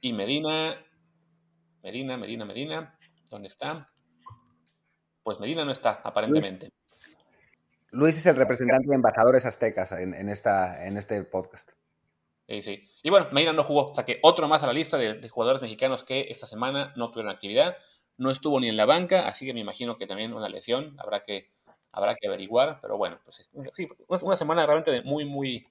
Y 0.01 0.13
Medina, 0.13 0.77
Medina, 1.82 2.15
Medina, 2.15 2.45
Medina, 2.45 2.99
¿dónde 3.29 3.47
está? 3.47 3.89
Pues 5.23 5.39
Medina 5.39 5.65
no 5.65 5.71
está, 5.71 6.01
aparentemente. 6.03 6.69
Luis, 7.89 8.17
es 8.17 8.25
el 8.25 8.36
representante 8.36 8.88
de 8.88 8.95
embajadores 8.95 9.45
aztecas 9.45 9.91
en, 9.93 10.29
esta, 10.29 10.88
en 10.88 10.97
este 10.97 11.23
podcast. 11.23 11.71
Sí, 12.47 12.62
sí. 12.62 12.89
Y 13.03 13.10
bueno, 13.10 13.27
Medina 13.32 13.53
no 13.53 13.63
jugó, 13.63 13.91
o 13.91 13.95
sea 13.95 14.06
que 14.06 14.19
otro 14.21 14.47
más 14.47 14.63
a 14.63 14.67
la 14.67 14.73
lista 14.73 14.97
de, 14.97 15.13
de, 15.13 15.29
jugadores 15.29 15.62
mexicanos 15.62 16.03
que 16.03 16.27
esta 16.29 16.47
semana 16.47 16.93
no 16.95 17.12
tuvieron 17.12 17.32
actividad. 17.32 17.77
No 18.17 18.29
estuvo 18.29 18.60
ni 18.60 18.67
en 18.67 18.77
la 18.77 18.86
banca, 18.86 19.27
así 19.27 19.45
que 19.45 19.53
me 19.53 19.62
imagino 19.62 19.97
que 19.97 20.08
también 20.08 20.34
una 20.34 20.49
lesión. 20.49 20.95
Habrá 20.99 21.23
que 21.23 21.53
habrá 21.93 22.15
que 22.15 22.27
averiguar, 22.27 22.79
pero 22.82 22.97
bueno, 22.97 23.19
pues 23.23 23.49
sí, 23.75 23.88
una 24.08 24.36
semana 24.36 24.65
realmente 24.65 24.91
de 24.91 25.03
muy, 25.03 25.25
muy, 25.25 25.67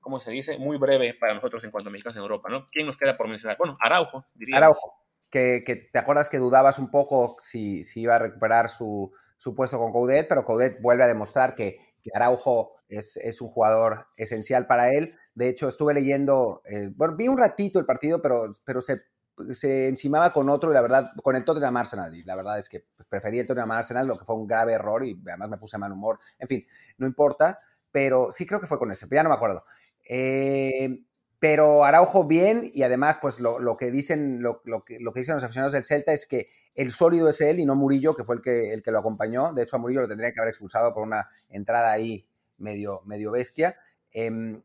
¿cómo 0.00 0.20
se 0.20 0.30
dice? 0.30 0.58
Muy 0.58 0.78
breve 0.78 1.14
para 1.14 1.34
nosotros 1.34 1.62
en 1.64 1.72
cuanto 1.72 1.90
a 1.90 1.92
mexicanos 1.92 2.16
en 2.16 2.22
Europa, 2.22 2.48
¿no? 2.48 2.68
¿Quién 2.70 2.86
nos 2.86 2.96
queda 2.96 3.16
por 3.16 3.28
mencionar? 3.28 3.58
Bueno, 3.58 3.76
Araujo, 3.80 4.24
diría. 4.34 4.56
Araujo, 4.56 4.94
que, 5.28 5.64
que 5.66 5.74
te 5.76 5.98
acuerdas 5.98 6.30
que 6.30 6.38
dudabas 6.38 6.78
un 6.78 6.90
poco 6.90 7.36
si, 7.40 7.82
si 7.82 8.02
iba 8.02 8.14
a 8.14 8.20
recuperar 8.20 8.68
su, 8.70 9.12
su, 9.36 9.56
puesto 9.56 9.76
con 9.76 9.92
Coudet, 9.92 10.28
pero 10.28 10.44
Coudet 10.44 10.80
vuelve 10.80 11.02
a 11.02 11.08
demostrar 11.08 11.56
que, 11.56 11.78
que 12.00 12.10
Araujo 12.14 12.76
es, 12.88 13.16
es, 13.16 13.40
un 13.40 13.48
jugador 13.48 14.06
esencial 14.16 14.68
para 14.68 14.92
él. 14.92 15.18
De 15.36 15.48
hecho, 15.48 15.68
estuve 15.68 15.94
leyendo, 15.94 16.62
eh, 16.64 16.90
bueno, 16.96 17.14
vi 17.14 17.28
un 17.28 17.38
ratito 17.38 17.78
el 17.78 17.86
partido, 17.86 18.20
pero, 18.20 18.50
pero 18.64 18.80
se 18.80 19.04
se 19.54 19.88
encimaba 19.88 20.32
con 20.32 20.48
otro 20.48 20.70
y 20.70 20.74
la 20.74 20.80
verdad, 20.80 21.12
con 21.22 21.36
el 21.36 21.44
Tottenham 21.44 21.76
Arsenal. 21.76 22.14
Y 22.14 22.22
la 22.24 22.36
verdad 22.36 22.58
es 22.58 22.68
que 22.68 22.86
pues, 22.96 23.06
preferí 23.08 23.38
el 23.38 23.46
Tottenham 23.46 23.70
Arsenal, 23.72 24.06
lo 24.06 24.18
que 24.18 24.24
fue 24.24 24.36
un 24.36 24.46
grave 24.46 24.72
error 24.72 25.04
y 25.04 25.20
además 25.26 25.50
me 25.50 25.58
puse 25.58 25.78
mal 25.78 25.92
humor. 25.92 26.18
En 26.38 26.48
fin, 26.48 26.66
no 26.98 27.06
importa, 27.06 27.60
pero 27.90 28.32
sí 28.32 28.46
creo 28.46 28.60
que 28.60 28.66
fue 28.66 28.78
con 28.78 28.90
ese, 28.90 29.06
ya 29.10 29.22
no 29.22 29.28
me 29.28 29.34
acuerdo. 29.34 29.64
Eh, 30.08 31.02
pero 31.38 31.84
Araujo 31.84 32.24
bien 32.24 32.70
y 32.72 32.82
además, 32.82 33.18
pues 33.20 33.40
lo, 33.40 33.76
que 33.76 33.90
dicen, 33.90 34.40
lo, 34.42 34.62
lo 34.64 34.84
que 34.84 34.98
dicen 35.20 35.34
los 35.34 35.44
aficionados 35.44 35.72
del 35.72 35.84
Celta 35.84 36.12
es 36.12 36.26
que 36.26 36.48
el 36.74 36.90
sólido 36.90 37.28
es 37.28 37.40
él 37.40 37.58
y 37.58 37.66
no 37.66 37.74
Murillo, 37.74 38.16
que 38.16 38.24
fue 38.24 38.36
el 38.36 38.42
que, 38.42 38.72
el 38.72 38.82
que 38.82 38.90
lo 38.90 38.98
acompañó. 38.98 39.52
De 39.52 39.62
hecho, 39.62 39.76
a 39.76 39.78
Murillo 39.78 40.02
lo 40.02 40.08
tendría 40.08 40.32
que 40.32 40.40
haber 40.40 40.50
expulsado 40.50 40.92
por 40.94 41.06
una 41.06 41.28
entrada 41.48 41.92
ahí 41.92 42.26
medio, 42.58 43.00
medio 43.04 43.32
bestia. 43.32 43.76
Em, 44.12 44.62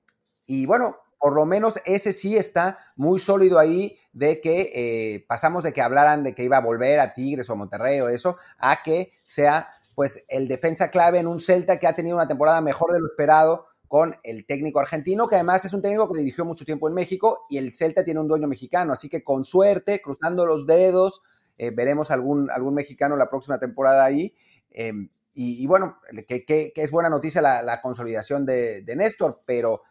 y 0.51 0.65
bueno, 0.65 0.97
por 1.17 1.33
lo 1.33 1.45
menos 1.45 1.79
ese 1.85 2.11
sí 2.11 2.35
está 2.35 2.77
muy 2.97 3.19
sólido 3.19 3.57
ahí 3.57 3.95
de 4.11 4.41
que 4.41 4.71
eh, 4.73 5.25
pasamos 5.29 5.63
de 5.63 5.71
que 5.71 5.81
hablaran 5.81 6.23
de 6.23 6.35
que 6.35 6.43
iba 6.43 6.57
a 6.57 6.61
volver 6.61 6.99
a 6.99 7.13
Tigres 7.13 7.49
o 7.49 7.55
Monterrey 7.55 8.01
o 8.01 8.09
eso, 8.09 8.35
a 8.57 8.83
que 8.83 9.13
sea 9.23 9.69
pues 9.95 10.25
el 10.27 10.49
defensa 10.49 10.89
clave 10.89 11.19
en 11.19 11.27
un 11.27 11.39
Celta 11.39 11.77
que 11.77 11.87
ha 11.87 11.95
tenido 11.95 12.17
una 12.17 12.27
temporada 12.27 12.59
mejor 12.59 12.91
de 12.91 12.99
lo 12.99 13.05
esperado 13.05 13.67
con 13.87 14.15
el 14.23 14.45
técnico 14.45 14.81
argentino, 14.81 15.29
que 15.29 15.35
además 15.35 15.63
es 15.63 15.71
un 15.71 15.81
técnico 15.81 16.11
que 16.11 16.19
dirigió 16.19 16.43
mucho 16.43 16.65
tiempo 16.65 16.89
en 16.89 16.95
México 16.95 17.45
y 17.49 17.59
el 17.59 17.73
Celta 17.73 18.03
tiene 18.03 18.19
un 18.19 18.27
dueño 18.27 18.49
mexicano, 18.49 18.91
así 18.91 19.07
que 19.07 19.23
con 19.23 19.45
suerte, 19.45 20.01
cruzando 20.01 20.45
los 20.45 20.65
dedos, 20.65 21.21
eh, 21.57 21.71
veremos 21.71 22.11
algún, 22.11 22.49
algún 22.51 22.73
mexicano 22.73 23.15
la 23.15 23.29
próxima 23.29 23.57
temporada 23.57 24.03
ahí. 24.03 24.35
Em, 24.69 25.09
y, 25.33 25.65
bueno, 25.65 25.97
que, 26.27 26.73
es 26.75 26.91
buena 26.91 27.09
noticia 27.09 27.41
la, 27.41 27.81
consolidación 27.81 28.45
de, 28.45 28.81
de 28.81 28.95
Néstor, 28.97 29.43
pero 29.45 29.81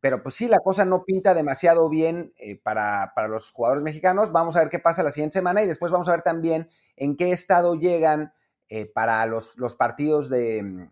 pero 0.00 0.22
pues 0.22 0.36
sí, 0.36 0.48
la 0.48 0.58
cosa 0.58 0.84
no 0.84 1.04
pinta 1.04 1.34
demasiado 1.34 1.88
bien 1.88 2.32
eh, 2.38 2.60
para, 2.62 3.12
los 3.28 3.50
jugadores 3.52 3.82
mexicanos. 3.82 4.30
Vamos 4.30 4.56
a 4.56 4.60
ver 4.60 4.68
qué 4.68 4.78
pasa 4.78 5.02
la 5.02 5.10
siguiente 5.10 5.38
semana 5.38 5.62
y 5.62 5.66
después 5.66 5.90
vamos 5.90 6.08
a 6.08 6.12
ver 6.12 6.22
también 6.22 6.68
en 6.96 7.16
qué 7.16 7.32
estado 7.32 7.74
llegan 7.74 8.32
eh, 8.68 8.86
para 8.86 9.26
los, 9.26 9.58
los 9.58 9.74
partidos 9.74 10.30
de, 10.30 10.88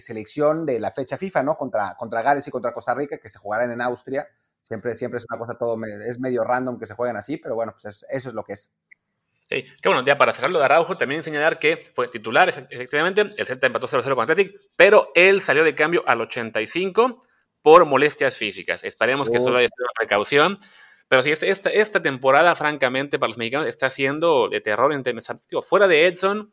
selección 0.00 0.66
de 0.66 0.80
la 0.80 0.90
fecha 0.90 1.16
FIFA, 1.16 1.44
¿no? 1.44 1.56
Contra, 1.56 1.94
contra 1.96 2.22
Gales 2.22 2.48
y 2.48 2.50
contra 2.50 2.72
Costa 2.72 2.94
Rica, 2.94 3.18
que 3.18 3.28
se 3.28 3.38
jugarán 3.38 3.70
en 3.70 3.80
Austria. 3.80 4.26
Siempre, 4.60 4.94
siempre 4.94 5.18
es 5.18 5.26
una 5.30 5.38
cosa 5.38 5.56
todo, 5.56 5.78
es 6.06 6.18
medio 6.18 6.42
random 6.42 6.78
que 6.78 6.86
se 6.86 6.94
jueguen 6.94 7.16
así, 7.16 7.36
pero 7.36 7.54
bueno, 7.54 7.72
pues 7.72 8.04
eso 8.10 8.28
es 8.28 8.34
lo 8.34 8.42
que 8.42 8.54
es. 8.54 8.72
Sí, 9.48 9.64
que 9.80 9.88
bueno, 9.88 10.04
ya 10.04 10.18
para 10.18 10.34
cerrarlo 10.34 10.58
de 10.58 10.64
Araujo, 10.66 10.98
también 10.98 11.24
señalar 11.24 11.58
que 11.58 11.90
fue 11.94 12.08
titular, 12.08 12.50
efectivamente, 12.50 13.22
el 13.22 13.46
Celta 13.46 13.66
empató 13.66 13.88
0-0 13.88 14.14
con 14.14 14.24
Athletic, 14.30 14.60
pero 14.76 15.10
él 15.14 15.40
salió 15.40 15.64
de 15.64 15.74
cambio 15.74 16.02
al 16.06 16.20
85 16.20 17.22
por 17.62 17.84
molestias 17.84 18.36
físicas. 18.36 18.82
Esperemos 18.84 19.30
que 19.30 19.38
solo 19.38 19.58
haya 19.58 19.68
sido 19.68 19.84
una 19.84 19.92
precaución. 19.96 20.58
Pero 21.08 21.22
sí, 21.22 21.32
este, 21.32 21.50
esta, 21.50 21.70
esta 21.70 22.02
temporada, 22.02 22.54
francamente, 22.54 23.18
para 23.18 23.28
los 23.28 23.38
mexicanos 23.38 23.66
está 23.66 23.88
siendo 23.88 24.48
de 24.48 24.60
terror 24.60 24.92
en 24.92 25.02
Fuera 25.66 25.88
de 25.88 26.06
Edson, 26.06 26.52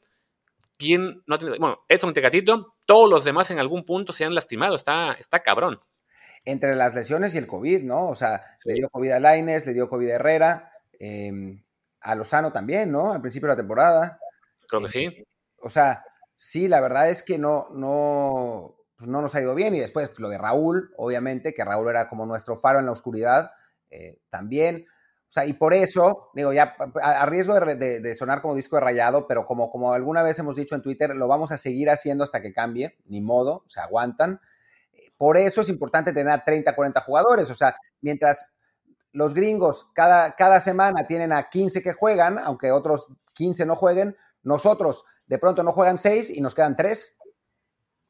¿quién 0.78 1.24
no 1.26 1.36
ha 1.36 1.40
tenido? 1.40 1.58
Bueno, 1.60 1.80
Edson 1.90 2.14
Tecatito, 2.14 2.76
todos 2.86 3.10
los 3.10 3.26
demás 3.26 3.52
en 3.52 3.60
algún 3.60 3.86
punto 3.86 4.14
se 4.14 4.26
han 4.26 4.34
lastimado. 4.34 4.76
Está, 4.76 5.14
está 5.14 5.42
cabrón. 5.44 5.80
Entre 6.46 6.76
las 6.76 6.94
lesiones 6.94 7.36
y 7.36 7.40
el 7.40 7.48
COVID, 7.48 7.84
¿no? 7.84 8.08
O 8.08 8.16
sea, 8.16 8.42
le 8.64 8.76
dio 8.76 8.90
COVID 8.90 9.12
a 9.12 9.20
Laines, 9.20 9.66
le 9.66 9.74
dio 9.74 9.90
COVID 9.90 10.10
a 10.10 10.16
Herrera, 10.16 10.72
em, 11.00 11.64
a 12.02 12.16
Lozano 12.16 12.54
también, 12.54 12.92
¿no? 12.92 13.12
Al 13.12 13.22
principio 13.22 13.48
de 13.48 13.54
la 13.54 13.58
temporada. 13.58 14.20
Creo 14.68 14.82
que 14.84 14.92
sí. 14.92 15.06
Eh, 15.06 15.26
o 15.60 15.70
sea, 15.70 16.04
sí, 16.36 16.68
la 16.68 16.82
verdad 16.82 17.10
es 17.10 17.24
que 17.24 17.40
no, 17.40 17.68
no, 17.72 18.76
pues, 18.98 19.10
no 19.10 19.22
nos 19.22 19.36
ha 19.36 19.42
ido 19.42 19.56
bien. 19.56 19.76
Y 19.76 19.80
después 19.80 20.10
pues, 20.10 20.20
lo 20.20 20.30
de 20.30 20.38
Raúl, 20.38 20.94
obviamente, 20.98 21.54
que 21.54 21.64
Raúl 21.64 21.90
era 21.90 22.10
como 22.10 22.26
nuestro 22.26 22.58
faro 22.58 22.80
en 22.80 22.86
la 22.86 22.92
oscuridad, 22.92 23.52
eh, 23.90 24.20
también. 24.30 24.86
O 25.28 25.32
sea, 25.36 25.46
y 25.46 25.54
por 25.54 25.74
eso, 25.74 26.30
digo, 26.34 26.54
ya 26.54 26.76
a, 27.02 27.26
riesgo 27.26 27.60
de, 27.60 28.16
sonar 28.16 28.42
como 28.42 28.56
disco 28.56 28.78
de 28.78 28.82
rayado, 28.82 29.28
pero 29.28 29.46
como, 29.46 29.70
como 29.70 29.94
alguna 29.94 30.24
vez 30.24 30.40
hemos 30.40 30.56
dicho 30.56 30.76
en 30.76 30.82
Twitter, 30.82 31.16
lo 31.16 31.28
vamos 31.28 31.52
a 31.52 31.58
seguir 31.58 31.90
haciendo 31.90 32.24
hasta 32.24 32.42
que 32.42 32.54
cambie, 32.54 32.98
ni 33.06 33.22
modo, 33.22 33.64
se 33.68 33.80
aguantan. 33.80 34.40
Por 35.18 35.38
eso 35.38 35.62
es 35.62 35.70
importante 35.70 36.14
tener 36.14 36.32
a 36.32 36.44
30, 36.44 36.76
40 36.76 37.02
jugadores. 37.02 37.50
O 37.50 37.56
sea, 37.56 37.76
mientras 38.02 38.54
los 39.12 39.34
gringos 39.34 39.88
cada, 39.94 40.36
cada 40.36 40.60
semana 40.60 41.08
tienen 41.08 41.34
a 41.34 41.50
15 41.50 41.82
que 41.82 41.94
juegan, 41.94 42.38
aunque 42.38 42.72
otros 42.72 43.12
15 43.34 43.66
no 43.66 43.76
jueguen, 43.76 44.16
nosotros 44.44 45.06
de 45.26 45.40
pronto 45.40 45.64
no 45.64 45.72
juegan 45.72 45.98
6 45.98 46.30
y 46.30 46.42
nos 46.42 46.54
quedan 46.54 46.76
3 46.76 47.18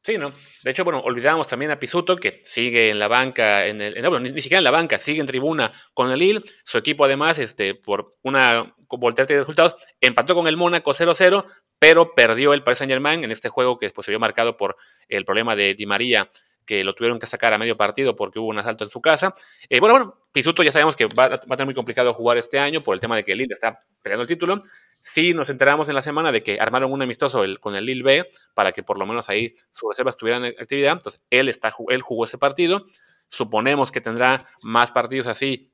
Sí, 0.06 0.18
¿no? 0.18 0.32
De 0.62 0.70
hecho, 0.70 0.84
bueno, 0.84 1.00
olvidamos 1.00 1.48
también 1.48 1.72
a 1.72 1.80
Pisuto, 1.80 2.14
que 2.14 2.44
sigue 2.46 2.90
en 2.90 2.98
la 3.00 3.08
banca, 3.08 3.66
en 3.66 3.80
el, 3.80 4.00
no, 4.00 4.10
bueno, 4.10 4.30
ni, 4.30 4.40
siquiera 4.40 4.58
en 4.58 4.64
la 4.64 4.70
banca, 4.70 4.98
sigue 4.98 5.20
en 5.20 5.26
tribuna 5.26 5.72
con 5.94 6.12
el 6.12 6.20
Lille. 6.20 6.44
Su 6.64 6.78
equipo, 6.78 7.04
además, 7.04 7.36
este, 7.40 7.74
por 7.74 8.14
una 8.22 8.72
voltereta 8.88 9.34
de 9.34 9.40
resultados, 9.40 9.74
empató 10.00 10.36
con 10.36 10.46
el 10.46 10.56
Mónaco 10.56 10.94
0-0, 10.94 11.44
pero 11.80 12.14
perdió 12.14 12.54
el 12.54 12.62
Paris 12.62 12.78
Saint-Germain 12.78 13.24
en 13.24 13.32
este 13.32 13.48
juego 13.48 13.80
que 13.80 13.86
después 13.86 14.04
se 14.04 14.12
vio 14.12 14.20
marcado 14.20 14.56
por 14.56 14.76
el 15.08 15.24
problema 15.24 15.56
de 15.56 15.74
Di 15.74 15.86
María 15.86 16.30
que 16.64 16.84
lo 16.84 16.94
tuvieron 16.94 17.18
que 17.18 17.26
sacar 17.26 17.52
a 17.52 17.58
medio 17.58 17.76
partido 17.76 18.14
porque 18.16 18.38
hubo 18.38 18.48
un 18.48 18.58
asalto 18.58 18.84
en 18.84 18.90
su 18.90 19.00
casa. 19.00 19.34
Eh, 19.68 19.78
bueno, 19.80 19.94
bueno, 19.94 20.14
Pisuto 20.32 20.62
ya 20.62 20.72
sabemos 20.72 20.96
que 20.96 21.06
va, 21.06 21.24
a 21.24 21.38
tener 21.38 21.64
muy 21.64 21.74
complicado 21.74 22.12
jugar 22.12 22.36
este 22.36 22.58
año 22.58 22.80
por 22.80 22.94
el 22.94 23.00
tema 23.00 23.16
de 23.16 23.24
que 23.24 23.32
el 23.32 23.38
Lille 23.38 23.54
está 23.54 23.78
peleando 24.02 24.22
el 24.22 24.28
título. 24.28 24.62
Sí 25.02 25.34
nos 25.34 25.48
enteramos 25.48 25.88
en 25.88 25.94
la 25.94 26.02
semana 26.02 26.32
de 26.32 26.42
que 26.42 26.58
armaron 26.60 26.92
un 26.92 27.02
amistoso 27.02 27.42
con 27.60 27.74
el 27.76 27.86
Lille 27.86 28.02
B 28.02 28.30
para 28.54 28.72
que 28.72 28.82
por 28.82 28.98
lo 28.98 29.06
menos 29.06 29.28
ahí 29.28 29.54
sus 29.72 29.90
reservas 29.90 30.16
tuvieran 30.16 30.44
actividad. 30.44 30.92
Entonces, 30.92 31.20
él, 31.30 31.48
está, 31.48 31.72
él 31.88 32.02
jugó 32.02 32.24
ese 32.24 32.38
partido. 32.38 32.86
Suponemos 33.28 33.92
que 33.92 34.00
tendrá 34.00 34.46
más 34.62 34.90
partidos 34.90 35.26
así 35.26 35.72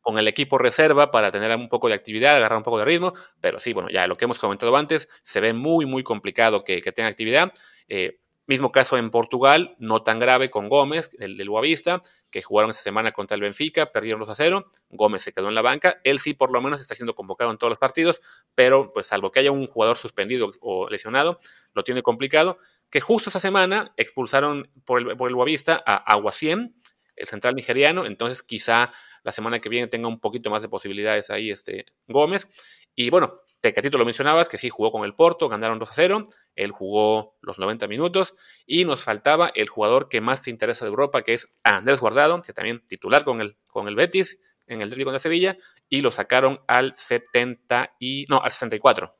con 0.00 0.18
el 0.18 0.26
equipo 0.26 0.58
reserva 0.58 1.10
para 1.10 1.30
tener 1.30 1.54
un 1.56 1.68
poco 1.68 1.88
de 1.88 1.94
actividad, 1.94 2.36
agarrar 2.36 2.58
un 2.58 2.64
poco 2.64 2.78
de 2.78 2.84
ritmo, 2.84 3.14
pero 3.40 3.60
sí, 3.60 3.72
bueno, 3.72 3.88
ya 3.88 4.06
lo 4.08 4.16
que 4.16 4.24
hemos 4.24 4.38
comentado 4.38 4.76
antes, 4.76 5.08
se 5.22 5.40
ve 5.40 5.52
muy, 5.52 5.86
muy 5.86 6.02
complicado 6.02 6.64
que, 6.64 6.82
tenga 6.92 7.08
actividad. 7.08 7.52
Eh, 7.86 8.18
Mismo 8.46 8.72
caso 8.72 8.98
en 8.98 9.10
Portugal, 9.10 9.76
no 9.78 10.02
tan 10.02 10.18
grave 10.18 10.50
con 10.50 10.68
Gómez, 10.68 11.10
el 11.20 11.36
del 11.36 11.48
Boavista, 11.48 12.02
que 12.32 12.42
jugaron 12.42 12.70
esta 12.70 12.82
semana 12.82 13.12
contra 13.12 13.34
el 13.36 13.42
Benfica, 13.42 13.92
perdieron 13.92 14.20
2 14.20 14.30
a 14.30 14.34
0. 14.34 14.72
Gómez 14.88 15.22
se 15.22 15.32
quedó 15.32 15.48
en 15.48 15.54
la 15.54 15.62
banca. 15.62 16.00
Él 16.02 16.18
sí, 16.18 16.34
por 16.34 16.50
lo 16.50 16.60
menos, 16.60 16.80
está 16.80 16.96
siendo 16.96 17.14
convocado 17.14 17.52
en 17.52 17.58
todos 17.58 17.70
los 17.70 17.78
partidos, 17.78 18.20
pero 18.54 18.92
pues 18.92 19.06
salvo 19.06 19.30
que 19.30 19.40
haya 19.40 19.52
un 19.52 19.66
jugador 19.68 19.98
suspendido 19.98 20.50
o 20.60 20.88
lesionado, 20.88 21.38
lo 21.74 21.84
tiene 21.84 22.02
complicado. 22.02 22.58
Que 22.90 23.00
justo 23.00 23.30
esa 23.30 23.38
semana 23.38 23.92
expulsaron 23.96 24.70
por 24.84 24.98
el, 24.98 25.16
por 25.16 25.28
el 25.28 25.36
Boavista 25.36 25.82
a 25.86 25.96
Aguasiem, 25.96 26.72
el 27.16 27.28
central 27.28 27.54
nigeriano, 27.54 28.06
entonces 28.06 28.42
quizá 28.42 28.90
la 29.22 29.32
semana 29.32 29.60
que 29.60 29.68
viene 29.68 29.86
tenga 29.86 30.08
un 30.08 30.18
poquito 30.18 30.50
más 30.50 30.62
de 30.62 30.68
posibilidades 30.68 31.30
ahí 31.30 31.50
este 31.50 31.86
Gómez. 32.08 32.48
Y 32.94 33.10
bueno, 33.10 33.40
Tecatito 33.60 33.96
lo 33.96 34.04
mencionabas, 34.04 34.48
que 34.48 34.58
sí 34.58 34.70
jugó 34.70 34.90
con 34.90 35.04
el 35.04 35.14
Porto, 35.14 35.48
ganaron 35.48 35.78
2 35.78 35.90
a 35.90 35.94
0. 35.94 36.28
Él 36.54 36.70
jugó 36.70 37.36
los 37.40 37.58
90 37.58 37.88
minutos. 37.88 38.34
Y 38.66 38.84
nos 38.84 39.02
faltaba 39.02 39.50
el 39.54 39.68
jugador 39.68 40.08
que 40.08 40.20
más 40.20 40.42
te 40.42 40.50
interesa 40.50 40.84
de 40.84 40.90
Europa, 40.90 41.22
que 41.22 41.34
es 41.34 41.48
Andrés 41.64 42.00
Guardado, 42.00 42.40
que 42.42 42.52
también 42.52 42.86
titular 42.86 43.24
con 43.24 43.40
el, 43.40 43.56
con 43.66 43.88
el 43.88 43.96
Betis 43.96 44.38
en 44.66 44.80
el 44.80 44.90
derby 44.90 45.04
contra 45.04 45.20
Sevilla. 45.20 45.56
Y 45.88 46.00
lo 46.00 46.12
sacaron 46.12 46.60
al 46.66 46.94
70 46.96 47.92
y. 47.98 48.26
No, 48.28 48.42
al 48.42 48.52
64. 48.52 49.16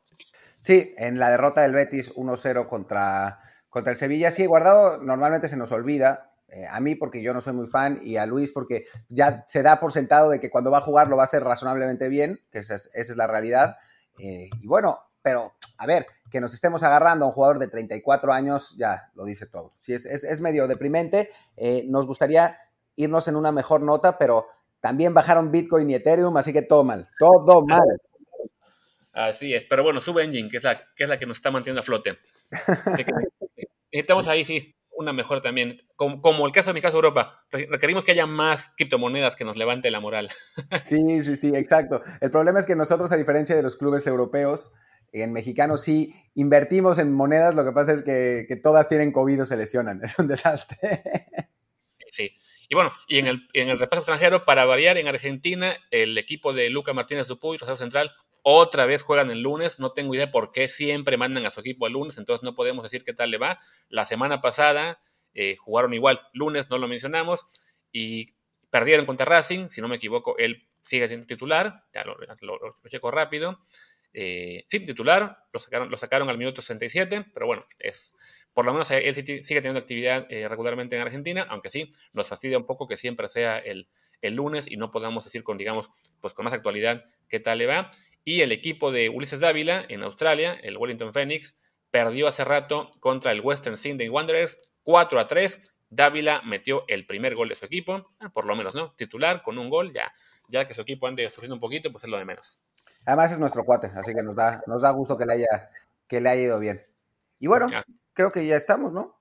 Sí, 0.60 0.94
en 0.96 1.18
la 1.18 1.30
derrota 1.30 1.62
del 1.62 1.72
Betis 1.72 2.14
1-0 2.14 2.68
contra, 2.68 3.40
contra 3.68 3.90
el 3.90 3.98
Sevilla. 3.98 4.30
Sí, 4.30 4.46
Guardado 4.46 4.98
normalmente 5.02 5.48
se 5.48 5.56
nos 5.56 5.72
olvida. 5.72 6.28
Eh, 6.48 6.66
a 6.70 6.80
mí 6.80 6.94
porque 6.94 7.22
yo 7.22 7.32
no 7.32 7.40
soy 7.40 7.54
muy 7.54 7.66
fan 7.66 7.98
y 8.02 8.16
a 8.18 8.26
Luis 8.26 8.52
porque 8.52 8.84
ya 9.08 9.42
se 9.46 9.62
da 9.62 9.80
por 9.80 9.90
sentado 9.90 10.30
de 10.30 10.38
que 10.38 10.50
cuando 10.50 10.70
va 10.70 10.78
a 10.78 10.82
jugar 10.82 11.08
lo 11.08 11.16
va 11.16 11.22
a 11.22 11.24
hacer 11.24 11.42
razonablemente 11.42 12.10
bien, 12.10 12.40
que 12.52 12.58
esa 12.58 12.74
es 12.74 13.16
la 13.16 13.26
realidad. 13.26 13.76
Eh, 14.18 14.50
y 14.60 14.66
bueno, 14.66 15.00
pero 15.22 15.52
a 15.78 15.86
ver, 15.86 16.06
que 16.30 16.40
nos 16.40 16.54
estemos 16.54 16.82
agarrando 16.82 17.24
a 17.24 17.28
un 17.28 17.34
jugador 17.34 17.58
de 17.58 17.68
34 17.68 18.32
años, 18.32 18.76
ya 18.78 19.10
lo 19.14 19.24
dice 19.24 19.46
todo. 19.46 19.72
Sí, 19.76 19.92
es, 19.92 20.06
es, 20.06 20.40
medio 20.40 20.68
deprimente. 20.68 21.30
Eh, 21.56 21.84
nos 21.88 22.06
gustaría 22.06 22.56
irnos 22.96 23.26
en 23.28 23.36
una 23.36 23.52
mejor 23.52 23.82
nota, 23.82 24.16
pero 24.18 24.46
también 24.80 25.12
bajaron 25.12 25.50
Bitcoin 25.50 25.90
y 25.90 25.94
Ethereum, 25.94 26.36
así 26.36 26.52
que 26.52 26.62
todo 26.62 26.84
mal, 26.84 27.08
todo 27.18 27.64
mal. 27.64 27.80
Así 29.12 29.54
es, 29.54 29.64
pero 29.66 29.82
bueno, 29.82 30.00
sube 30.00 30.24
Engine, 30.24 30.48
que 30.48 30.58
es 30.58 30.62
la 30.62 30.78
que, 30.94 31.04
es 31.04 31.08
la 31.08 31.18
que 31.18 31.26
nos 31.26 31.36
está 31.38 31.50
manteniendo 31.50 31.80
a 31.80 31.84
flote. 31.84 32.18
Estamos 33.90 34.26
ahí, 34.26 34.44
sí, 34.44 34.74
una 34.92 35.12
mejor 35.12 35.42
también. 35.42 35.82
Como, 35.96 36.46
el 36.46 36.52
caso 36.52 36.70
de 36.70 36.74
mi 36.74 36.80
caso 36.80 36.96
Europa, 36.96 37.44
requerimos 37.50 38.04
que 38.04 38.12
haya 38.12 38.26
más 38.26 38.70
criptomonedas 38.76 39.36
que 39.36 39.44
nos 39.44 39.56
levante 39.56 39.90
la 39.90 40.00
moral. 40.00 40.30
Sí, 40.82 41.20
sí, 41.22 41.36
sí, 41.36 41.52
exacto. 41.54 42.00
El 42.20 42.30
problema 42.30 42.58
es 42.58 42.66
que 42.66 42.76
nosotros, 42.76 43.12
a 43.12 43.16
diferencia 43.16 43.54
de 43.54 43.62
los 43.62 43.76
clubes 43.76 44.06
europeos, 44.06 44.72
en 45.12 45.32
mexicano 45.32 45.76
sí 45.76 46.14
invertimos 46.34 46.98
en 46.98 47.12
monedas, 47.12 47.54
lo 47.54 47.64
que 47.64 47.72
pasa 47.72 47.92
es 47.92 48.02
que, 48.02 48.46
todas 48.62 48.88
tienen 48.88 49.12
COVID 49.12 49.42
o 49.42 49.46
se 49.46 49.56
lesionan. 49.56 50.00
Es 50.04 50.18
un 50.18 50.28
desastre. 50.28 50.76
Sí. 52.12 52.36
Y 52.68 52.74
bueno, 52.74 52.92
y 53.06 53.18
en 53.18 53.26
el, 53.26 53.48
en 53.52 53.68
el 53.68 53.78
repaso 53.78 54.00
extranjero, 54.00 54.44
para 54.44 54.64
variar, 54.64 54.96
en 54.96 55.08
Argentina, 55.08 55.76
el 55.90 56.16
equipo 56.16 56.52
de 56.52 56.70
Luca 56.70 56.92
Martínez 56.94 57.26
Dupuy, 57.26 57.58
Rosario 57.58 57.78
Central, 57.78 58.12
otra 58.42 58.86
vez 58.86 59.02
juegan 59.02 59.30
el 59.30 59.42
lunes. 59.42 59.78
No 59.78 59.92
tengo 59.92 60.14
idea 60.14 60.30
por 60.30 60.52
qué 60.52 60.68
siempre 60.68 61.16
mandan 61.16 61.46
a 61.46 61.50
su 61.50 61.60
equipo 61.60 61.86
el 61.86 61.92
lunes, 61.92 62.18
entonces 62.18 62.42
no 62.42 62.54
podemos 62.54 62.82
decir 62.82 63.04
qué 63.04 63.12
tal 63.12 63.30
le 63.30 63.38
va. 63.38 63.60
La 63.88 64.06
semana 64.06 64.40
pasada 64.40 65.00
eh, 65.34 65.56
jugaron 65.56 65.94
igual, 65.94 66.20
lunes 66.32 66.68
no 66.70 66.78
lo 66.78 66.88
mencionamos, 66.88 67.46
y 67.90 68.34
perdieron 68.70 69.06
contra 69.06 69.26
Racing, 69.26 69.68
si 69.70 69.80
no 69.80 69.88
me 69.88 69.96
equivoco, 69.96 70.36
él 70.38 70.66
sigue 70.82 71.08
siendo 71.08 71.26
titular, 71.26 71.84
ya 71.94 72.04
lo, 72.04 72.16
checo 72.88 73.10
rápido. 73.10 73.60
Eh, 74.14 74.64
sí, 74.68 74.80
titular, 74.80 75.44
lo 75.52 75.60
sacaron, 75.60 75.90
lo 75.90 75.96
sacaron 75.96 76.28
al 76.28 76.38
minuto 76.38 76.60
67, 76.60 77.26
pero 77.32 77.46
bueno, 77.46 77.66
es 77.78 78.12
por 78.52 78.66
lo 78.66 78.72
menos 78.72 78.90
él 78.90 79.14
sigue 79.14 79.44
teniendo 79.44 79.80
actividad 79.80 80.26
eh, 80.30 80.46
regularmente 80.48 80.96
en 80.96 81.02
Argentina, 81.02 81.46
aunque 81.48 81.70
sí, 81.70 81.92
nos 82.12 82.28
fastidia 82.28 82.58
un 82.58 82.66
poco 82.66 82.86
que 82.86 82.96
siempre 82.96 83.28
sea 83.28 83.58
el, 83.58 83.88
el 84.20 84.34
lunes 84.34 84.70
y 84.70 84.76
no 84.76 84.90
podamos 84.90 85.24
decir 85.24 85.42
con, 85.42 85.58
digamos, 85.58 85.90
pues 86.20 86.34
con 86.34 86.44
más 86.44 86.54
actualidad 86.54 87.04
qué 87.28 87.40
tal 87.40 87.58
le 87.58 87.66
va. 87.66 87.90
Y 88.24 88.42
el 88.42 88.52
equipo 88.52 88.92
de 88.92 89.08
Ulises 89.08 89.40
Dávila 89.40 89.84
en 89.88 90.02
Australia, 90.02 90.58
el 90.62 90.76
Wellington 90.76 91.12
Phoenix, 91.12 91.56
perdió 91.90 92.28
hace 92.28 92.44
rato 92.44 92.90
contra 93.00 93.32
el 93.32 93.40
Western 93.40 93.78
Sydney 93.78 94.08
Wanderers 94.08 94.60
4 94.82 95.18
a 95.18 95.26
3. 95.26 95.58
Dávila 95.90 96.40
metió 96.42 96.84
el 96.88 97.06
primer 97.06 97.34
gol 97.34 97.48
de 97.48 97.54
su 97.54 97.64
equipo, 97.64 98.12
ah, 98.20 98.30
por 98.32 98.46
lo 98.46 98.54
menos, 98.54 98.74
¿no? 98.74 98.92
Titular 98.96 99.42
con 99.42 99.58
un 99.58 99.68
gol, 99.68 99.92
ya, 99.92 100.14
ya 100.48 100.66
que 100.66 100.74
su 100.74 100.82
equipo 100.82 101.06
ande 101.06 101.28
sufriendo 101.30 101.56
un 101.56 101.60
poquito, 101.60 101.90
pues 101.90 102.04
es 102.04 102.10
lo 102.10 102.16
de 102.16 102.24
menos. 102.24 102.61
Además 103.04 103.32
es 103.32 103.38
nuestro 103.38 103.64
cuate, 103.64 103.90
así 103.96 104.14
que 104.14 104.22
nos 104.22 104.36
da, 104.36 104.62
nos 104.66 104.82
da 104.82 104.90
gusto 104.90 105.16
que 105.16 105.26
le 105.26 105.34
haya, 105.34 105.70
que 106.06 106.20
le 106.20 106.28
haya 106.28 106.42
ido 106.42 106.60
bien. 106.60 106.82
Y 107.38 107.48
bueno, 107.48 107.68
creo 108.12 108.30
que 108.30 108.46
ya 108.46 108.56
estamos, 108.56 108.92
¿no? 108.92 109.18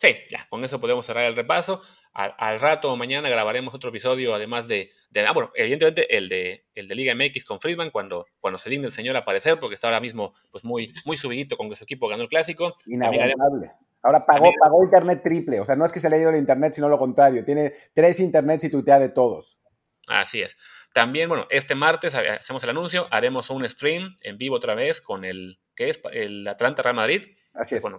Sí, 0.00 0.16
ya, 0.30 0.46
con 0.48 0.64
eso 0.64 0.80
podemos 0.80 1.04
cerrar 1.04 1.24
el 1.24 1.36
repaso. 1.36 1.82
Al, 2.12 2.60
rato 2.60 2.92
o 2.92 2.96
mañana 2.96 3.28
grabaremos 3.28 3.72
otro 3.72 3.90
episodio, 3.90 4.34
además 4.34 4.66
de, 4.66 4.90
ah, 5.24 5.32
bueno, 5.32 5.52
evidentemente 5.54 6.16
el 6.16 6.28
de, 6.28 6.64
el 6.74 6.88
de 6.88 6.94
Liga 6.94 7.14
MX 7.14 7.44
con 7.44 7.60
Friedman, 7.60 7.90
cuando, 7.90 8.26
cuando 8.40 8.58
se 8.58 8.68
digne 8.68 8.86
el 8.86 8.92
señor 8.92 9.16
aparecer, 9.16 9.60
porque 9.60 9.76
está 9.76 9.86
ahora 9.86 10.00
mismo 10.00 10.32
pues 10.50 10.64
muy, 10.64 10.92
muy 11.04 11.16
subidito 11.16 11.56
con 11.56 11.70
que 11.70 11.76
su 11.76 11.84
equipo 11.84 12.08
ganó 12.08 12.22
el 12.22 12.28
clásico. 12.28 12.76
Inaguantable. 12.86 13.72
Ahora 14.02 14.24
pagó, 14.24 14.50
pagó 14.60 14.82
internet 14.82 15.20
triple, 15.22 15.60
o 15.60 15.64
sea, 15.64 15.76
no 15.76 15.84
es 15.84 15.92
que 15.92 16.00
se 16.00 16.08
le 16.08 16.16
haya 16.16 16.22
ido 16.22 16.30
el 16.32 16.38
internet, 16.38 16.72
sino 16.72 16.88
lo 16.88 16.98
contrario. 16.98 17.44
Tiene 17.44 17.70
tres 17.92 18.18
internets 18.18 18.64
y 18.64 18.70
tuitea 18.70 18.98
de 18.98 19.10
todos. 19.10 19.60
Así 20.06 20.40
es. 20.40 20.56
También, 20.92 21.28
bueno, 21.28 21.46
este 21.50 21.74
martes 21.74 22.14
hacemos 22.14 22.62
el 22.64 22.70
anuncio, 22.70 23.06
haremos 23.10 23.48
un 23.50 23.68
stream 23.68 24.16
en 24.22 24.38
vivo 24.38 24.56
otra 24.56 24.74
vez 24.74 25.00
con 25.00 25.24
el, 25.24 25.60
que 25.76 25.90
es? 25.90 26.00
El 26.12 26.46
Atlanta 26.48 26.82
Real 26.82 26.96
Madrid. 26.96 27.36
Así 27.54 27.76
es. 27.76 27.82
Bueno, 27.82 27.98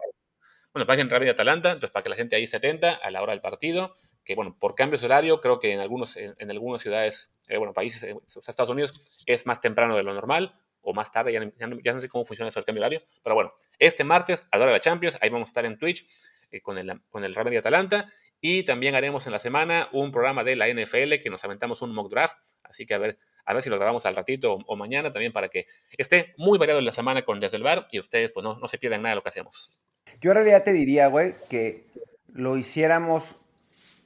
bueno, 0.74 0.86
paguen 0.86 1.10
rápido 1.10 1.32
Atalanta, 1.32 1.72
entonces 1.72 1.92
para 1.92 2.04
que 2.04 2.10
la 2.10 2.16
gente 2.16 2.36
ahí 2.36 2.48
se 2.48 2.58
atenta 2.58 2.94
a 2.94 3.12
la 3.12 3.22
hora 3.22 3.32
del 3.32 3.42
partido, 3.42 3.96
que 4.24 4.36
bueno, 4.36 4.56
por 4.60 4.76
cambios 4.76 5.02
de 5.02 5.08
horario, 5.08 5.42
creo 5.42 5.60
que 5.60 5.74
en 5.74 5.80
algunos, 5.80 6.16
en, 6.16 6.52
algunas 6.52 6.82
ciudades, 6.82 7.32
eh, 7.48 7.58
bueno, 7.58 7.74
países, 7.74 8.04
eh, 8.04 8.16
Estados 8.48 8.70
Unidos, 8.70 8.94
es 9.26 9.46
más 9.46 9.60
temprano 9.60 9.98
de 9.98 10.04
lo 10.04 10.14
normal, 10.14 10.56
o 10.82 10.94
más 10.94 11.12
tarde, 11.12 11.34
ya, 11.34 11.68
no 11.68 12.02
sé 12.02 12.10
cómo 12.10 12.26
funciona 12.26 12.50
eso 12.50 12.60
el 12.60 12.66
cambio 12.66 12.82
de 12.82 12.88
horario, 12.88 13.08
pero 13.24 13.36
bueno, 13.36 13.54
este 13.78 14.04
martes, 14.04 14.48
a 14.52 14.58
la 14.58 14.64
hora 14.64 14.72
de 14.72 14.78
la 14.78 14.82
Champions, 14.82 15.18
ahí 15.22 15.30
vamos 15.30 15.48
a 15.48 15.50
estar 15.50 15.66
en 15.66 15.78
Twitch 15.78 16.08
eh, 16.52 16.62
con, 16.62 16.78
el, 16.78 17.02
con 17.10 17.24
el 17.24 17.36
Real 17.36 17.56
Atalanta, 17.58 18.12
y 18.42 18.64
también 18.64 18.96
haremos 18.96 19.26
en 19.28 19.32
la 19.32 19.40
semana 19.40 19.88
un 19.94 20.12
programa 20.12 20.44
de 20.44 20.56
la 20.56 20.68
NFL 20.68 21.22
que 21.24 21.30
nos 21.30 21.44
aventamos 21.44 21.82
un 21.82 21.94
mock 21.94 22.10
draft, 22.10 22.38
así 22.64 22.86
que 22.86 22.96
a 22.96 22.98
ver, 22.98 23.20
a 23.46 23.54
ver 23.54 23.64
si 23.64 23.70
lo 23.70 23.78
grabamos 23.78 24.06
al 24.06 24.16
ratito 24.16 24.58
o, 24.66 24.76
mañana 24.76 25.14
también 25.14 25.32
para 25.32 25.50
que 25.50 25.68
esté 25.98 26.34
muy 26.38 26.58
variado 26.58 26.80
en 26.80 26.86
la 26.86 26.92
semana 26.92 27.24
con 27.24 27.40
Desde 27.40 27.58
el 27.58 27.64
Bar 27.64 27.88
y 27.92 28.00
ustedes 28.00 28.32
pues 28.32 28.44
no, 28.44 28.58
no 28.58 28.68
se 28.68 28.80
pierdan 28.80 29.04
nada 29.04 29.12
de 29.12 29.16
lo 29.18 29.24
que 29.24 29.30
hacemos. 29.30 29.72
Yo 30.20 30.32
en 30.32 30.38
realidad 30.38 30.64
te 30.64 30.74
diría, 30.74 31.08
güey, 31.08 31.36
que 31.50 31.86
lo 32.34 32.58
hiciéramos. 32.58 33.40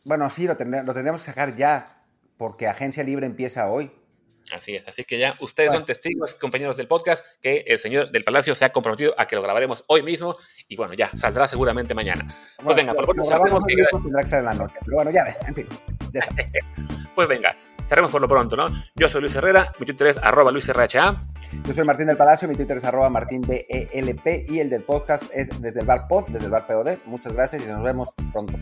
Bueno, 0.04 0.30
sí, 0.30 0.46
lo, 0.46 0.54
lo 0.54 0.94
tendríamos 0.94 1.22
que 1.22 1.26
sacar 1.26 1.56
ya, 1.56 2.04
porque 2.38 2.68
Agencia 2.68 3.04
Libre 3.04 3.26
empieza 3.26 3.72
hoy. 3.72 3.92
Así 4.52 4.76
es, 4.76 4.88
así 4.88 5.04
que 5.04 5.18
ya 5.18 5.36
ustedes 5.40 5.72
son 5.72 5.86
testigos, 5.86 6.36
compañeros 6.36 6.78
del 6.78 6.88
podcast, 6.88 7.26
que 7.42 7.64
el 7.68 7.80
señor 7.80 8.12
del 8.12 8.24
Palacio 8.24 8.56
se 8.56 8.66
ha 8.66 8.72
comprometido 8.72 9.14
a 9.18 9.28
que 9.28 9.36
lo 9.36 9.42
grabaremos 9.42 9.84
hoy 9.88 10.04
mismo 10.04 10.38
y 10.68 10.76
bueno, 10.76 10.94
ya 10.94 11.10
saldrá 11.18 11.48
seguramente 11.48 11.94
mañana. 11.94 12.26
pues 12.62 12.76
venga, 12.76 12.94
por 12.94 13.16
lo 13.16 13.24
hacemos 13.24 13.64
que... 13.66 13.76
tendrá 13.92 14.22
que 14.22 14.28
ser 14.28 14.40
en 14.40 14.46
la 14.46 14.54
noche, 14.54 14.76
pero 14.86 14.98
bueno, 14.98 15.12
ya 15.12 15.24
ve, 15.24 15.36
en 15.48 15.56
fin. 15.56 15.68
pues 17.16 17.28
venga, 17.28 17.56
cerremos 17.90 18.12
por 18.12 18.22
lo 18.22 18.28
pronto, 18.28 18.56
¿no? 18.56 18.68
Yo 18.96 19.10
soy 19.10 19.22
Luis 19.22 19.36
Herrera, 19.36 19.72
mi 19.80 19.86
Twitter 19.86 20.08
es 20.08 20.18
arroba 20.18 20.52
LuisRHA. 20.52 21.22
Yo 21.66 21.74
soy 21.74 21.86
Martín 21.86 22.08
del 22.08 22.18
Palacio, 22.18 22.48
mi 22.48 22.56
Twitter 22.56 22.78
es 22.78 22.86
arroba 22.86 23.10
Martín 23.10 23.42
DELP 23.42 24.50
y 24.50 24.60
el 24.60 24.70
del 24.70 24.84
podcast 24.84 25.24
es 25.34 25.62
desde 25.62 25.82
el 25.82 25.88
bar 25.88 26.08
pod, 26.08 26.26
desde 26.28 26.46
el 26.46 26.52
bar 26.52 26.68
POD. 26.68 26.98
Muchas 27.06 27.34
gracias 27.34 27.66
y 27.66 27.70
nos 27.70 27.84
vemos 27.84 28.14
pronto. 28.32 28.54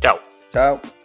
Chao. 0.00 0.20
Chao. 0.50 1.01